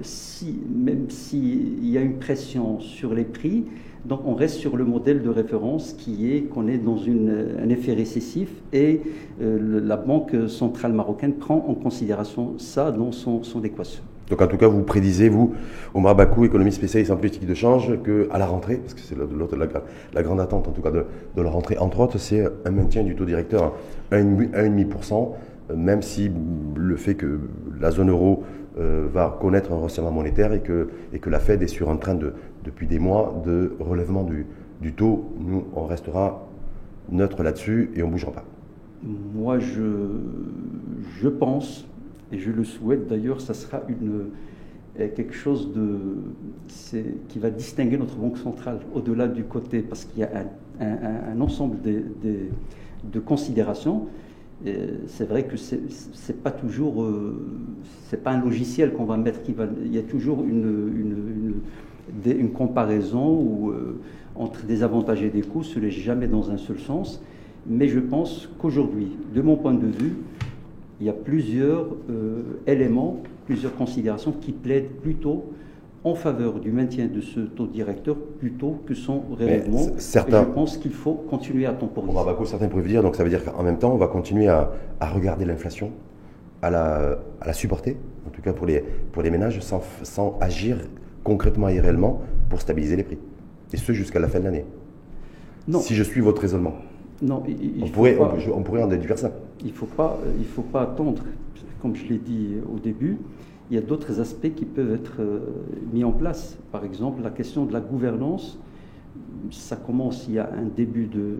si 0.00 0.58
même 0.74 1.10
s'il 1.10 1.86
y 1.86 1.98
a 1.98 2.00
une 2.00 2.18
pression 2.18 2.80
sur 2.80 3.12
les 3.12 3.24
prix, 3.24 3.66
donc 4.04 4.20
on 4.24 4.34
reste 4.34 4.56
sur 4.56 4.76
le 4.76 4.84
modèle 4.84 5.22
de 5.22 5.28
référence 5.28 5.92
qui 5.92 6.32
est 6.32 6.42
qu'on 6.42 6.68
est 6.68 6.78
dans 6.78 6.96
un 6.96 7.68
effet 7.68 7.92
récessif 7.92 8.50
et 8.72 9.00
la 9.40 9.96
Banque 9.96 10.34
centrale 10.48 10.92
marocaine 10.92 11.34
prend 11.34 11.64
en 11.68 11.74
considération 11.74 12.54
ça 12.58 12.90
dans 12.90 13.12
son, 13.12 13.40
équation. 13.62 14.02
Donc 14.28 14.40
en 14.40 14.46
tout 14.46 14.56
cas, 14.56 14.68
vous 14.68 14.82
prédisez, 14.82 15.28
vous, 15.28 15.54
Omar 15.92 16.14
Bakou, 16.14 16.44
économiste 16.44 16.78
spécialiste 16.78 17.10
en 17.10 17.16
politique 17.16 17.46
de 17.46 17.54
change, 17.54 17.98
qu'à 18.04 18.38
la 18.38 18.46
rentrée, 18.46 18.76
parce 18.76 18.94
que 18.94 19.00
c'est 19.00 19.16
la, 19.18 19.24
la, 20.14 20.22
grande 20.22 20.40
attente 20.40 20.68
en 20.68 20.70
tout 20.70 20.82
cas 20.82 20.92
de, 20.92 21.04
la 21.36 21.50
rentrée, 21.50 21.76
entre 21.78 22.00
autres, 22.00 22.18
c'est 22.18 22.44
un 22.64 22.70
maintien 22.70 23.02
du 23.02 23.16
taux 23.16 23.24
directeur 23.24 23.74
à 24.12 24.16
1,5%, 24.16 25.30
même 25.76 26.02
si 26.02 26.30
le 26.76 26.96
fait 26.96 27.14
que 27.14 27.40
la 27.80 27.90
zone 27.90 28.10
euro 28.10 28.44
euh, 28.78 29.08
va 29.12 29.36
connaître 29.40 29.72
un 29.72 29.78
resserrement 29.78 30.12
monétaire 30.12 30.52
et 30.52 30.60
que, 30.60 30.90
et 31.12 31.18
que 31.18 31.30
la 31.30 31.40
Fed 31.40 31.62
est 31.62 31.66
sur 31.68 31.90
un 31.90 31.96
train 31.96 32.14
de, 32.14 32.34
depuis 32.64 32.86
des 32.86 32.98
mois 32.98 33.42
de 33.44 33.76
relèvement 33.80 34.22
du, 34.22 34.46
du 34.80 34.92
taux, 34.92 35.32
nous, 35.38 35.64
on 35.74 35.86
restera 35.86 36.46
neutre 37.10 37.42
là-dessus 37.42 37.90
et 37.96 38.02
on 38.02 38.06
ne 38.06 38.12
bougera 38.12 38.32
pas. 38.32 38.44
Moi, 39.02 39.58
je, 39.58 39.82
je 41.20 41.28
pense 41.28 41.86
et 42.32 42.38
je 42.38 42.50
le 42.50 42.64
souhaite 42.64 43.08
d'ailleurs, 43.08 43.40
ça 43.40 43.54
sera 43.54 43.82
une, 43.88 44.30
euh, 45.00 45.08
quelque 45.14 45.34
chose 45.34 45.72
de, 45.72 45.98
qui 47.28 47.38
va 47.38 47.50
distinguer 47.50 47.98
notre 47.98 48.16
banque 48.16 48.38
centrale 48.38 48.78
au-delà 48.94 49.26
du 49.26 49.44
côté, 49.44 49.80
parce 49.80 50.04
qu'il 50.04 50.20
y 50.20 50.24
a 50.24 50.30
un, 50.80 51.40
ensemble 51.40 51.78
de 51.82 53.20
considérations. 53.20 54.06
C'est 55.06 55.26
vrai 55.26 55.44
que 55.44 55.56
c'est 55.56 56.42
pas 56.42 56.50
toujours, 56.50 57.02
euh, 57.02 57.34
c'est 58.08 58.22
pas 58.22 58.32
un 58.32 58.40
logiciel 58.40 58.92
qu'on 58.92 59.04
va 59.04 59.16
mettre 59.16 59.42
qui 59.42 59.52
va. 59.52 59.66
Il 59.84 59.94
y 59.94 59.98
a 59.98 60.02
toujours 60.02 60.44
une, 60.44 61.62
comparaison 62.52 63.70
euh, 63.70 63.98
entre 64.36 64.64
des 64.64 64.82
avantages 64.82 65.22
et 65.22 65.30
des 65.30 65.40
coûts, 65.40 65.62
ce 65.62 65.78
n'est 65.78 65.90
jamais 65.90 66.26
dans 66.26 66.50
un 66.50 66.58
seul 66.58 66.78
sens. 66.78 67.22
Mais 67.66 67.88
je 67.88 68.00
pense 68.00 68.50
qu'aujourd'hui, 68.58 69.16
de 69.34 69.40
mon 69.40 69.56
point 69.56 69.74
de 69.74 69.86
vue, 69.86 70.14
il 71.00 71.06
y 71.06 71.10
a 71.10 71.14
plusieurs 71.14 71.86
euh, 72.10 72.42
éléments, 72.66 73.22
plusieurs 73.46 73.74
considérations 73.74 74.32
qui 74.32 74.52
plaident 74.52 74.90
plutôt 75.02 75.44
en 76.02 76.14
faveur 76.14 76.60
du 76.60 76.72
maintien 76.72 77.06
de 77.06 77.20
ce 77.20 77.40
taux 77.40 77.66
directeur 77.66 78.16
plutôt 78.16 78.78
que 78.86 78.94
son 78.94 79.20
relèvement. 79.20 79.86
Certains, 79.98 80.44
je 80.44 80.48
pense 80.48 80.78
qu'il 80.78 80.92
faut 80.92 81.14
continuer 81.14 81.66
à 81.66 81.72
temporiser. 81.72 82.16
On 82.16 82.22
va 82.22 82.36
certains 82.46 82.68
peuvent 82.68 82.86
dire, 82.86 83.02
donc 83.02 83.16
ça 83.16 83.24
veut 83.24 83.28
dire 83.28 83.44
qu'en 83.44 83.62
même 83.62 83.78
temps, 83.78 83.92
on 83.92 83.98
va 83.98 84.06
continuer 84.06 84.48
à, 84.48 84.70
regarder 85.00 85.44
l'inflation, 85.44 85.92
à 86.62 86.70
la, 86.70 87.18
à 87.40 87.46
la, 87.46 87.52
supporter, 87.52 87.96
en 88.26 88.30
tout 88.30 88.40
cas 88.40 88.52
pour 88.52 88.66
les, 88.66 88.82
pour 89.12 89.22
les 89.22 89.30
ménages, 89.30 89.60
sans, 89.60 89.82
sans 90.02 90.38
agir 90.40 90.78
concrètement 91.22 91.68
et 91.68 91.80
réellement 91.80 92.22
pour 92.48 92.60
stabiliser 92.60 92.96
les 92.96 93.04
prix. 93.04 93.18
Et 93.72 93.76
ce 93.76 93.92
jusqu'à 93.92 94.18
la 94.18 94.28
fin 94.28 94.40
de 94.40 94.44
l'année. 94.44 94.64
Si 95.80 95.94
je 95.94 96.02
suis 96.02 96.20
votre 96.20 96.40
raisonnement. 96.40 96.74
Non, 97.22 97.42
on, 97.82 97.88
pourrait, 97.88 98.16
on, 98.18 98.62
pourrait 98.62 98.82
en 98.82 98.86
déduire 98.86 99.18
ça. 99.18 99.30
Il 99.60 99.68
ne 99.68 99.72
faut, 99.72 99.86
pas, 99.86 100.18
il 100.38 100.46
faut 100.46 100.62
pas 100.62 100.82
attendre. 100.82 101.22
Comme 101.82 101.94
je 101.94 102.06
l'ai 102.06 102.18
dit 102.18 102.56
au 102.74 102.78
début, 102.78 103.18
il 103.70 103.76
y 103.76 103.78
a 103.78 103.82
d'autres 103.82 104.20
aspects 104.20 104.52
qui 104.54 104.64
peuvent 104.64 104.92
être 104.92 105.20
euh, 105.20 105.40
mis 105.92 106.02
en 106.02 106.12
place. 106.12 106.58
Par 106.72 106.84
exemple, 106.84 107.22
la 107.22 107.30
question 107.30 107.64
de 107.64 107.72
la 107.72 107.80
gouvernance. 107.80 108.58
Ça 109.50 109.76
commence, 109.76 110.26
il 110.28 110.34
y 110.34 110.38
a 110.38 110.50
un 110.52 110.64
début 110.64 111.06
de 111.06 111.38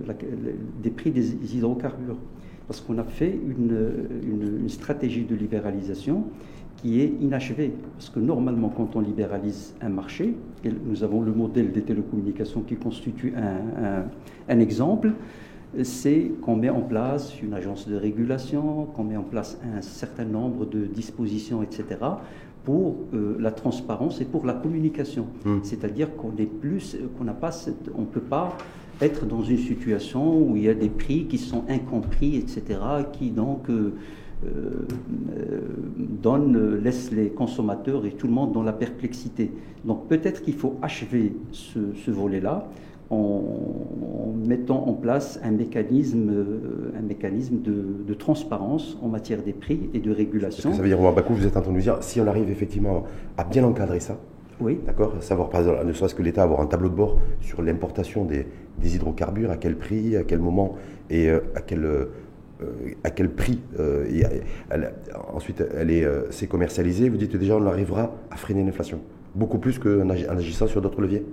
des 0.82 0.90
prix 0.90 1.10
des 1.10 1.54
hydrocarbures. 1.54 2.16
Parce 2.66 2.80
qu'on 2.80 2.98
a 2.98 3.04
fait 3.04 3.30
une, 3.32 4.68
stratégie 4.68 5.24
de 5.24 5.34
libéralisation 5.34 6.24
qui 6.76 7.00
est 7.00 7.12
inachevée. 7.20 7.72
Parce 7.94 8.10
que 8.10 8.20
normalement, 8.20 8.68
quand 8.68 8.96
on 8.96 9.00
libéralise 9.00 9.74
un 9.80 9.88
marché, 9.88 10.36
nous 10.64 11.02
avons 11.02 11.20
le 11.20 11.32
modèle 11.32 11.72
des 11.72 11.82
télécommunications 11.82 12.62
qui 12.62 12.76
constitue 12.76 13.34
un 14.48 14.58
exemple, 14.60 15.12
c'est 15.82 16.32
qu'on 16.42 16.56
met 16.56 16.70
en 16.70 16.80
place 16.80 17.40
une 17.42 17.54
agence 17.54 17.88
de 17.88 17.96
régulation, 17.96 18.86
qu'on 18.94 19.04
met 19.04 19.16
en 19.16 19.22
place 19.22 19.58
un 19.76 19.82
certain 19.82 20.24
nombre 20.24 20.66
de 20.66 20.86
dispositions, 20.86 21.62
etc., 21.62 21.84
pour 22.64 22.96
euh, 23.14 23.36
la 23.38 23.52
transparence 23.52 24.20
et 24.20 24.24
pour 24.24 24.44
la 24.44 24.52
communication. 24.52 25.26
Hmm. 25.44 25.60
C'est-à-dire 25.62 26.14
qu'on 26.16 26.32
est 26.38 26.46
plus, 26.46 26.96
qu'on 27.16 27.24
n'a 27.24 27.32
pas, 27.32 27.50
on 27.96 28.04
peut 28.04 28.20
pas 28.20 28.56
être 29.00 29.24
dans 29.24 29.42
une 29.42 29.58
situation 29.58 30.38
où 30.38 30.56
il 30.56 30.64
y 30.64 30.68
a 30.68 30.74
des 30.74 30.90
prix 30.90 31.24
qui 31.24 31.38
sont 31.38 31.64
incompris, 31.68 32.36
etc., 32.36 32.78
qui 33.12 33.30
donc 33.30 33.70
euh, 33.70 33.94
euh, 34.44 34.86
donnent, 35.96 36.76
laissent 36.82 37.10
les 37.12 37.30
consommateurs 37.30 38.04
et 38.04 38.10
tout 38.10 38.26
le 38.26 38.34
monde 38.34 38.52
dans 38.52 38.62
la 38.62 38.74
perplexité. 38.74 39.52
Donc 39.86 40.06
peut-être 40.08 40.42
qu'il 40.42 40.54
faut 40.54 40.76
achever 40.82 41.32
ce 41.52 42.10
volet-là 42.10 42.68
en, 43.10 43.42
mettant 44.46 44.86
en 44.86 44.94
place 44.94 45.40
un 45.42 45.50
mécanisme, 45.50 46.30
euh, 46.30 46.92
un 46.98 47.02
mécanisme 47.02 47.60
de, 47.60 48.14
transparence 48.14 48.98
en 49.02 49.08
matière 49.08 49.42
des 49.42 49.52
prix 49.52 49.88
et 49.94 49.98
de 50.00 50.10
régulation. 50.10 50.72
ça 50.72 50.82
veut 50.82 50.88
dire, 50.88 50.98
Bakou, 51.12 51.34
vous 51.34 51.46
êtes 51.46 51.56
en 51.56 51.62
train 51.62 51.70
de 51.70 51.76
nous 51.76 51.82
dire, 51.82 51.98
si 52.02 52.20
on 52.20 52.26
arrive 52.26 52.50
effectivement 52.50 53.04
à 53.38 53.44
bien 53.44 53.64
encadrer 53.64 53.98
ça, 54.00 54.18
oui. 54.60 54.78
D'accord 54.84 55.14
Savoir, 55.20 55.48
par 55.48 55.60
exemple, 55.60 55.86
ne 55.86 55.92
serait-ce 55.94 56.14
que 56.14 56.22
l'État 56.22 56.42
avoir 56.42 56.60
un 56.60 56.66
tableau 56.66 56.90
de 56.90 56.94
bord 56.94 57.18
sur 57.40 57.62
l'importation 57.62 58.26
des, 58.26 58.46
hydrocarbures, 58.84 59.50
à 59.50 59.56
quel 59.56 59.76
prix, 59.76 60.16
à 60.16 60.22
quel 60.24 60.40
moment 60.40 60.74
et 61.08 61.30
euh, 61.30 61.40
à 61.54 61.60
quel. 61.60 61.84
Euh, 61.84 62.06
à 63.04 63.08
quel 63.08 63.30
prix 63.30 63.58
ensuite 65.32 65.64
elle 65.74 65.90
est, 65.90 66.06
c'est 66.28 66.46
commercialisé, 66.46 67.08
vous 67.08 67.16
dites 67.16 67.34
déjà 67.34 67.56
on 67.56 67.64
arrivera 67.64 68.14
à 68.30 68.36
freiner 68.36 68.62
l'inflation, 68.62 69.00
beaucoup 69.34 69.58
plus 69.58 69.78
qu'en 69.78 70.10
agissant 70.10 70.66
sur 70.66 70.82
d'autres 70.82 71.00
leviers 71.00 71.24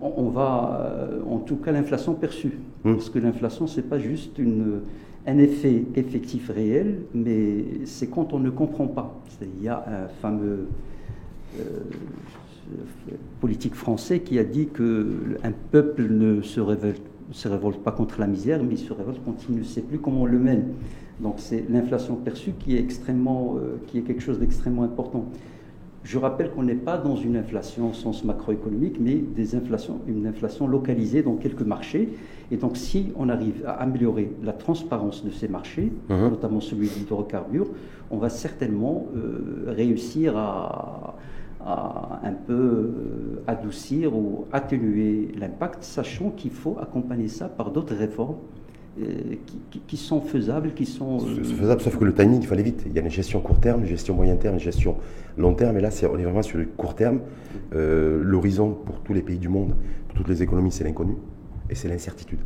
on, 0.00 0.28
va, 0.30 1.08
en 1.28 1.38
tout 1.38 1.56
cas, 1.56 1.72
l'inflation 1.72 2.14
perçue. 2.14 2.58
Mmh. 2.84 2.94
Parce 2.94 3.10
que 3.10 3.18
l'inflation, 3.18 3.66
ce 3.66 3.80
n'est 3.80 3.86
pas 3.86 3.98
juste 3.98 4.38
une, 4.38 4.80
un 5.26 5.38
effet 5.38 5.84
effectif 5.94 6.50
réel, 6.50 7.00
mais 7.14 7.64
c'est 7.84 8.08
quand 8.08 8.32
on 8.32 8.38
ne 8.38 8.50
comprend 8.50 8.86
pas. 8.86 9.20
Il 9.42 9.62
y 9.62 9.68
a 9.68 9.84
un 9.86 10.08
fameux 10.20 10.68
euh, 11.58 11.62
politique 13.40 13.74
français 13.74 14.20
qui 14.20 14.38
a 14.38 14.44
dit 14.44 14.68
qu'un 14.68 15.52
peuple 15.70 16.08
ne 16.08 16.40
se 16.42 16.60
révolte, 16.60 17.02
se 17.32 17.48
révolte 17.48 17.82
pas 17.82 17.92
contre 17.92 18.20
la 18.20 18.26
misère, 18.26 18.62
mais 18.62 18.74
il 18.74 18.78
se 18.78 18.92
révolte 18.92 19.20
quand 19.24 19.36
il 19.48 19.56
ne 19.56 19.62
sait 19.62 19.82
plus 19.82 19.98
comment 19.98 20.22
on 20.22 20.26
le 20.26 20.38
mène. 20.38 20.68
Donc 21.20 21.34
c'est 21.36 21.64
l'inflation 21.68 22.16
perçue 22.16 22.52
qui 22.58 22.76
est, 22.76 22.80
extrêmement, 22.80 23.56
euh, 23.56 23.76
qui 23.86 23.98
est 23.98 24.02
quelque 24.02 24.22
chose 24.22 24.38
d'extrêmement 24.38 24.84
important. 24.84 25.26
Je 26.02 26.18
rappelle 26.18 26.50
qu'on 26.50 26.62
n'est 26.62 26.74
pas 26.74 26.96
dans 26.96 27.16
une 27.16 27.36
inflation 27.36 27.90
au 27.90 27.92
sens 27.92 28.24
macroéconomique, 28.24 28.96
mais 28.98 29.16
des 29.16 29.54
inflations, 29.54 30.00
une 30.06 30.26
inflation 30.26 30.66
localisée 30.66 31.22
dans 31.22 31.34
quelques 31.34 31.62
marchés. 31.62 32.08
Et 32.50 32.56
donc, 32.56 32.78
si 32.78 33.12
on 33.16 33.28
arrive 33.28 33.64
à 33.66 33.72
améliorer 33.72 34.32
la 34.42 34.52
transparence 34.52 35.24
de 35.24 35.30
ces 35.30 35.46
marchés, 35.46 35.92
mhm. 36.08 36.30
notamment 36.30 36.60
celui 36.60 36.88
de 36.88 36.94
l'hydrocarbure, 36.94 37.66
on 38.10 38.16
va 38.16 38.30
certainement 38.30 39.08
euh, 39.14 39.64
réussir 39.66 40.36
à, 40.36 41.16
un 41.62 42.32
peu 42.32 42.54
euh, 42.54 43.42
adoucir 43.46 44.16
ou 44.16 44.46
atténuer 44.50 45.28
l'impact, 45.38 45.82
sachant 45.82 46.30
qu'il 46.30 46.52
faut 46.52 46.78
accompagner 46.80 47.28
ça 47.28 47.48
par 47.48 47.70
d'autres 47.70 47.94
réformes 47.94 48.36
euh, 49.00 49.36
qui, 49.86 49.96
sont 49.96 50.20
faisables, 50.20 50.74
qui 50.74 50.86
sont... 50.86 51.20
C'est 51.20 51.54
faisable, 51.54 51.80
sauf 51.80 51.96
que 51.96 52.04
le 52.04 52.14
timing, 52.14 52.40
il 52.40 52.46
faut 52.46 52.54
aller 52.54 52.62
vite. 52.62 52.82
Il 52.86 52.92
y 52.92 52.98
a 52.98 53.02
une 53.02 53.10
gestion 53.10 53.40
court 53.40 53.60
terme, 53.60 53.80
une 53.80 53.86
gestion 53.86 54.14
moyen 54.14 54.36
terme, 54.36 54.54
une 54.54 54.60
gestion 54.60 54.96
long 55.36 55.54
terme, 55.54 55.76
et 55.76 55.80
là, 55.80 55.90
on 56.12 56.18
est 56.18 56.24
vraiment 56.24 56.42
sur 56.42 56.58
le 56.58 56.64
court 56.64 56.94
terme. 56.94 57.20
L'horizon 57.72 58.70
pour 58.72 59.00
tous 59.00 59.12
les 59.12 59.22
pays 59.22 59.38
du 59.38 59.48
monde, 59.48 59.74
pour 60.08 60.16
toutes 60.16 60.28
les 60.28 60.42
économies, 60.42 60.72
c'est 60.72 60.84
l'inconnu 60.84 61.14
et 61.70 61.74
c'est 61.74 61.88
l'incertitude. 61.88 62.40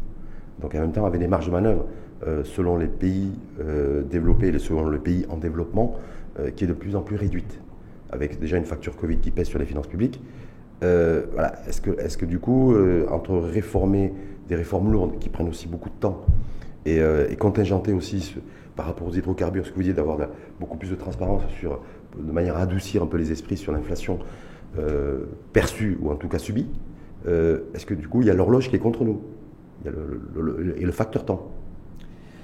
Donc 0.61 0.74
en 0.74 0.80
même 0.80 0.92
temps, 0.92 1.07
avec 1.07 1.20
des 1.20 1.26
marges 1.26 1.46
de 1.46 1.52
manœuvre 1.52 1.87
euh, 2.26 2.44
selon 2.44 2.76
les 2.76 2.87
pays 2.87 3.33
euh, 3.61 4.02
développés 4.02 4.48
et 4.48 4.59
selon 4.59 4.85
le 4.87 4.98
pays 4.98 5.26
en 5.28 5.37
développement, 5.37 5.96
euh, 6.38 6.50
qui 6.50 6.64
est 6.64 6.66
de 6.66 6.72
plus 6.72 6.96
en 6.96 7.02
plus 7.02 7.16
réduite, 7.16 7.59
avec 8.11 8.38
déjà 8.38 8.57
une 8.57 8.64
facture 8.64 8.96
Covid 8.96 9.18
qui 9.18 9.30
pèse 9.30 9.48
sur 9.48 9.59
les 9.59 9.66
finances 9.66 9.88
publiques. 9.88 10.20
voilà. 10.80 11.54
Est-ce 11.66 11.80
que, 11.80 11.90
est 11.90 12.16
que 12.16 12.26
du 12.26 12.38
coup, 12.38 12.74
entre 13.11 13.37
réformer 13.38 14.12
des 14.48 14.57
réformes 14.57 14.90
lourdes 14.90 15.18
qui 15.18 15.28
prennent 15.28 15.48
aussi 15.48 15.68
beaucoup 15.68 15.88
de 15.88 15.94
temps 15.94 16.24
et, 16.87 17.00
contingenter 17.38 17.92
aussi 17.92 18.37
par 18.76 18.87
rapport 18.87 19.09
aux 19.09 19.12
hydrocarbures, 19.12 19.64
ce 19.64 19.70
que 19.70 19.76
vous 19.76 19.83
dites 19.83 19.96
d'avoir 19.96 20.18
beaucoup 20.61 20.76
plus 20.76 20.90
de 20.90 20.96
transparence 20.96 21.42
sur, 21.59 21.80
de 22.18 22.33
manière 22.33 22.57
à 22.57 22.61
adoucir 22.61 23.02
un 23.02 23.07
peu 23.07 23.16
les 23.16 23.33
esprits 23.33 23.57
sur 23.57 23.72
l'inflation 23.72 24.18
perçue 25.52 25.96
ou 26.02 26.11
en 26.11 26.16
tout 26.16 26.28
cas 26.28 26.38
subie, 26.38 26.66
est-ce 27.26 27.87
que 27.87 27.94
du 27.94 28.07
coup 28.07 28.20
il 28.20 28.26
y 28.26 28.30
a 28.30 28.35
l'horloge 28.35 28.68
qui 28.68 28.76
est 28.76 28.80
contre 28.80 29.04
nous? 29.04 29.22
Il 29.85 29.90
y 29.90 29.94
a 29.94 30.76
et 30.76 30.85
le 30.85 30.92
facteur 30.92 31.24
temps. 31.24 31.50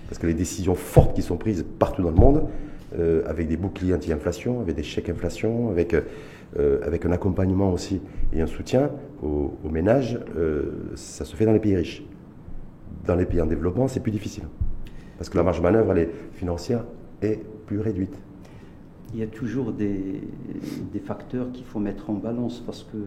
Parce 0.09 0.19
que 0.19 0.27
les 0.27 0.35
décisions 0.35 0.75
fortes 0.75 1.15
qui 1.15 1.23
sont 1.23 1.37
prises 1.37 1.65
partout 1.79 2.03
dans 2.03 2.11
le 2.11 2.17
monde, 2.17 2.49
euh, 2.99 3.23
avec 3.27 3.49
des 3.49 3.57
boucliers 3.57 3.95
anti-inflation, 3.95 4.61
avec 4.61 4.75
des 4.75 4.83
chèques 4.83 5.09
inflation, 5.09 5.71
avec, 5.71 5.95
euh, 5.95 6.81
avec 6.83 7.07
un 7.07 7.13
accompagnement 7.13 7.73
aussi 7.73 8.01
et 8.33 8.41
un 8.41 8.47
soutien 8.47 8.91
aux, 9.23 9.53
ménages, 9.71 10.19
euh, 10.37 10.73
ça 10.97 11.25
se 11.25 11.37
fait 11.37 11.47
dans 11.47 11.53
les 11.53 11.61
pays 11.61 11.77
riches. 11.77 12.03
Dans 13.07 13.15
les 13.15 13.27
pays 13.27 13.41
en 13.41 13.47
développement, 13.47 13.89
c'est 13.89 14.01
plus 14.01 14.13
difficile. 14.13 14.45
Parce 15.19 15.31
que 15.31 15.37
la 15.37 15.43
marge 15.43 15.59
de 15.59 15.63
manœuvre, 15.63 15.95
financière, 16.33 16.85
est 17.23 17.41
plus 17.67 17.81
réduite. 17.81 18.19
Il 19.15 19.21
y 19.21 19.23
a 19.23 19.27
toujours 19.27 19.73
des, 19.73 20.21
des 20.93 21.01
facteurs 21.01 21.51
qu'il 21.53 21.65
faut 21.65 21.81
mettre 21.81 22.11
en 22.11 22.15
balance 22.15 22.61
parce 22.65 22.83
que 22.85 22.99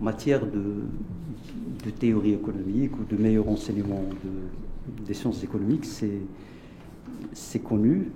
en 0.00 0.04
matière 0.04 0.44
de, 0.46 1.90
théorie 1.98 2.34
économique 2.34 2.92
ou 2.98 3.04
de 3.04 3.20
meilleur 3.20 3.48
enseignement 3.48 4.02
des 5.06 5.14
sciences 5.14 5.42
économiques, 5.44 5.86
c'est 7.32 7.58
connu. 7.60 8.10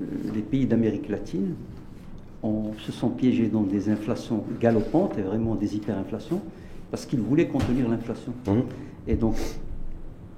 Euh, 0.00 0.04
les 0.34 0.42
pays 0.42 0.66
d'Amérique 0.66 1.08
latine 1.08 1.54
se 2.78 2.90
sont 2.90 3.10
piégés 3.10 3.46
dans 3.46 3.62
des 3.62 3.88
inflations 3.88 4.42
galopantes 4.60 5.16
et 5.16 5.22
vraiment 5.22 5.54
des 5.54 5.76
hyperinflations 5.76 6.40
parce 6.90 7.06
qu'ils 7.06 7.20
voulaient 7.20 7.46
contenir 7.46 7.88
l'inflation. 7.88 8.32
Mmh. 8.46 8.52
Et 9.06 9.14
donc, 9.14 9.36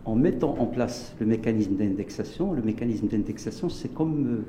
en 0.05 0.15
mettant 0.15 0.57
en 0.59 0.67
place 0.67 1.15
le 1.19 1.27
mécanisme 1.27 1.77
d'indexation, 1.77 2.53
le 2.53 2.63
mécanisme 2.63 3.07
d'indexation, 3.07 3.69
c'est 3.69 3.93
comme 3.93 4.27
euh, 4.27 4.45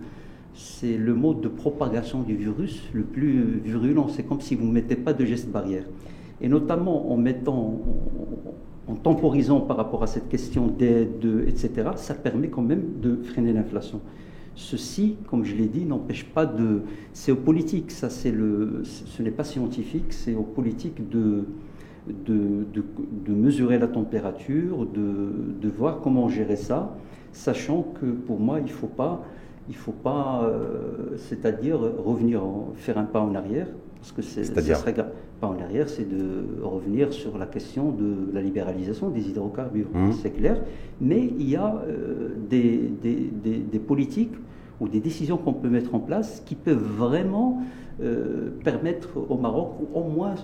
c'est 0.54 0.98
le 0.98 1.14
mode 1.14 1.42
de 1.42 1.48
propagation 1.48 2.22
du 2.22 2.36
virus 2.36 2.82
le 2.94 3.04
plus 3.04 3.60
virulent. 3.64 4.08
C'est 4.10 4.24
comme 4.24 4.42
si 4.42 4.56
vous 4.56 4.66
ne 4.66 4.72
mettez 4.72 4.96
pas 4.96 5.14
de 5.14 5.26
gestes 5.26 5.50
barrière. 5.50 5.86
Et 6.42 6.48
notamment 6.48 7.12
en 7.12 7.18
mettant, 7.18 7.82
en, 8.88 8.96
temporisant 8.96 9.62
par 9.62 9.78
rapport 9.78 10.04
à 10.04 10.08
cette 10.08 10.30
question 10.30 10.68
d'aide, 10.68 11.26
etc., 11.48 11.92
ça 11.96 12.14
permet 12.14 12.50
quand 12.50 12.62
même 12.62 12.84
de 13.02 13.16
freiner 13.24 13.54
l'inflation. 13.54 14.02
Ceci, 14.56 15.18
comme 15.30 15.44
je 15.44 15.56
l'ai 15.56 15.68
dit, 15.68 15.86
n'empêche 15.86 16.26
pas 16.26 16.46
de. 16.46 16.82
C'est 17.14 17.32
aux 17.32 17.38
politiques, 17.38 17.92
ça, 17.92 18.10
c'est 18.10 18.32
le. 18.32 18.82
Ce 18.84 19.22
n'est 19.22 19.32
pas 19.32 19.44
scientifique, 19.44 20.14
c'est 20.14 20.34
aux 20.34 20.44
politiques 20.44 21.10
de, 21.10 21.44
de, 22.08 22.66
de, 22.74 23.34
mesurer 23.34 23.78
la 23.80 23.88
température, 23.88 24.86
de, 24.86 25.32
de, 25.62 25.70
voir 25.70 26.00
comment 26.00 26.30
gérer 26.30 26.56
ça, 26.56 26.96
sachant 27.34 27.86
que 28.00 28.06
pour 28.06 28.40
moi, 28.40 28.60
il 28.60 28.66
ne 28.66 28.70
faut 28.70 28.88
pas 28.88 29.26
il 29.68 29.72
ne 29.72 29.78
faut 29.80 29.92
pas, 29.92 30.44
euh, 30.44 31.18
c'est-à-dire 31.18 31.80
revenir, 31.80 32.44
faire 32.76 32.98
un 32.98 33.04
pas 33.04 33.20
en 33.20 33.34
arrière, 33.34 33.68
parce 33.98 34.12
que 34.12 34.22
c'est, 34.22 34.44
serait 34.44 34.96
pas 35.40 35.48
en 35.48 35.60
arrière, 35.60 35.90
c'est 35.90 36.08
de 36.08 36.62
revenir 36.62 37.14
sur 37.14 37.38
la 37.38 37.46
question 37.46 37.92
de 37.92 38.32
la 38.34 38.42
libéralisation 38.42 39.10
des 39.10 39.30
hydrocarbures, 39.30 39.88
mmh. 39.94 40.12
c'est 40.22 40.32
clair. 40.32 40.62
Mais 41.02 41.30
il 41.38 41.50
y 41.50 41.56
a 41.56 41.82
euh, 41.88 42.30
des, 42.50 42.92
des, 43.02 43.58
des, 43.60 43.80
politiques 43.80 44.34
ou 44.80 44.88
des 44.88 45.00
décisions 45.00 45.38
qu'on 45.38 45.54
peut 45.54 45.70
mettre 45.70 45.94
en 45.96 46.00
place 46.00 46.42
qui 46.46 46.56
peuvent 46.56 46.78
vraiment 46.78 47.62
euh, 48.02 48.50
permettre 48.64 49.10
au 49.30 49.38
Maroc, 49.38 49.74
au 49.94 50.04
moins 50.04 50.36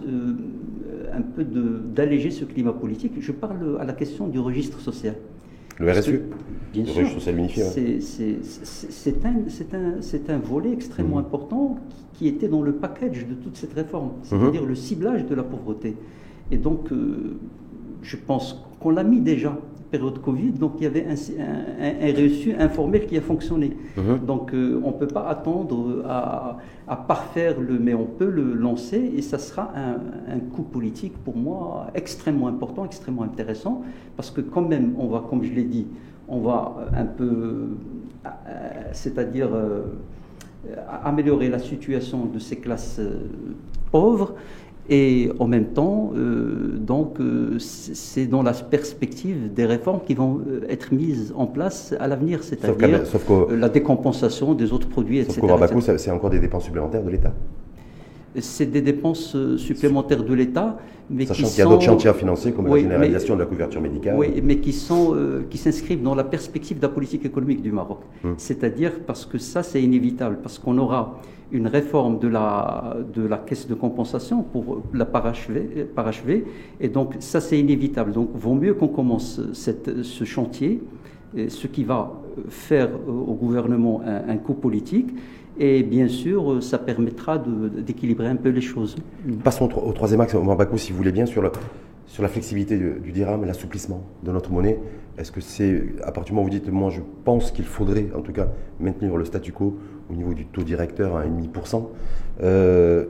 un 1.13 1.21
peu 1.21 1.43
d'alléger 1.43 2.31
ce 2.31 2.45
climat 2.45 2.73
politique. 2.73 3.13
Je 3.19 3.31
parle 3.31 3.77
à 3.79 3.85
la 3.85 3.93
question 3.93 4.27
du 4.27 4.39
registre 4.39 4.79
social. 4.79 5.15
Le 5.79 5.91
RSU 5.91 6.21
Bien 6.73 6.85
sûr. 6.85 7.07
C'est 8.81 9.25
un, 9.25 10.33
un, 10.33 10.39
volet 10.39 10.71
extrêmement 10.71 11.17
mmh. 11.17 11.19
important 11.19 11.77
qui, 12.13 12.27
était 12.27 12.47
dans 12.47 12.61
le 12.61 12.73
package 12.73 13.27
de 13.27 13.33
toute 13.33 13.57
cette 13.57 13.73
réforme, 13.73 14.11
c'est-à-dire 14.23 14.63
mmh. 14.63 14.67
le 14.67 14.75
ciblage 14.75 15.25
de 15.25 15.35
la 15.35 15.43
pauvreté. 15.43 15.97
Et 16.49 16.57
donc, 16.57 16.91
euh, 16.91 17.37
je 18.01 18.15
pense 18.15 18.63
qu'on 18.79 18.91
l'a 18.91 19.03
mis 19.03 19.19
déjà 19.19 19.57
période 19.91 20.21
Covid, 20.21 20.51
donc 20.51 20.73
il 20.77 20.83
y 20.83 20.85
avait 20.87 21.05
un, 21.05 21.15
un, 21.15 22.23
reçu 22.23 22.53
informel 22.57 23.05
qui 23.05 23.17
a 23.17 23.21
fonctionné. 23.21 23.75
Mhm. 23.97 24.19
Donc 24.25 24.53
euh, 24.53 24.81
on 24.83 24.91
ne 24.91 24.97
peut 24.97 25.07
pas 25.07 25.27
attendre 25.27 26.03
à, 26.07 26.57
parfaire 27.07 27.59
le, 27.59 27.77
mais 27.79 27.93
on 27.93 28.05
peut 28.05 28.29
le 28.29 28.53
lancer 28.53 29.13
et 29.15 29.21
ça 29.21 29.37
sera 29.37 29.71
un, 29.75 30.39
coup 30.39 30.63
politique 30.63 31.17
pour 31.23 31.35
moi 31.37 31.87
extrêmement 31.93 32.47
important, 32.47 32.85
extrêmement 32.85 33.23
intéressant, 33.23 33.83
parce 34.15 34.31
que 34.31 34.41
quand 34.41 34.61
même, 34.67 34.95
on 34.97 35.07
va, 35.07 35.23
comme 35.29 35.43
je 35.43 35.53
l'ai 35.53 35.63
dit, 35.63 35.87
on 36.27 36.39
va 36.39 36.87
un 36.95 37.05
peu, 37.05 37.69
euh, 38.25 38.29
c'est-à-dire 38.93 39.49
euh, 39.53 39.83
améliorer 41.03 41.49
la 41.49 41.59
situation 41.59 42.25
de 42.25 42.39
ces 42.39 42.57
classes 42.57 43.01
pauvres 43.91 44.35
et 44.93 45.31
en 45.39 45.47
même 45.47 45.67
temps, 45.67 46.11
euh, 46.17 46.75
donc, 46.77 47.21
euh, 47.21 47.57
c'est 47.59 48.25
dans 48.25 48.43
la 48.43 48.51
perspective 48.51 49.53
des 49.53 49.65
réformes 49.65 50.01
qui 50.05 50.13
vont 50.15 50.41
euh, 50.45 50.65
être 50.67 50.93
mises 50.93 51.33
en 51.37 51.47
place 51.47 51.95
à 51.97 52.09
l'avenir, 52.09 52.43
c'est-à-dire 52.43 53.01
la 53.51 53.69
décompensation 53.69 54.53
des 54.53 54.73
autres 54.73 54.89
produits, 54.89 55.19
etc. 55.19 55.39
Sauf 55.47 55.71
qu'au 55.71 55.97
c'est 55.97 56.11
encore 56.11 56.29
des 56.29 56.39
dépenses 56.39 56.65
supplémentaires 56.65 57.03
de 57.03 57.09
l'État. 57.09 57.33
C'est 58.37 58.65
des 58.65 58.81
dépenses 58.81 59.37
supplémentaires 59.55 60.25
de 60.25 60.33
l'État, 60.33 60.77
mais 61.09 61.25
Sachant 61.25 61.47
qu'il 61.47 61.59
y 61.59 61.61
a 61.61 61.65
d'autres 61.65 61.83
chantiers 61.83 62.09
à 62.09 62.13
financer, 62.13 62.51
comme 62.51 62.67
la 62.67 62.77
généralisation 62.77 63.35
de 63.35 63.39
la 63.39 63.45
couverture 63.45 63.79
médicale. 63.79 64.15
Oui, 64.17 64.41
mais 64.43 64.57
qui 64.57 64.73
sont 64.73 65.15
qui 65.49 65.57
s'inscrivent 65.57 66.03
dans 66.03 66.15
la 66.15 66.25
perspective 66.25 66.77
de 66.77 66.81
la 66.81 66.89
politique 66.89 67.25
économique 67.25 67.61
du 67.61 67.71
Maroc. 67.71 67.99
Hum. 68.25 68.33
C'est-à-dire 68.37 68.91
parce 69.07 69.25
que 69.25 69.37
ça, 69.37 69.63
c'est 69.63 69.81
inévitable, 69.81 70.39
parce 70.43 70.59
qu'on 70.59 70.77
aura 70.77 71.17
une 71.51 71.67
réforme 71.67 72.19
de 72.19 72.27
la, 72.27 72.97
de 73.13 73.25
la 73.25 73.37
caisse 73.37 73.67
de 73.67 73.73
compensation 73.73 74.41
pour 74.41 74.81
la 74.93 75.05
parachever, 75.05 75.87
parachever 75.95 76.45
et 76.79 76.89
donc 76.89 77.15
ça 77.19 77.41
c'est 77.41 77.59
inévitable. 77.59 78.11
Donc 78.11 78.29
vaut 78.33 78.53
mieux 78.53 78.73
qu'on 78.73 78.87
commence 78.87 79.41
ce 79.53 80.23
chantier, 80.23 80.81
ce 81.35 81.67
qui 81.67 81.83
va 81.83 82.11
faire 82.49 82.89
au 83.07 83.33
gouvernement 83.33 84.01
un, 84.05 84.37
coup 84.37 84.53
politique, 84.53 85.09
et 85.59 85.83
bien 85.83 86.07
sûr 86.07 86.61
ça 86.63 86.77
permettra 86.77 87.37
d'équilibrer 87.37 88.27
un 88.27 88.35
peu 88.35 88.49
les 88.49 88.61
choses. 88.61 88.95
Passons 89.43 89.69
au, 89.75 89.91
troisième 89.91 90.21
axe, 90.21 90.35
Bakou, 90.35 90.77
si 90.77 90.91
vous 90.91 90.97
voulez 90.97 91.11
bien, 91.11 91.25
sur, 91.25 91.41
le, 91.41 91.51
sur 92.11 92.23
la 92.23 92.29
flexibilité 92.29 92.77
du, 92.77 93.11
dirham, 93.13 93.45
l'assouplissement 93.45 94.03
de 94.21 94.33
notre 94.33 94.51
monnaie. 94.51 94.77
Est-ce 95.17 95.31
que 95.31 95.39
c'est, 95.39 95.81
à 96.03 96.11
partir 96.11 96.25
du 96.25 96.31
moment 96.33 96.41
où 96.41 96.51
vous 96.51 96.59
dites, 96.59 96.69
moi 96.69 96.89
je 96.89 96.99
pense 97.23 97.51
qu'il 97.51 97.63
faudrait 97.63 98.07
en 98.13 98.19
tout 98.19 98.33
cas 98.33 98.49
maintenir 98.81 99.15
le 99.15 99.23
statu 99.23 99.53
quo 99.53 99.79
au 100.09 100.13
niveau 100.13 100.33
du 100.33 100.45
taux 100.45 100.63
directeur 100.63 101.15
à 101.15 101.23
1,5%. 101.23 101.87
Euh, 102.43 103.05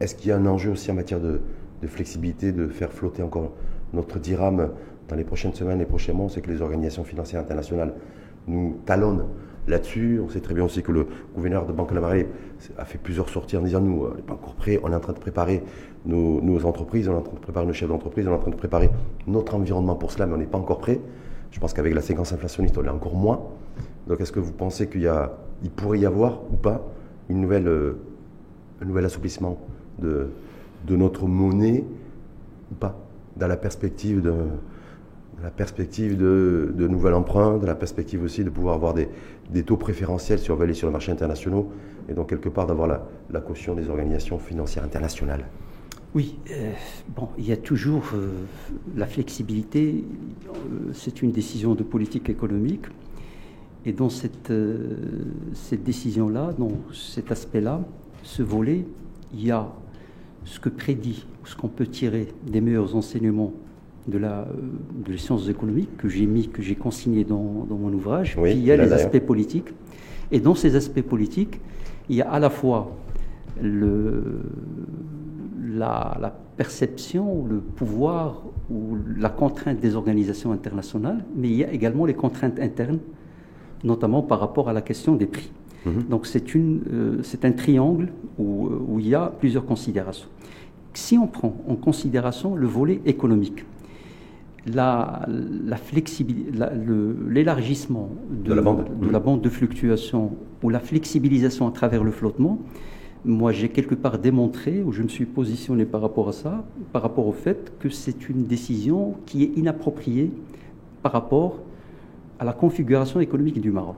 Est-ce 0.00 0.14
qu'il 0.14 0.30
y 0.30 0.32
a 0.32 0.38
un 0.38 0.46
enjeu 0.46 0.70
aussi 0.70 0.90
en 0.90 0.94
matière 0.94 1.20
de, 1.20 1.42
de 1.82 1.86
flexibilité, 1.86 2.50
de 2.50 2.68
faire 2.68 2.92
flotter 2.94 3.22
encore 3.22 3.52
notre 3.92 4.18
dirham 4.18 4.70
dans 5.06 5.16
les 5.16 5.24
prochaines 5.24 5.52
semaines, 5.52 5.78
les 5.78 5.84
prochains 5.84 6.14
mois? 6.14 6.24
On 6.24 6.30
sait 6.30 6.40
que 6.40 6.50
les 6.50 6.62
organisations 6.62 7.04
financières 7.04 7.42
internationales 7.42 7.92
nous 8.46 8.78
talonnent 8.86 9.26
là-dessus. 9.68 10.18
On 10.24 10.30
sait 10.30 10.40
très 10.40 10.54
bien 10.54 10.64
aussi 10.64 10.82
que 10.82 10.92
le 10.92 11.06
gouverneur 11.34 11.66
de 11.66 11.72
Banque 11.72 11.90
de 11.90 11.96
la 11.96 12.00
Marée 12.00 12.26
a 12.78 12.86
fait 12.86 12.98
plusieurs 12.98 13.28
sorties 13.28 13.56
en 13.58 13.62
disant 13.62 13.80
nous, 13.80 14.06
on 14.06 14.14
n'est 14.14 14.22
pas 14.22 14.34
encore 14.34 14.54
prêts, 14.54 14.80
on 14.82 14.92
est 14.92 14.94
en 14.94 15.00
train 15.00 15.12
de 15.12 15.18
préparer 15.18 15.62
nos, 16.06 16.64
entreprises, 16.64 17.08
on 17.08 17.12
est 17.12 17.16
en 17.16 17.22
train 17.22 17.34
de 17.34 17.40
préparer 17.40 17.66
nos 17.66 17.72
chefs 17.72 17.88
d'entreprise, 17.88 18.26
on 18.26 18.30
est 18.30 18.34
en 18.34 18.38
train 18.38 18.50
de 18.50 18.56
préparer 18.56 18.90
notre 19.26 19.54
environnement 19.54 19.96
pour 19.96 20.12
cela, 20.12 20.26
mais 20.26 20.34
on 20.34 20.38
n'est 20.38 20.46
pas 20.46 20.58
encore 20.58 20.78
prêt. 20.78 21.00
Je 21.50 21.60
pense 21.60 21.72
qu'avec 21.72 21.94
la 21.94 22.02
séquence 22.02 22.32
inflationniste, 22.32 22.76
on 22.78 22.82
l'est 22.82 22.88
encore 22.88 23.14
moins. 23.14 23.40
Donc 24.06 24.20
est-ce 24.20 24.32
que 24.32 24.40
vous 24.40 24.52
pensez 24.52 24.88
qu'il 24.88 25.10
pourrait 25.74 25.98
y 25.98 26.06
avoir 26.06 26.40
ou 26.52 26.56
pas 26.56 26.82
une 27.28 27.40
nouvelle, 27.40 27.66
euh, 27.66 27.98
un 28.80 28.84
nouvel 28.84 29.04
assouplissement 29.04 29.58
de, 29.98 30.28
de 30.86 30.96
notre 30.96 31.26
monnaie 31.26 31.84
ou 32.70 32.74
pas 32.74 32.96
dans 33.36 33.48
la 33.48 33.56
perspective 33.56 34.22
de, 34.22 34.32
la 35.42 35.50
perspective 35.50 36.16
de, 36.16 36.72
de 36.74 37.12
emprunts, 37.12 37.58
de 37.58 37.66
la 37.66 37.74
perspective 37.74 38.22
aussi 38.22 38.44
de 38.44 38.50
pouvoir 38.50 38.74
avoir 38.74 38.94
des, 38.94 39.62
taux 39.62 39.76
préférentiels 39.76 40.38
si 40.38 40.44
sur 40.44 40.58
les 40.62 40.90
marchés 40.90 41.12
internationaux, 41.12 41.70
et 42.08 42.14
donc 42.14 42.30
quelque 42.30 42.48
part 42.48 42.66
d'avoir 42.66 42.88
la, 43.30 43.40
caution 43.40 43.74
des 43.74 43.88
organisations 43.90 44.38
financières 44.38 44.84
internationales? 44.84 45.44
Oui, 46.16 46.38
euh, 46.50 46.72
bon, 47.14 47.28
il 47.36 47.46
y 47.46 47.52
a 47.52 47.58
toujours 47.58 48.04
euh, 48.14 48.30
la 48.96 49.04
flexibilité, 49.04 50.02
euh, 50.48 50.90
c'est 50.94 51.20
une 51.20 51.30
décision 51.30 51.74
de 51.74 51.82
politique 51.82 52.30
économique, 52.30 52.86
et 53.84 53.92
dans 53.92 54.08
cette, 54.08 54.50
cette 55.52 55.84
décision-là, 55.84 56.54
dans 56.58 56.72
cet 56.94 57.30
aspect-là, 57.30 57.82
ce 58.22 58.42
volet, 58.42 58.86
il 59.34 59.44
y 59.44 59.50
a 59.50 59.70
ce 60.46 60.58
que 60.58 60.70
prédit, 60.70 61.26
ce 61.44 61.54
qu'on 61.54 61.68
peut 61.68 61.86
tirer 61.86 62.28
des 62.46 62.62
meilleurs 62.62 62.96
enseignements 62.96 63.52
de, 64.08 64.16
la, 64.16 64.48
de 65.04 65.12
les 65.12 65.18
sciences 65.18 65.50
économiques 65.50 65.98
que 65.98 66.08
j'ai 66.08 66.24
mis, 66.24 66.48
que 66.48 66.62
j'ai 66.62 66.76
consigné 66.76 67.24
dans, 67.24 67.66
dans, 67.68 67.76
mon 67.76 67.92
ouvrage. 67.92 68.38
Oui, 68.38 68.52
Puis 68.52 68.58
il 68.60 68.64
y 68.64 68.72
a 68.72 68.76
les 68.78 68.90
aspects 68.94 69.20
politiques. 69.20 69.68
Et 70.32 70.40
dans 70.40 70.54
ces 70.54 70.76
aspects 70.76 71.02
politiques, 71.02 71.60
il 72.08 72.16
y 72.16 72.22
a 72.22 72.30
à 72.30 72.40
la 72.40 72.48
fois 72.48 72.96
le, 73.60 74.40
la, 75.76 76.16
la, 76.20 76.34
perception, 76.56 77.44
le 77.44 77.58
pouvoir 77.58 78.42
ou 78.70 78.96
la 79.18 79.28
contrainte 79.28 79.78
des 79.78 79.94
organisations 79.94 80.52
internationales, 80.52 81.22
mais 81.36 81.48
il 81.48 81.56
y 81.56 81.64
a 81.64 81.70
également 81.70 82.06
les 82.06 82.14
contraintes 82.14 82.58
internes, 82.58 83.00
notamment 83.84 84.22
par 84.22 84.40
rapport 84.40 84.70
à 84.70 84.72
la 84.72 84.80
question 84.80 85.16
des 85.16 85.26
prix. 85.26 85.52
Mmh. 85.84 85.90
Donc 86.08 86.26
c'est 86.26 86.56
euh, 86.56 87.22
un 87.42 87.52
triangle 87.52 88.08
où, 88.38 88.70
où 88.88 88.98
il 88.98 89.08
y 89.08 89.14
a 89.14 89.32
plusieurs 89.38 89.66
considérations. 89.66 90.28
Si 90.94 91.18
on 91.18 91.26
prend 91.26 91.54
en 91.68 91.76
considération 91.76 92.54
le 92.56 92.66
volet 92.66 93.02
économique, 93.04 93.66
la, 94.66 95.26
la 95.28 95.76
l'élargissement 97.30 98.10
de, 98.30 98.48
de, 98.48 98.54
la 98.54 98.62
bande. 98.62 98.84
de, 99.00 99.10
la 99.10 99.20
bande 99.20 99.40
de 99.42 99.48
fluctuation 99.48 100.32
ou 100.62 100.70
la 100.70 100.80
flexibilisation 100.80 101.68
à 101.68 101.70
travers 101.70 102.02
le 102.02 102.10
flottement, 102.10 102.58
moi 103.26 103.50
j'ai 103.50 103.68
quelque 103.68 103.94
part 103.94 104.18
démontré, 104.18 104.82
ou 104.82 104.92
je 104.92 105.02
me 105.02 105.08
suis 105.08 105.26
positionné 105.26 105.84
par 105.84 106.00
rapport 106.00 106.28
à 106.28 106.32
ça, 106.32 106.64
par 106.92 107.02
rapport 107.02 107.26
au 107.26 107.32
fait 107.32 107.72
que 107.78 107.88
c'est 107.88 108.28
une 108.28 108.44
décision 108.44 109.14
qui 109.26 109.42
est 109.42 109.58
inappropriée 109.58 110.30
par 111.02 111.12
rapport 111.12 111.58
à 112.38 112.44
la 112.44 112.52
configuration 112.52 113.20
économique 113.20 113.60
du 113.60 113.72
Maroc. 113.72 113.96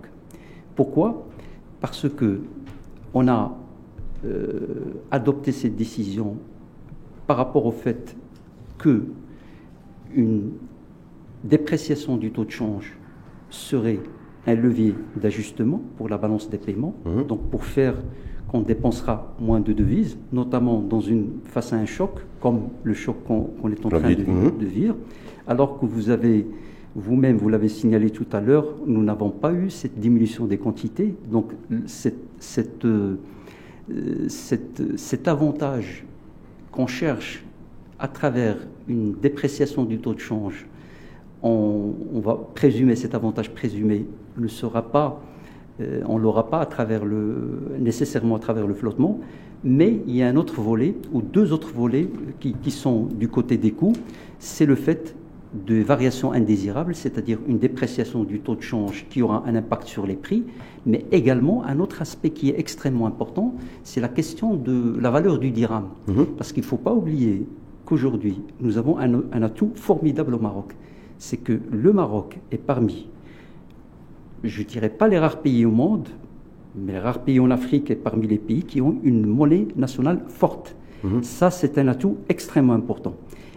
Pourquoi? 0.74 1.26
Parce 1.80 2.08
que 2.08 2.40
on 3.12 3.28
a 3.28 3.56
euh, 4.24 4.94
adopté 5.10 5.52
cette 5.52 5.76
décision 5.76 6.36
par 7.26 7.36
rapport 7.36 7.66
au 7.66 7.72
fait 7.72 8.16
que 8.78 9.04
une 10.14 10.52
dépréciation 11.44 12.16
du 12.16 12.30
taux 12.30 12.44
de 12.44 12.50
change 12.50 12.96
serait 13.50 14.00
un 14.46 14.54
levier 14.54 14.94
d'ajustement 15.16 15.82
pour 15.98 16.08
la 16.08 16.16
balance 16.16 16.48
des 16.48 16.58
paiements, 16.58 16.94
mmh. 17.04 17.24
donc 17.24 17.50
pour 17.50 17.64
faire 17.64 17.94
qu'on 18.48 18.60
dépensera 18.60 19.34
moins 19.38 19.60
de 19.60 19.72
devises, 19.72 20.16
notamment 20.32 20.80
dans 20.80 21.00
une, 21.00 21.26
face 21.44 21.72
à 21.72 21.76
un 21.76 21.86
choc, 21.86 22.12
comme 22.40 22.68
le 22.82 22.94
choc 22.94 23.16
qu'on 23.26 23.50
qu 23.62 23.72
est 23.72 23.86
en 23.86 23.90
train 23.90 24.14
de, 24.14 24.22
mmh. 24.22 24.58
de, 24.58 24.66
vivre, 24.66 24.96
alors 25.46 25.78
que 25.78 25.86
vous 25.86 26.10
avez, 26.10 26.46
vous-même, 26.96 27.36
vous 27.36 27.48
l'avez 27.48 27.68
signalé 27.68 28.10
tout 28.10 28.26
à 28.32 28.40
l'heure, 28.40 28.74
nous 28.86 29.02
n'avons 29.02 29.30
pas 29.30 29.52
eu 29.52 29.70
cette 29.70 29.98
diminution 29.98 30.46
des 30.46 30.56
quantités, 30.56 31.14
donc 31.30 31.52
cette, 31.86 32.24
cette, 32.38 32.84
euh, 32.84 33.16
cette, 34.28 34.98
cet 34.98 35.28
avantage 35.28 36.04
qu'on 36.72 36.86
cherche 36.86 37.44
à 37.98 38.08
travers 38.08 38.56
une 38.88 39.12
dépréciation 39.12 39.84
du 39.84 39.98
taux 39.98 40.14
de 40.14 40.20
change, 40.20 40.66
on, 41.42 41.92
on 42.14 42.20
va 42.20 42.34
présumer 42.54 42.96
cet 42.96 43.14
avantage 43.14 43.50
présumé 43.50 44.06
ne 44.38 44.48
sera 44.48 44.82
pas, 44.82 45.20
euh, 45.80 46.00
on 46.06 46.18
l'aura 46.18 46.50
pas 46.50 46.60
à 46.60 46.66
travers 46.66 47.04
le, 47.04 47.76
nécessairement 47.78 48.36
à 48.36 48.38
travers 48.38 48.66
le 48.66 48.74
flottement, 48.74 49.20
mais 49.64 50.00
il 50.06 50.16
y 50.16 50.22
a 50.22 50.28
un 50.28 50.36
autre 50.36 50.60
volet 50.60 50.94
ou 51.12 51.22
deux 51.22 51.52
autres 51.52 51.72
volets 51.74 52.08
qui, 52.40 52.54
qui 52.54 52.70
sont 52.70 53.04
du 53.04 53.28
côté 53.28 53.56
des 53.56 53.72
coûts, 53.72 53.94
c'est 54.38 54.66
le 54.66 54.74
fait 54.74 55.14
de 55.66 55.76
variations 55.82 56.32
indésirables, 56.32 56.94
c'est-à-dire 56.94 57.38
une 57.48 57.58
dépréciation 57.58 58.24
du 58.24 58.40
taux 58.40 58.54
de 58.54 58.60
change 58.60 59.06
qui 59.08 59.22
aura 59.22 59.42
un 59.46 59.54
impact 59.54 59.86
sur 59.88 60.06
les 60.06 60.14
prix, 60.16 60.44
mais 60.84 61.04
également 61.10 61.64
un 61.64 61.80
autre 61.80 62.02
aspect 62.02 62.30
qui 62.30 62.50
est 62.50 62.58
extrêmement 62.58 63.06
important, 63.06 63.54
c'est 63.82 64.00
la 64.00 64.08
question 64.08 64.54
de 64.54 64.96
la 65.00 65.10
valeur 65.10 65.38
du 65.38 65.50
dirham. 65.50 65.86
-hmm. 66.06 66.26
Parce 66.36 66.52
qu'il 66.52 66.62
ne 66.62 66.68
faut 66.68 66.82
pas 66.88 66.92
oublier 66.92 67.46
qu'aujourd'hui, 67.86 68.36
nous 68.60 68.76
avons 68.76 68.98
un, 68.98 69.10
un, 69.32 69.42
atout 69.42 69.70
formidable 69.74 70.34
au 70.34 70.38
Maroc. 70.38 70.76
C'est 71.16 71.38
que 71.38 71.58
le 71.84 71.92
Maroc 71.92 72.38
est 72.52 72.62
parmi, 72.72 73.08
je 74.44 74.62
ne 74.62 74.66
dirais 74.66 74.88
pas 74.88 75.08
les 75.08 75.18
rares 75.18 75.40
pays 75.40 75.64
au 75.64 75.70
monde, 75.70 76.08
mais 76.76 76.92
les 76.92 76.98
rares 76.98 77.20
pays 77.20 77.40
en 77.40 77.50
Afrique 77.50 77.90
et 77.90 77.96
parmi 77.96 78.26
les 78.26 78.38
pays 78.38 78.62
qui 78.62 78.80
ont 78.80 78.96
une 79.02 79.26
monnaie 79.26 79.68
nationale 79.76 80.20
forte. 80.28 80.76
Mmh. 81.02 81.22
Ça, 81.22 81.50
c'est 81.50 81.78
un 81.78 81.88
atout 81.88 82.18
extrêmement 82.28 82.74
important. 82.74 83.14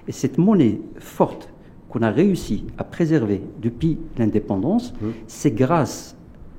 Et 0.08 0.12
cette 0.12 0.38
monnaie 0.38 0.80
forte 0.98 1.50
qu'on 1.90 2.02
a 2.02 2.10
réussi 2.10 2.66
à 2.78 2.84
préserver 2.84 3.42
depuis 3.62 3.98
l'indépendance, 4.18 4.94
mmh. 4.94 5.08
c'est 5.28 5.52
grâce 5.52 6.16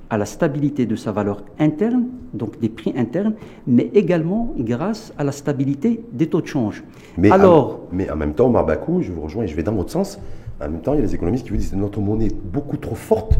à 0.09 0.17
la 0.17 0.25
stabilité 0.25 0.85
de 0.85 0.95
sa 0.95 1.11
valeur 1.11 1.43
interne, 1.57 2.05
donc 2.33 2.59
des 2.59 2.69
prix 2.69 2.93
internes, 2.95 3.33
mais 3.65 3.89
également 3.95 4.53
grâce 4.59 5.11
à 5.17 5.23
la 5.23 5.31
stabilité 5.31 6.03
des 6.11 6.27
taux 6.27 6.41
de 6.41 6.45
change. 6.45 6.83
Mais, 7.17 7.31
Alors, 7.31 7.81
en, 7.91 7.95
mais 7.95 8.11
en 8.11 8.15
même 8.15 8.35
temps, 8.35 8.49
Marbakou, 8.49 9.01
je 9.01 9.11
vous 9.11 9.21
rejoins 9.21 9.45
et 9.45 9.47
je 9.47 9.55
vais 9.55 9.63
dans 9.63 9.73
votre 9.73 9.91
sens. 9.91 10.19
En 10.61 10.69
même 10.69 10.81
temps, 10.81 10.93
il 10.93 10.97
y 10.97 11.03
a 11.03 11.05
des 11.05 11.15
économistes 11.15 11.45
qui 11.45 11.49
vous 11.49 11.57
disent 11.57 11.71
que 11.71 11.75
notre 11.75 11.99
monnaie 11.99 12.27
est 12.27 12.35
beaucoup 12.35 12.77
trop 12.77 12.95
forte 12.95 13.39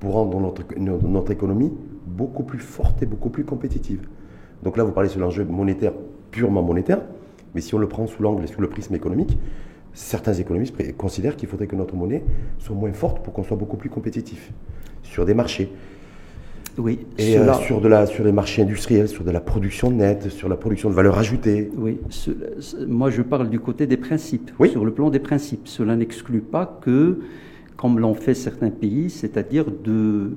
pour 0.00 0.14
rendre 0.14 0.40
notre, 0.40 0.62
notre 0.78 1.30
économie 1.30 1.72
beaucoup 2.06 2.42
plus 2.42 2.58
forte 2.58 3.02
et 3.02 3.06
beaucoup 3.06 3.30
plus 3.30 3.44
compétitive. 3.44 4.08
Donc 4.62 4.76
là, 4.76 4.84
vous 4.84 4.92
parlez 4.92 5.08
sur 5.08 5.20
l'enjeu 5.20 5.44
monétaire, 5.44 5.92
purement 6.30 6.62
monétaire, 6.62 7.00
mais 7.54 7.60
si 7.60 7.74
on 7.74 7.78
le 7.78 7.88
prend 7.88 8.06
sous 8.06 8.22
l'angle 8.22 8.44
et 8.44 8.46
sous 8.46 8.60
le 8.60 8.68
prisme 8.68 8.94
économique, 8.94 9.38
certains 9.92 10.34
économistes 10.34 10.74
considèrent 10.96 11.36
qu'il 11.36 11.48
faudrait 11.48 11.66
que 11.66 11.76
notre 11.76 11.96
monnaie 11.96 12.24
soit 12.58 12.76
moins 12.76 12.92
forte 12.92 13.22
pour 13.22 13.32
qu'on 13.32 13.42
soit 13.42 13.56
beaucoup 13.56 13.76
plus 13.76 13.90
compétitif 13.90 14.52
sur 15.02 15.24
des 15.24 15.34
marchés. 15.34 15.70
Oui, 16.78 17.06
et 17.18 17.34
cela... 17.34 17.56
euh, 17.56 17.60
sur, 17.60 17.80
de 17.80 17.88
la, 17.88 18.06
sur 18.06 18.24
les 18.24 18.32
marchés 18.32 18.62
industriels, 18.62 19.08
sur 19.08 19.24
de 19.24 19.30
la 19.30 19.40
production 19.40 19.90
nette, 19.90 20.30
sur 20.30 20.48
la 20.48 20.56
production 20.56 20.88
de 20.88 20.94
valeur 20.94 21.18
ajoutée. 21.18 21.70
Oui, 21.76 22.00
ce, 22.08 22.30
moi 22.86 23.10
je 23.10 23.22
parle 23.22 23.50
du 23.50 23.58
côté 23.58 23.86
des 23.86 23.96
principes, 23.96 24.52
oui. 24.58 24.70
sur 24.70 24.84
le 24.84 24.92
plan 24.92 25.10
des 25.10 25.18
principes. 25.18 25.66
Cela 25.66 25.96
n'exclut 25.96 26.40
pas 26.40 26.78
que, 26.80 27.18
comme 27.80 27.98
l'ont 27.98 28.14
fait 28.14 28.34
certains 28.34 28.68
pays, 28.68 29.08
c'est-à-dire 29.08 29.64
de, 29.84 30.32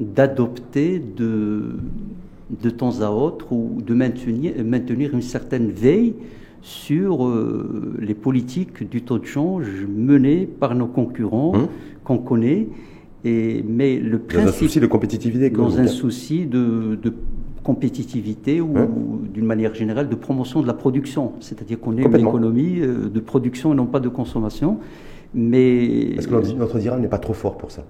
d'adopter 0.00 0.98
de, 0.98 1.76
de 2.60 2.70
temps 2.70 3.02
à 3.02 3.10
autre 3.10 3.52
ou 3.52 3.78
de 3.86 3.94
maintenir, 3.94 4.52
maintenir 4.64 5.14
une 5.14 5.22
certaine 5.22 5.70
veille 5.70 6.14
sur 6.60 7.24
euh, 7.24 7.94
les 8.00 8.14
politiques 8.14 8.88
du 8.90 9.02
taux 9.02 9.20
de 9.20 9.26
change 9.26 9.68
menées 9.88 10.44
par 10.46 10.74
nos 10.74 10.88
concurrents 10.88 11.54
hum. 11.54 11.68
qu'on 12.02 12.18
connaît. 12.18 12.66
Et, 13.24 13.64
mais 13.68 13.98
le 14.00 14.18
principe, 14.18 14.46
dans 14.46 14.48
un 14.48 14.52
souci 14.52 14.80
de 14.80 14.86
compétitivité, 14.86 15.50
dans 15.50 15.78
un 15.78 15.86
souci 15.86 16.46
de, 16.46 16.98
de 17.00 17.12
compétitivité 17.62 18.60
ou, 18.60 18.76
hein 18.76 18.88
ou 18.96 19.20
d'une 19.32 19.46
manière 19.46 19.72
générale 19.72 20.08
de 20.08 20.16
promotion 20.16 20.62
de 20.62 20.66
la 20.66 20.74
production, 20.74 21.32
c'est-à-dire 21.38 21.78
qu'on 21.78 21.96
est 21.96 22.02
une 22.02 22.16
économie 22.16 22.80
euh, 22.80 23.08
de 23.08 23.20
production 23.20 23.72
et 23.72 23.76
non 23.76 23.86
pas 23.86 24.00
de 24.00 24.08
consommation. 24.08 24.78
Mais 25.34 26.12
parce 26.14 26.26
que 26.26 26.52
notre, 26.54 26.78
dirham 26.78 27.00
n'est 27.00 27.08
pas 27.08 27.18
trop 27.18 27.34
fort 27.34 27.58
pour 27.58 27.70
ça, 27.70 27.84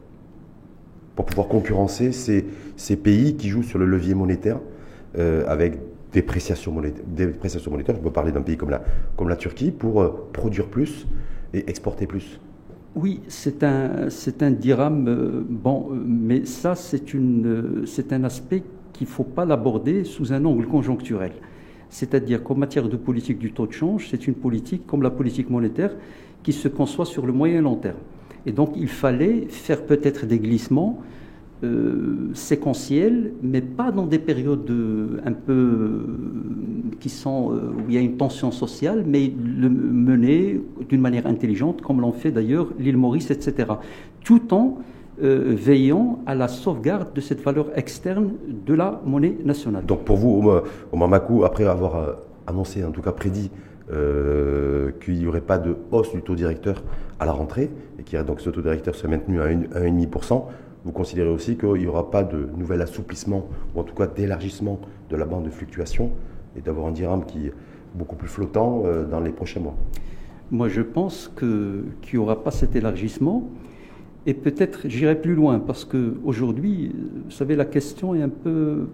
pour 1.15 1.25
pouvoir 1.25 1.49
concurrencer 1.49 2.13
ces, 2.13 2.45
ces 2.77 2.97
pays 2.97 3.37
qui 3.37 3.49
jouent 3.49 3.63
sur 3.63 3.79
le 3.79 3.87
levier 3.87 4.15
monétaire 4.15 4.59
euh, 5.17 5.45
avec 5.47 5.79
dépréciation 6.13 6.73
monétaire, 6.73 7.05
dépréciation 7.07 7.71
monétaire. 7.71 7.95
Je 7.97 8.01
peux 8.01 8.11
parler 8.11 8.33
d'un 8.33 8.43
pays 8.43 8.57
comme 8.57 8.71
la, 8.71 8.83
comme 9.17 9.29
la 9.29 9.37
Turquie 9.37 9.71
pour 9.71 10.03
euh, 10.03 10.29
produire 10.33 10.67
plus 10.67 11.07
et 11.55 11.69
exporter 11.71 12.07
plus. 12.07 12.41
Oui, 12.95 13.21
c'est 13.29 13.63
un, 13.63 14.11
c'est 14.11 14.43
un 14.43 14.51
dirham, 14.51 15.07
euh, 15.07 15.45
bon, 15.49 15.91
mais 15.93 16.45
ça, 16.45 16.75
c'est, 16.75 17.15
une, 17.15 17.85
c'est 17.87 18.13
un 18.13 18.25
aspect 18.25 18.65
qu'il 18.93 19.07
ne 19.07 19.13
faut 19.13 19.25
pas 19.25 19.45
l'aborder 19.45 20.05
sous 20.05 20.33
un 20.33 20.45
angle 20.45 20.67
conjoncturel. 20.67 21.33
C'est-à-dire 21.91 22.43
qu'en 22.43 22.55
matière 22.55 22.89
de 22.89 22.97
politique 22.97 23.39
du 23.39 23.53
taux 23.53 23.67
de 23.67 23.73
change, 23.73 24.09
c'est 24.11 24.27
une 24.27 24.35
politique 24.35 24.87
comme 24.87 25.03
la 25.03 25.11
politique 25.11 25.49
monétaire 25.49 25.93
qui 26.43 26.53
se 26.53 26.69
conçoit 26.69 27.07
sur 27.07 27.27
le 27.27 27.33
moyen 27.33 27.59
et 27.59 27.63
long 27.63 27.77
terme. 27.77 27.99
Et 28.47 28.53
donc 28.53 28.73
il 28.77 28.89
fallait 28.89 29.47
faire 29.49 29.85
peut-être 29.85 30.27
des 30.27 30.39
glissements 30.39 31.03
euh, 31.65 32.31
séquentiels, 32.35 33.33
mais 33.43 33.61
pas 33.61 33.91
dans 33.91 34.07
des 34.07 34.21
périodes 34.21 34.73
un 35.25 35.33
peu 35.33 35.53
euh, 35.53 36.03
qui 37.01 37.09
sont 37.09 37.51
euh, 37.51 37.73
où 37.77 37.89
il 37.89 37.97
y 37.97 37.99
a 37.99 38.01
une 38.01 38.17
tension 38.17 38.53
sociale, 38.53 39.03
mais 39.05 39.33
le 39.37 39.69
mener 39.69 40.61
d'une 40.89 41.01
manière 41.01 41.27
intelligente, 41.27 41.83
comme 41.83 42.01
l'ont 42.01 42.13
fait 42.13 42.31
d'ailleurs 42.31 42.69
l'île 42.79 42.97
Maurice, 42.97 43.33
etc. 43.33 43.73
Tout 44.25 44.55
en 44.55 44.79
veillant 45.21 46.21
à 46.27 46.37
la 46.37 46.47
sauvegarde 46.47 47.13
de 47.13 47.21
cette 47.21 47.43
valeur 47.43 47.77
externe 47.77 48.35
de 48.65 48.73
la 48.73 49.03
monnaie 49.05 49.37
nationale. 49.45 49.85
Donc 49.85 50.05
pour 50.05 50.17
vous, 50.17 50.49
au 50.93 50.97
Mamakou, 50.97 51.43
après 51.43 51.65
avoir 51.65 52.19
annoncé, 52.47 52.85
en 52.85 52.93
tout 52.93 53.03
cas 53.03 53.11
prédit, 53.11 53.51
qu'il 53.89 55.19
n'y 55.19 55.27
aurait 55.27 55.41
pas 55.41 55.59
de 55.59 55.77
hausse 55.91 56.13
du 56.13 56.23
taux 56.23 56.35
directeur 56.35 56.83
à 57.21 57.27
la 57.27 57.33
rentrée, 57.33 57.71
et 57.99 58.03
que 58.03 58.23
donc 58.23 58.41
ce 58.41 58.51
taux 58.51 58.63
directeur 58.63 58.95
serait 58.95 59.09
maintenu 59.09 59.41
à 59.41 59.49
1,5%, 59.49 60.45
vous 60.85 60.93
considérez 60.93 61.31
aussi 61.31 61.57
qu'il 61.57 61.73
n'y 61.75 61.87
aura 61.87 62.11
pas 62.11 62.23
de 62.23 62.49
nouvel 62.57 62.81
assouplissement, 62.83 63.49
ou 63.75 63.81
en 63.81 63.83
tout 63.83 63.95
cas 63.95 64.07
d'élargissement 64.07 64.81
de 65.11 65.17
la 65.17 65.25
bande 65.25 65.45
de 65.45 65.51
fluctuation, 65.51 66.13
et 66.57 66.61
d'avoir 66.61 66.87
un 66.87 66.93
dirham 66.93 67.25
qui 67.25 67.47
est 67.47 67.53
beaucoup 67.95 68.17
plus 68.17 68.29
flottant 68.29 68.83
euh, 68.85 69.05
dans 69.05 69.21
les 69.21 69.31
prochains 69.33 69.61
mois 69.61 69.75
Moi, 70.51 70.69
je 70.69 70.83
pense 70.83 71.33
qu'il 71.39 71.85
n'y 72.13 72.19
aura 72.19 72.43
pas 72.43 72.51
cet 72.51 72.77
élargissement. 72.77 73.51
Et 74.27 74.35
peut-être 74.35 74.89
j'irai 74.89 75.15
plus 75.15 75.35
loin, 75.35 75.59
parce 75.59 75.85
qu'aujourd'hui, 75.85 76.95
vous 77.25 77.31
savez, 77.31 77.57
la 77.57 77.65
question 77.65 78.15
est 78.15 78.23
un 78.23 78.29
peu. 78.29 78.89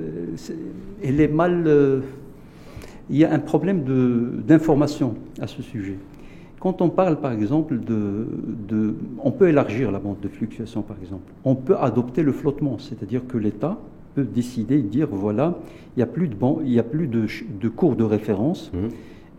Euh, 0.00 0.36
elle 1.02 1.20
est 1.20 1.28
mal. 1.28 2.02
Il 3.10 3.16
y 3.16 3.24
a 3.24 3.32
un 3.32 3.38
problème 3.38 3.84
d'information 4.46 5.14
à 5.40 5.46
ce 5.46 5.62
sujet. 5.62 5.98
Quand 6.58 6.82
on 6.82 6.88
parle, 6.88 7.20
par 7.20 7.32
exemple, 7.32 7.78
de, 7.78 8.94
On 9.22 9.30
peut 9.30 9.48
élargir 9.48 9.92
la 9.92 9.98
bande 9.98 10.20
de 10.20 10.28
fluctuation, 10.28 10.82
par 10.82 10.96
exemple. 11.00 11.32
On 11.44 11.54
peut 11.54 11.76
adopter 11.76 12.22
le 12.22 12.32
flottement, 12.32 12.78
c'est-à-dire 12.78 13.26
que 13.26 13.38
l'État 13.38 13.78
peut 14.14 14.24
décider, 14.24 14.80
dire, 14.80 15.08
voilà, 15.12 15.58
il 15.94 15.98
n'y 15.98 16.02
a 16.02 16.06
plus 16.06 16.28
de, 16.28 16.36
il 16.64 16.72
y 16.72 16.78
a 16.78 16.82
plus 16.82 17.06
de, 17.06 17.68
cours 17.68 17.94
de 17.94 18.04
référence, 18.04 18.72
mmh. 18.72 18.78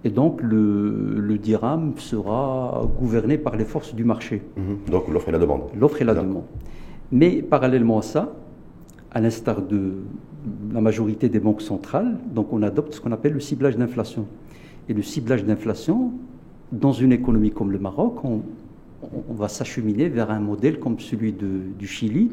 et 0.06 0.10
donc 0.10 0.42
le, 0.42 1.38
dirham 1.42 1.94
sera 1.98 2.88
gouverné 3.00 3.38
par 3.38 3.56
les 3.58 3.66
forces 3.66 3.96
du 3.96 4.04
marché. 4.04 4.44
Mmh. 4.56 4.92
Donc 4.92 5.08
l'offre 5.10 5.30
et 5.30 5.32
la 5.32 5.40
demande. 5.40 5.64
L'offre 5.78 6.02
et 6.02 6.06
la 6.06 6.14
demande. 6.14 6.44
Mais 7.12 7.42
parallèlement 7.42 7.98
à 7.98 8.04
ça, 8.04 8.34
à 9.12 9.20
l'instar 9.20 9.62
de 9.62 9.96
la 10.74 10.82
majorité 10.82 11.30
des 11.30 11.40
banques 11.40 11.62
centrales, 11.62 12.18
donc 12.34 12.54
on 12.54 12.62
adopte 12.62 12.94
ce 12.94 13.02
qu'on 13.02 13.12
appelle 13.12 13.34
le 13.34 13.40
ciblage 13.40 13.78
d'inflation. 13.78 14.26
Et 14.90 14.94
le 14.94 15.02
ciblage 15.02 15.44
d'inflation, 15.44 16.14
dans 16.72 16.94
une 16.94 17.12
économie 17.12 17.52
comme 17.52 17.72
le 17.72 17.80
Maroc, 17.80 18.24
on, 18.24 18.42
va 19.30 19.48
s'acheminer 19.48 20.10
vers 20.10 20.32
un 20.32 20.40
modèle 20.40 20.80
comme 20.80 21.00
celui 21.00 21.32
du 21.32 21.88
Chili, 21.88 22.32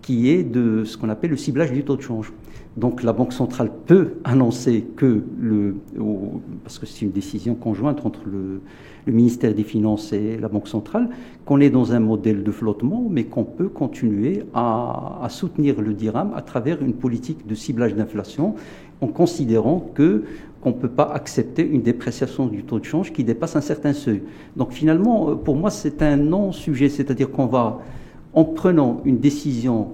qui 0.00 0.30
est 0.30 0.42
de 0.42 0.84
ce 0.84 0.96
qu'on 0.96 1.10
appelle 1.10 1.30
le 1.30 1.36
ciblage 1.36 1.70
du 1.70 1.84
taux 1.84 1.96
de 1.96 2.02
change. 2.02 2.32
Donc 2.76 3.02
la 3.02 3.12
Banque 3.12 3.32
centrale 3.32 3.70
peut 3.86 4.14
annoncer 4.24 4.86
que, 4.96 5.22
le, 5.38 5.76
parce 6.62 6.78
que 6.78 6.86
c'est 6.86 7.04
une 7.04 7.10
décision 7.10 7.54
conjointe 7.54 8.06
entre 8.06 8.20
le, 8.26 8.60
ministère 9.12 9.54
des 9.54 9.62
Finances 9.62 10.12
et 10.12 10.36
la 10.38 10.48
Banque 10.48 10.68
centrale, 10.68 11.08
qu'on 11.44 11.60
est 11.60 11.70
dans 11.70 11.92
un 11.92 12.00
modèle 12.00 12.42
de 12.42 12.50
flottement, 12.50 13.06
mais 13.10 13.24
qu'on 13.24 13.44
peut 13.44 13.68
continuer 13.68 14.44
à, 14.54 15.20
à, 15.22 15.28
soutenir 15.28 15.80
le 15.80 15.94
dirham 15.94 16.32
à 16.34 16.42
travers 16.42 16.82
une 16.82 16.94
politique 16.94 17.46
de 17.46 17.54
ciblage 17.54 17.94
d'inflation, 17.94 18.54
en 19.00 19.06
considérant 19.06 19.90
que 19.94 20.24
qu'on 20.60 20.70
ne 20.70 20.74
peut 20.74 20.88
pas 20.88 21.04
accepter 21.14 21.66
une 21.66 21.82
dépréciation 21.82 22.46
du 22.46 22.64
taux 22.64 22.80
de 22.80 22.84
change 22.84 23.12
qui 23.12 23.22
dépasse 23.22 23.54
un 23.54 23.60
certain 23.60 23.92
seuil. 23.92 24.22
Donc 24.56 24.72
finalement, 24.72 25.36
pour 25.36 25.54
moi, 25.54 25.70
c'est 25.70 26.02
un 26.02 26.16
non-sujet, 26.16 26.88
c'est-à-dire 26.88 27.30
qu'on 27.30 27.46
va, 27.46 27.78
en 28.34 28.44
prenant 28.44 29.00
une 29.04 29.18
décision 29.18 29.90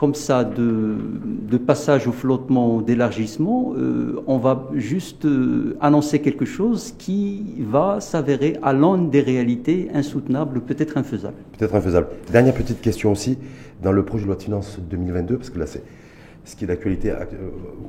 comme 0.00 0.14
ça 0.14 0.44
de, 0.44 1.58
passage 1.58 2.06
au 2.08 2.12
flottement, 2.12 2.80
d'élargissement, 2.80 3.74
euh, 3.76 4.22
on 4.26 4.38
va 4.38 4.66
juste 4.74 5.26
euh, 5.26 5.76
annoncer 5.82 6.20
quelque 6.20 6.46
chose 6.46 6.94
qui 6.96 7.44
va 7.58 8.00
s'avérer 8.00 8.56
à 8.62 8.72
l'onde 8.72 9.10
des 9.10 9.20
réalités 9.20 9.90
insoutenables, 9.92 10.62
peut-être 10.62 10.96
infaisable. 10.96 11.36
Peut-être 11.58 11.74
infaisable. 11.74 12.06
Dernière 12.32 12.54
petite 12.54 12.80
question 12.80 13.12
aussi, 13.12 13.36
dans 13.82 13.92
le 13.92 14.02
projet 14.02 14.22
de 14.22 14.28
loi 14.28 14.36
de 14.36 14.42
finances 14.42 14.80
2022, 14.90 15.36
parce 15.36 15.50
que 15.50 15.58
là 15.58 15.66
c'est 15.66 15.82
ce 16.44 16.56
qui 16.56 16.64
est 16.64 16.68
d'actualité 16.68 17.10
euh, 17.10 17.16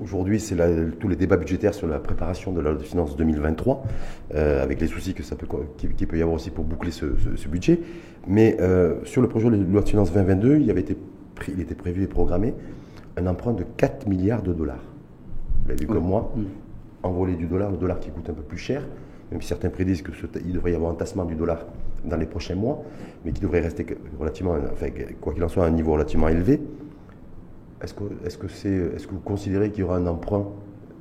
aujourd'hui, 0.04 0.42
c'est 0.42 0.58
tous 1.00 1.08
les 1.08 1.16
débats 1.16 1.38
budgétaires 1.38 1.74
sur 1.74 1.88
la 1.88 2.00
préparation 2.00 2.52
de 2.52 2.60
la 2.60 2.72
loi 2.72 2.80
de 2.80 2.84
finances 2.84 3.16
2023, 3.16 3.84
euh, 4.36 4.62
avec 4.62 4.82
les 4.82 4.88
soucis 4.88 5.14
que 5.14 5.24
ça 5.24 5.38
peut, 5.38 5.48
qu'il 5.78 6.08
peut 6.08 6.18
y 6.18 6.22
avoir 6.22 6.36
aussi 6.36 6.50
pour 6.50 6.66
boucler 6.66 6.92
ce, 6.92 7.06
budget. 7.48 7.80
Mais 8.28 8.58
sur 9.06 9.22
le 9.22 9.30
projet 9.30 9.50
de 9.50 9.56
loi 9.56 9.82
de 9.82 9.88
finances 9.88 10.12
2022, 10.12 10.58
il, 10.58 10.70
avait 10.70 10.82
été 10.82 10.98
il 11.48 11.60
était 11.60 11.76
prévu 11.76 12.04
et 12.04 12.08
programmé 12.08 12.54
un 13.18 13.28
emprunt 13.28 13.54
de 13.54 13.64
4 13.64 14.08
milliards 14.08 14.42
de 14.42 14.54
dollars. 14.54 14.84
Vous 15.64 15.70
l'avez 15.70 15.82
vu 15.82 15.88
comme 15.88 16.06
moi, 16.06 16.32
mm. 16.36 16.44
envoler 17.04 17.36
du 17.36 17.46
dollar, 17.46 17.72
le 17.72 17.78
dollar 17.78 18.00
qui 18.00 18.10
coûte 18.10 18.30
un 18.30 18.34
peu 18.34 18.42
plus 18.42 18.58
cher, 18.58 18.86
même 19.32 19.42
si 19.42 19.48
certains 19.48 19.70
prédisent 19.70 20.02
qu'il 20.02 20.54
devrait 20.54 20.72
y 20.72 20.76
avoir 20.76 20.92
un 20.92 20.96
tassement 20.96 21.26
du 21.26 21.36
dollar 21.36 21.66
dans 22.04 22.18
les 22.18 22.26
prochains 22.26 22.56
mois, 22.56 22.84
mais 23.24 23.32
qui 23.32 23.42
devrait 23.42 23.62
rester 23.62 23.86
relativement, 24.20 24.56
enfin, 24.72 24.88
quoi 25.20 25.34
qu'il 25.34 25.44
en 25.44 25.48
soit, 25.48 25.66
à 25.66 25.68
un 25.68 25.72
niveau 25.72 25.94
relativement 25.94 26.28
élevé. 26.28 26.60
Est-ce 27.82 27.94
que, 27.94 28.04
est 28.26 28.38
que, 28.38 28.46
est, 28.46 29.06
que 29.06 29.12
vous 29.12 29.20
considérez 29.20 29.72
qu'il 29.72 29.82
y 29.82 29.84
aura 29.84 29.98
un 29.98 30.08
emprunt, 30.08 30.48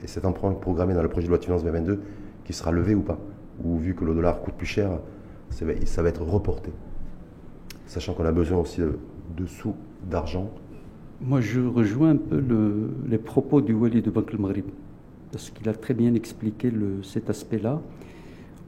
et 0.03 0.07
cet 0.07 0.25
emprunt 0.25 0.53
programmé 0.53 0.95
dans 0.95 1.03
le 1.03 1.09
projet 1.09 1.27
de 1.27 1.31
loi 1.31 1.39
de 1.39 1.45
finances 1.45 1.65
2022, 1.65 2.01
qui 2.45 2.53
sera 2.53 2.71
levé 2.71 2.95
ou 2.95 3.03
pas? 3.03 3.19
Ou 3.65 3.77
vu 3.77 3.95
que 3.95 4.05
le 4.05 4.15
dollar 4.15 4.41
coûte 4.41 4.55
plus 4.55 4.67
cher, 4.67 4.91
ça 5.51 5.65
va, 5.65 5.73
ça 5.85 6.03
va 6.03 6.09
être 6.09 6.23
reporté 6.23 6.71
Sachant 7.87 8.15
qu'on 8.15 8.25
a 8.25 8.33
besoin 8.33 8.59
aussi 8.59 8.81
de, 8.81 8.99
sous, 9.47 9.75
d'argent. 10.11 10.51
Moi, 11.21 11.41
je 11.41 11.61
rejoins 11.61 12.11
un 12.11 12.17
peu 12.17 12.43
les 13.09 13.19
propos 13.19 13.61
du 13.61 13.75
Wali 13.75 14.03
de 14.03 14.11
Banque 14.11 14.33
Maghrib, 14.39 14.65
parce 15.33 15.51
qu'il 15.51 15.69
a 15.69 15.75
très 15.75 15.95
bien 15.95 16.15
expliqué 16.15 16.71
le, 16.71 17.03
cet 17.03 17.29
aspect-là, 17.29 17.81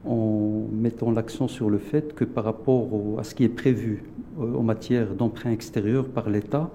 en 0.05 0.65
mettant 0.71 1.11
l'accent 1.11 1.47
sur 1.47 1.69
le 1.69 1.77
fait 1.77 2.13
que 2.13 2.25
par 2.25 2.43
rapport 2.43 2.89
à 3.17 3.23
ce 3.23 3.33
qui 3.35 3.43
est 3.43 3.49
prévu 3.49 4.03
euh, 4.39 4.55
en 4.55 4.63
matière 4.63 5.15
d'emprunt 5.15 5.51
extérieur 5.51 6.07
par 6.07 6.29
l'État, 6.29 6.69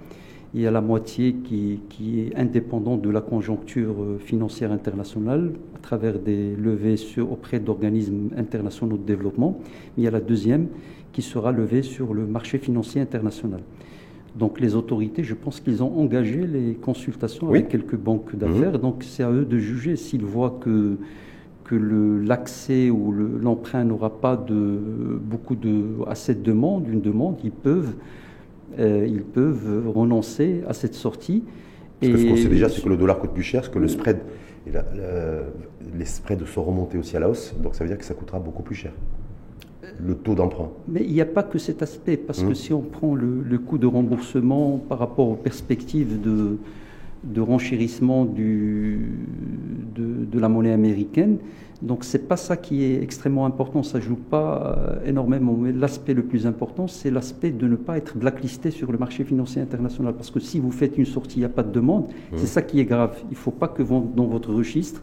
il 0.55 0.63
y 0.63 0.67
a 0.67 0.71
la 0.71 0.81
moitié 0.81 1.35
qui, 1.35 1.81
est 2.21 2.35
indépendante 2.35 3.03
de 3.03 3.11
la 3.11 3.21
conjoncture 3.21 4.03
euh, 4.03 4.19
financière 4.19 4.73
internationale 4.73 5.53
à 5.77 5.79
travers 5.81 6.19
des 6.19 6.57
levées 6.57 6.97
auprès 7.21 7.61
d'organismes 7.61 8.31
internationaux 8.37 8.97
de 8.97 9.05
développement. 9.05 9.59
il 9.97 10.05
y 10.05 10.09
a 10.09 10.11
la 10.11 10.21
deuxième 10.21 10.69
qui 11.13 11.21
sera 11.21 11.53
levée 11.53 11.83
sur 11.83 12.15
le 12.15 12.27
marché 12.27 12.59
financier 12.59 13.01
international. 13.01 13.61
Donc 14.39 14.61
les 14.61 14.77
autorités, 14.77 15.25
je 15.25 15.35
pense 15.35 15.61
qu'ils 15.61 15.83
ont 15.83 15.99
engagé 15.99 16.47
les 16.47 16.75
consultations 16.75 17.49
avec 17.49 17.69
quelques 17.69 17.97
banques 17.97 18.37
d'affaires. 18.37 18.73
Mhm. 18.73 18.79
Donc 18.79 19.05
c'est 19.05 19.25
à 19.25 19.31
eux 19.31 19.45
de 19.45 19.59
juger 19.59 19.97
s'ils 19.97 20.25
voient 20.25 20.59
que 20.61 20.97
que 21.65 21.75
l'accès 21.75 22.89
ou 22.89 23.13
l'emprunt 23.13 23.85
n'aura 23.85 24.09
pas 24.09 24.39
de, 24.39 25.21
beaucoup 25.23 25.55
de, 25.55 25.85
à 26.07 26.15
cette 26.15 26.43
demande, 26.43 26.89
une 26.89 27.03
demande, 27.03 27.37
ils 27.45 27.51
peuvent 27.51 27.93
euh, 28.79 29.07
ils 29.07 29.23
peuvent 29.23 29.87
renoncer 29.87 30.63
à 30.67 30.73
cette 30.73 30.95
sortie. 30.95 31.45
Parce 32.01 32.13
que 32.13 32.19
ce 32.19 32.27
qu'on 32.27 32.37
sait 32.37 32.49
déjà, 32.49 32.71
c'est 32.71 32.83
que 32.83 32.89
le 32.89 32.97
dollar 32.97 33.19
coûte 33.19 33.33
plus 33.33 33.43
cher, 33.43 33.71
que 33.71 33.79
le 33.79 33.89
spread, 33.89 34.19
les 34.67 36.05
spreads 36.05 36.47
sont 36.47 36.63
remontés 36.63 36.97
aussi 36.97 37.17
à 37.17 37.21
la 37.21 37.29
hausse, 37.29 37.55
donc 37.63 37.75
ça 37.75 37.85
veut 37.85 37.91
dire 37.91 37.99
que 37.99 38.05
ça 38.05 38.15
coûtera 38.15 38.39
beaucoup 38.39 38.63
plus 38.63 38.77
cher 38.77 38.93
le 39.99 40.15
taux 40.15 40.35
d'emprunt. 40.35 40.71
Mais 40.89 41.03
il 41.05 41.13
n'y 41.13 41.21
a 41.21 41.27
pas 41.27 41.43
que 41.43 41.59
cet 41.59 41.83
aspect, 41.83 42.17
parce 42.17 42.43
que 42.43 42.49
hum. 42.49 42.55
si 42.55 42.73
on 42.73 42.83
prend 42.83 43.15
le, 43.15 43.59
coût 43.59 43.79
de 43.79 43.87
remboursement 43.87 44.79
par 44.89 44.99
rapport 44.99 45.29
aux 45.29 45.37
perspectives 45.37 46.21
de, 46.21 46.59
de 47.25 47.41
renchérissement 47.41 48.25
du, 48.25 49.13
de, 49.97 50.39
la 50.39 50.49
monnaie 50.49 50.73
américaine, 50.73 51.39
donc 51.83 52.05
c'est 52.05 52.27
pas 52.27 52.37
ça 52.37 52.57
qui 52.57 52.85
est 52.85 53.03
extrêmement 53.03 53.47
important, 53.47 53.83
ça 53.83 54.01
joue 54.01 54.17
pas 54.17 54.77
euh, 54.79 55.09
énormément. 55.09 55.57
Mais 55.57 55.73
l'aspect 55.73 56.15
le 56.15 56.23
plus 56.23 56.47
important, 56.47 56.87
c'est 56.87 57.11
l'aspect 57.11 57.51
de 57.51 57.67
ne 57.67 57.77
pas 57.77 57.97
être 57.97 58.17
blacklisté 58.17 58.71
sur 58.71 58.91
le 58.91 58.99
marché 58.99 59.25
financier 59.25 59.63
international, 59.63 60.15
parce 60.15 60.31
que 60.31 60.41
si 60.41 60.59
vous 60.61 60.73
faites 60.73 60.99
une 60.99 61.07
sortie, 61.07 61.37
il 61.37 61.41
n'y 61.41 61.47
a 61.47 61.51
pas 61.51 61.63
de 61.63 61.73
demande, 61.73 62.05
mmh. 62.07 62.37
c'est 62.37 62.47
ça 62.47 62.63
qui 62.63 62.81
est 62.81 62.85
grave. 62.85 63.17
Il 63.31 63.33
ne 63.33 63.37
faut 63.37 63.51
pas 63.51 63.69
que 63.69 63.83
dans 63.83 64.27
votre 64.27 64.53
registre 64.53 65.03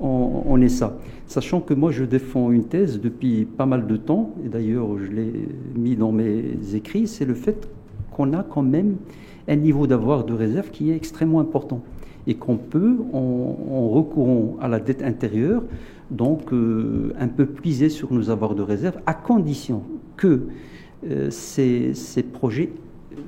on, 0.00 0.60
ait 0.60 0.68
ça. 0.68 0.98
Sachant 1.26 1.60
que 1.60 1.74
moi 1.74 1.90
je 1.90 2.04
défends 2.04 2.50
une 2.50 2.64
thèse 2.64 3.00
depuis 3.00 3.44
pas 3.44 3.66
mal 3.66 3.86
de 3.86 3.96
temps, 3.96 4.34
et 4.44 4.48
d'ailleurs 4.48 4.98
je 4.98 5.10
l'ai 5.10 5.32
mis 5.76 5.96
dans 5.96 6.12
mes 6.12 6.56
écrits, 6.74 7.06
c'est 7.06 7.24
le 7.24 7.34
fait 7.34 7.68
qu'on 8.10 8.32
a 8.32 8.42
quand 8.42 8.62
même 8.62 8.96
un 9.48 9.56
niveau 9.56 9.86
d'avoir 9.86 10.24
de 10.24 10.32
réserve 10.32 10.70
qui 10.70 10.90
est 10.90 10.96
extrêmement 10.96 11.40
important 11.40 11.82
et 12.26 12.34
qu'on 12.34 12.56
peut, 12.56 12.96
en, 13.12 13.88
recourant 13.90 14.56
à 14.60 14.68
la 14.68 14.80
dette 14.80 15.02
intérieure, 15.02 15.62
donc 16.10 16.52
euh, 16.52 17.12
un 17.18 17.28
peu 17.28 17.46
puiser 17.46 17.88
sur 17.88 18.12
nos 18.12 18.30
avoirs 18.30 18.54
de 18.54 18.62
réserve, 18.62 18.98
à 19.06 19.14
condition 19.14 19.82
que 20.16 20.46
euh, 21.06 21.28
ces, 21.30 21.92
projets 22.32 22.72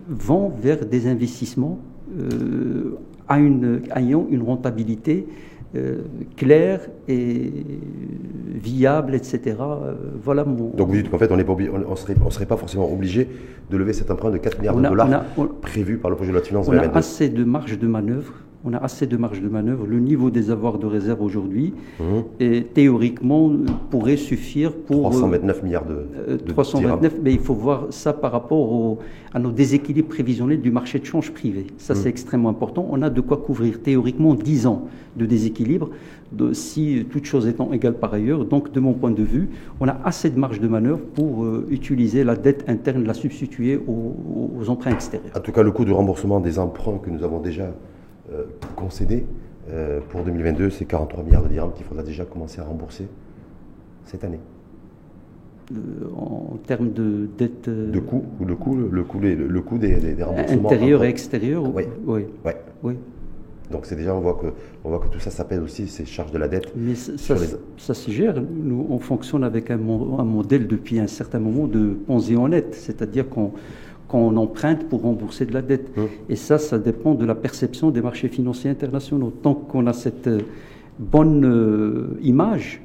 vont 0.09 0.49
vers 0.49 0.87
des 0.87 1.07
investissements 1.09 1.79
euh, 2.19 2.97
ayant 3.29 4.27
une 4.31 4.43
rentabilité 4.43 5.27
euh, 5.77 6.03
clair 6.37 6.81
et 7.09 7.53
viable, 8.55 9.15
etc. 9.15 9.57
Euh, 9.61 9.95
voilà 10.23 10.45
mon. 10.45 10.71
Donc 10.71 10.89
vous 10.89 10.95
dites 10.95 11.11
qu'en 11.11 11.19
fait, 11.19 11.31
on 11.31 11.37
ne 11.37 11.45
on, 11.45 11.97
serait, 11.97 12.15
on 12.25 12.31
serait 12.31 12.47
pas 12.47 12.57
forcément 12.57 12.91
obligé 12.93 13.29
de 13.71 13.77
lever 13.77 13.93
cet 13.93 14.11
emprunt 14.11 14.31
de 14.31 14.39
4 14.39 14.59
milliards 14.59 14.77
de 14.77 14.83
dollars 14.83 15.25
prévu 15.61 15.99
par 15.99 16.11
le 16.11 16.17
projet 16.17 16.31
de 16.31 16.35
loi 16.35 16.43
de 16.43 16.47
finances. 16.47 16.69
On 16.69 16.79
a 16.79 16.97
assez 16.97 17.29
de 17.29 17.45
marge 17.45 17.79
de 17.79 17.87
manœuvre 17.87 18.33
on 18.65 18.73
a 18.73 18.79
assez 18.79 19.07
de 19.07 19.17
marge 19.17 19.41
de 19.41 19.49
manœuvre. 19.49 19.87
Le 19.87 19.99
niveau 19.99 20.31
des 20.31 20.51
avoirs 20.51 20.79
de 20.79 20.87
réserve 20.87 21.23
aujourd'hui, 21.23 21.75
mmh. 22.01 22.61
théoriquement, 22.75 23.53
pourrait 23.91 24.17
suffire 24.17 24.73
pour... 24.73 25.11
329 25.11 25.59
euh, 25.59 25.63
milliards 25.63 25.85
de, 25.85 26.37
329, 26.49 27.13
euh, 27.13 27.19
mais 27.23 27.33
il 27.33 27.39
faut 27.39 27.55
voir 27.55 27.87
ça 27.91 28.13
par 28.13 28.33
rapport 28.33 28.99
à 29.33 29.39
nos 29.39 29.51
déséquilibres 29.51 30.09
prévisionnels 30.09 30.61
du 30.61 30.71
marché 30.71 30.99
de 30.99 31.05
change 31.05 31.33
privé. 31.33 31.67
Ça, 31.79 31.95
mmh. 31.95 31.97
c'est 31.97 32.09
extrêmement 32.09 32.49
important. 32.49 32.89
On 32.91 33.03
a 33.03 33.11
de 33.11 33.21
quoi 33.21 33.37
couvrir 33.37 33.81
théoriquement 33.83 34.35
10 34.35 34.67
ans 34.67 34.89
de 35.17 35.27
déséquilibre, 35.27 35.91
de, 36.33 36.53
si 36.53 37.07
toutes 37.11 37.25
choses 37.25 37.47
étant 37.47 37.73
égales 37.73 37.95
par 37.95 38.13
ailleurs. 38.13 38.45
Donc, 38.45 38.73
de 38.73 38.81
mon 38.81 38.93
point 38.95 39.11
de 39.11 39.23
vue, 39.23 39.49
on 39.81 39.89
a 39.89 39.97
assez 40.05 40.29
de 40.29 40.39
marge 40.39 40.61
de 40.61 40.69
manœuvre 40.69 41.01
pour 41.15 41.45
euh, 41.45 41.67
utiliser 41.71 42.25
la 42.25 42.35
dette 42.35 42.65
interne, 42.69 43.05
la 43.05 43.15
substituer 43.15 43.77
aux, 43.77 44.15
aux 44.59 44.69
emprunts 44.69 44.91
extérieurs. 44.93 45.33
En 45.37 45.41
tout 45.41 45.53
cas, 45.53 45.63
le 45.63 45.71
coût 45.71 45.85
de 45.85 45.93
remboursement 45.93 46.41
des 46.41 46.59
emprunts 46.59 46.99
que 46.99 47.11
nous 47.11 47.23
avons 47.23 47.41
déjà 47.41 47.71
euh, 48.33 48.45
concédé 48.75 49.25
euh, 49.71 50.01
pour 50.09 50.23
2022, 50.23 50.71
c'est 50.71 50.85
43 50.85 51.25
milliards 51.25 51.43
de 51.43 51.49
dirhams 51.49 51.73
qu'il 51.73 51.85
faudra 51.85 52.03
déjà 52.03 52.25
commencer 52.25 52.61
à 52.61 52.65
rembourser 52.65 53.07
cette 54.05 54.25
année. 54.25 54.41
Euh, 55.73 55.77
en 56.17 56.57
termes 56.67 56.93
de 56.93 57.29
dette. 57.37 57.69
De 57.69 57.99
coût, 57.99 58.25
ou 58.41 58.45
le 58.45 58.55
coût, 58.55 58.77
le 58.77 59.03
coût, 59.03 59.19
le, 59.21 59.61
coût 59.61 59.79
des, 59.79 59.97
des, 59.97 60.23
remboursements. 60.23 60.69
Intérieur 60.69 61.05
et 61.05 61.09
extérieur 61.09 61.63
Oui. 61.75 61.85
Oui. 62.07 62.23
Oui. 62.83 62.95
Donc 63.71 63.87
c'est 63.87 63.97
déjà, 63.97 64.15
on 64.15 64.21
voit, 64.21 64.35
que, 64.35 64.47
on 64.85 64.91
voit 64.91 65.01
que 65.01 65.09
tout 65.09 65.19
ça 65.19 65.31
s'appelle 65.31 65.61
aussi 65.61 65.89
ces 65.89 66.05
charges 66.05 66.31
de 66.31 66.39
la 66.39 66.47
dette. 66.47 66.73
Mais 66.77 66.95
ça, 66.95 67.35
ça, 67.77 67.95
s'y 67.95 68.13
gère. 68.13 68.41
Nous, 68.41 68.87
on 68.89 68.99
fonctionne 69.01 69.43
avec 69.43 69.73
un, 69.73 69.75
un, 69.75 70.25
modèle 70.25 70.69
depuis 70.69 71.01
un 71.01 71.09
certain 71.09 71.41
moment 71.41 71.67
de 71.67 71.97
Ponzi 72.07 72.37
en 72.37 72.49
net, 72.49 72.75
c'est-à-dire 72.77 73.29
qu'on 73.29 73.53
qu'on 74.09 74.37
emprunte 74.37 74.89
pour 74.89 75.03
rembourser 75.03 75.47
de 75.47 75.53
la 75.53 75.63
dette. 75.63 75.91
Hum. 75.97 76.09
Et 76.29 76.37
ça, 76.37 76.59
ça 76.59 76.79
dépend 76.79 77.15
de 77.15 77.25
la 77.25 77.35
perception 77.35 77.91
des 77.91 78.01
marchés 78.01 78.29
financiers 78.29 78.71
internationaux. 78.71 79.33
Tant 79.43 79.55
qu'on 79.55 79.87
a 79.87 79.93
cette 79.93 80.29
euh, 80.29 80.41
bonne 80.99 81.45
euh, 81.45 82.19
image, 82.23 82.83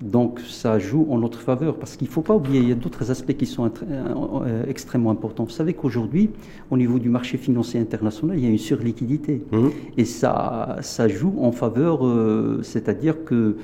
donc 0.00 0.40
ça 0.40 0.78
joue 0.78 1.06
en 1.10 1.18
notre 1.18 1.40
faveur. 1.40 1.74
Parce 1.76 1.96
qu'il 1.96 2.08
ne 2.08 2.12
faut 2.12 2.22
pas 2.22 2.34
oublier, 2.34 2.60
il 2.60 2.68
y 2.68 2.72
a 2.72 2.76
d'autres 2.76 3.10
aspects 3.10 3.36
qui 3.36 3.46
sont 3.46 3.70
euh, 3.82 4.64
extrêmement 4.68 5.10
importants. 5.10 5.44
Vous 5.44 5.50
savez 5.50 5.74
qu'aujourd'hui, 5.74 6.30
au 6.70 6.76
niveau 6.76 6.98
du 6.98 7.10
marché 7.10 7.36
financier 7.36 7.80
international, 7.80 8.38
il 8.38 8.44
y 8.44 8.46
a 8.46 8.50
une 8.50 8.58
surliquidité. 8.58 9.42
Hum. 9.52 9.70
Et 9.98 10.04
ça, 10.04 10.76
ça 10.80 11.08
joue 11.08 11.34
en 11.40 11.52
faveur, 11.52 12.00
c'est-à-dire 12.62 13.24
que 13.24 13.56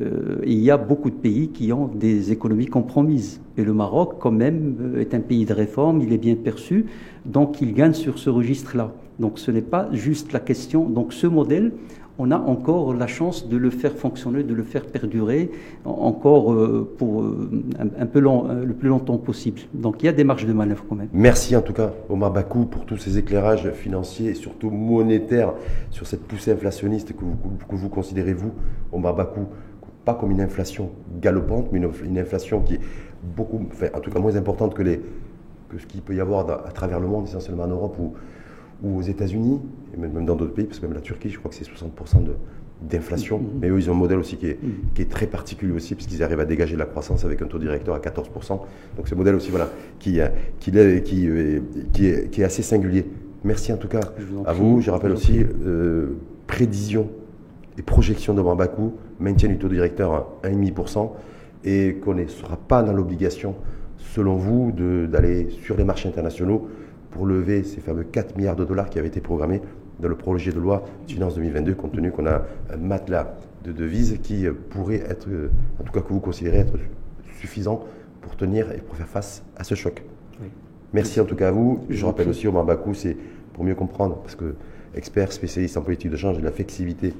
euh, 0.00 0.38
il 0.44 0.58
y 0.58 0.70
a 0.70 0.76
beaucoup 0.76 1.10
de 1.10 1.14
pays 1.14 1.48
qui 1.48 1.72
ont 1.72 1.86
des 1.86 2.32
économies 2.32 2.66
compromises. 2.66 3.40
Et 3.56 3.64
le 3.64 3.72
Maroc, 3.72 4.16
quand 4.18 4.32
même, 4.32 4.76
euh, 4.96 5.00
est 5.00 5.14
un 5.14 5.20
pays 5.20 5.44
de 5.44 5.54
réforme, 5.54 6.00
il 6.00 6.12
est 6.12 6.18
bien 6.18 6.34
perçu, 6.34 6.86
donc 7.24 7.60
il 7.60 7.74
gagne 7.74 7.92
sur 7.92 8.18
ce 8.18 8.30
registre-là. 8.30 8.92
Donc 9.20 9.38
ce 9.38 9.50
n'est 9.52 9.62
pas 9.62 9.88
juste 9.92 10.32
la 10.32 10.40
question. 10.40 10.88
Donc 10.88 11.12
ce 11.12 11.28
modèle, 11.28 11.72
on 12.18 12.30
a 12.32 12.38
encore 12.38 12.94
la 12.94 13.06
chance 13.06 13.48
de 13.48 13.56
le 13.56 13.70
faire 13.70 13.92
fonctionner, 13.92 14.42
de 14.42 14.54
le 14.54 14.62
faire 14.62 14.84
perdurer 14.84 15.50
encore 15.84 16.52
euh, 16.52 16.92
pour 16.98 17.24
un, 17.78 18.06
peu 18.06 18.18
long, 18.18 18.48
le 18.48 18.72
plus 18.72 18.88
longtemps 18.88 19.18
possible. 19.18 19.60
Donc 19.72 20.02
il 20.02 20.06
y 20.06 20.08
a 20.08 20.12
des 20.12 20.24
marges 20.24 20.46
de 20.46 20.52
manœuvre 20.52 20.84
quand 20.88 20.96
même. 20.96 21.08
Merci 21.12 21.54
en 21.54 21.62
tout 21.62 21.72
cas 21.72 21.92
Omar 22.08 22.32
Bakou 22.32 22.66
pour 22.66 22.84
tous 22.84 22.96
ces 22.96 23.18
éclairages 23.18 23.70
financiers 23.72 24.30
et 24.30 24.34
surtout 24.34 24.70
monétaires 24.70 25.54
sur 25.90 26.06
cette 26.06 26.22
poussée 26.22 26.52
inflationniste 26.52 27.12
que 27.14 27.24
vous, 27.24 27.36
que 27.68 27.74
vous 27.74 27.88
considérez, 27.88 28.32
vous, 28.32 28.52
Omar 28.92 29.14
Bakou, 29.14 29.46
pas 30.04 30.14
comme 30.14 30.30
une 30.30 30.40
inflation 30.40 30.90
galopante, 31.20 31.68
mais 31.72 31.80
une, 32.04 32.18
inflation 32.18 32.60
qui 32.60 32.74
est 32.74 32.80
beaucoup, 33.22 33.66
enfin, 33.72 33.86
en 33.94 34.00
tout 34.00 34.10
cas 34.10 34.18
moins 34.18 34.36
importante 34.36 34.74
que, 34.74 34.82
les, 34.82 35.00
que 35.68 35.78
ce 35.78 35.86
qu'il 35.86 36.02
peut 36.02 36.14
y 36.14 36.20
avoir 36.20 36.48
à 36.50 36.72
travers 36.72 37.00
le 37.00 37.06
monde, 37.06 37.26
essentiellement 37.26 37.64
en 37.64 37.68
Europe 37.68 37.96
ou, 37.98 38.14
ou 38.82 38.98
aux 38.98 39.02
États-Unis, 39.02 39.60
et 39.94 39.96
même, 39.96 40.24
dans 40.24 40.36
d'autres 40.36 40.52
pays, 40.52 40.66
parce 40.66 40.78
que 40.78 40.86
même 40.86 40.94
la 40.94 41.00
Turquie, 41.00 41.30
je 41.30 41.38
crois 41.38 41.50
que 41.50 41.56
c'est 41.56 41.64
60% 41.64 42.26
d'inflation. 42.82 43.38
Mm-hmm. 43.38 43.58
Mais 43.60 43.68
eux, 43.68 43.78
ils 43.78 43.88
ont 43.88 43.94
un 43.94 43.96
modèle 43.96 44.18
aussi 44.18 44.36
qui 44.36 44.46
est, 44.48 44.62
mm-hmm. 44.62 44.94
qui 44.94 45.02
est 45.02 45.10
très 45.10 45.26
particulier 45.26 45.72
aussi, 45.72 45.94
puisqu'ils 45.94 46.22
arrivent 46.22 46.40
à 46.40 46.44
dégager 46.44 46.76
la 46.76 46.84
croissance 46.84 47.24
avec 47.24 47.40
un 47.40 47.46
taux 47.46 47.58
directeur 47.58 47.94
à 47.94 47.98
14%. 47.98 48.60
Donc 48.96 49.08
ce 49.08 49.14
modèle 49.14 49.34
aussi, 49.34 49.50
voilà, 49.50 49.70
qui, 49.98 50.20
euh, 50.20 50.28
qui, 50.60 50.70
qui, 51.02 51.28
euh, 51.28 51.60
qui, 51.92 52.06
est, 52.08 52.44
assez 52.44 52.62
singulier. 52.62 53.06
Merci 53.42 53.72
en 53.72 53.76
tout 53.76 53.88
cas 53.88 54.00
à 54.44 54.52
vous. 54.52 54.80
Je 54.80 54.90
rappelle 54.90 55.12
aussi 55.12 55.38
euh, 55.38 56.16
prévision 56.46 57.10
et 57.78 57.82
projection 57.82 58.34
de 58.34 58.42
Bakou 58.42 58.94
maintien 59.20 59.48
du 59.48 59.58
taux 59.58 59.68
directeur 59.68 60.12
à 60.12 60.48
1,5% 60.48 61.10
et 61.64 61.96
qu'on 62.04 62.14
ne 62.14 62.26
sera 62.26 62.56
pas 62.56 62.82
dans 62.82 62.92
l'obligation, 62.92 63.54
selon 63.98 64.36
vous, 64.36 64.72
d'aller 64.72 65.50
sur 65.50 65.76
les 65.76 65.84
marchés 65.84 66.08
internationaux 66.08 66.68
pour 67.10 67.26
lever 67.26 67.62
ces 67.62 67.80
fameux 67.80 68.04
4 68.04 68.36
milliards 68.36 68.56
de 68.56 68.64
dollars 68.64 68.90
qui 68.90 68.98
avaient 68.98 69.08
été 69.08 69.20
programmés 69.20 69.62
dans 70.00 70.08
le 70.08 70.16
projet 70.16 70.52
de 70.52 70.58
loi 70.58 70.84
de 71.06 71.12
finances 71.12 71.36
2022, 71.36 71.74
compte 71.74 71.92
tenu 71.92 72.10
qu'on 72.10 72.26
a 72.26 72.42
un 72.72 72.76
matelas 72.76 73.36
de 73.62 73.72
devises 73.72 74.18
qui 74.22 74.46
pourrait 74.70 75.02
être, 75.08 75.28
en 75.80 75.84
tout 75.84 75.92
cas 75.92 76.00
que 76.00 76.12
vous 76.12 76.20
considérez 76.20 76.58
être 76.58 76.74
suffisant 77.38 77.84
pour 78.20 78.36
tenir 78.36 78.72
et 78.72 78.78
pour 78.78 78.96
faire 78.96 79.08
face 79.08 79.44
à 79.56 79.64
ce 79.64 79.74
choc. 79.74 80.02
Merci 80.92 81.20
en 81.20 81.24
tout 81.24 81.36
cas 81.36 81.48
à 81.48 81.50
vous. 81.50 81.84
Je 81.88 82.04
rappelle 82.04 82.28
aussi, 82.28 82.46
Omar 82.46 82.64
Bakou, 82.64 82.94
c'est 82.94 83.16
pour 83.52 83.64
mieux 83.64 83.74
comprendre, 83.74 84.16
parce 84.16 84.34
que 84.34 84.54
expert, 84.94 85.32
spécialiste 85.32 85.76
en 85.76 85.82
politique 85.82 86.10
de 86.10 86.16
change 86.16 86.36
et 86.36 86.40
de 86.40 86.44
la 86.44 86.52
flexibilité 86.52 87.14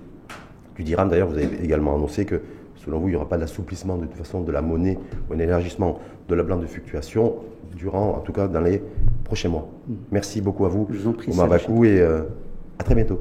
du 0.76 0.82
dirham. 0.82 1.08
D'ailleurs, 1.08 1.28
vous 1.28 1.36
avez 1.38 1.62
également 1.62 1.94
annoncé 1.94 2.24
que, 2.24 2.40
selon 2.76 2.98
vous, 2.98 3.08
il 3.08 3.12
n'y 3.12 3.16
aura 3.16 3.28
pas 3.28 3.38
d'assouplissement 3.38 3.96
de 3.96 4.06
toute 4.06 4.16
façon 4.16 4.40
de 4.40 4.52
la 4.52 4.62
monnaie 4.62 4.98
ou 5.28 5.34
un 5.34 5.38
élargissement 5.38 5.98
de 6.28 6.34
la 6.34 6.42
bande 6.42 6.62
de 6.62 6.66
fluctuation 6.66 7.36
durant, 7.76 8.16
en 8.16 8.20
tout 8.20 8.32
cas, 8.32 8.48
dans 8.48 8.60
les 8.60 8.82
prochains 9.24 9.48
mois. 9.48 9.68
Mm. 9.88 9.94
Merci 10.12 10.40
beaucoup 10.40 10.66
à 10.66 10.68
vous, 10.68 10.86
Je 10.90 10.98
vous 10.98 11.08
en 11.08 11.12
prie, 11.12 11.30
et 11.84 12.00
euh, 12.00 12.22
à 12.78 12.84
très 12.84 12.94
bientôt. 12.94 13.18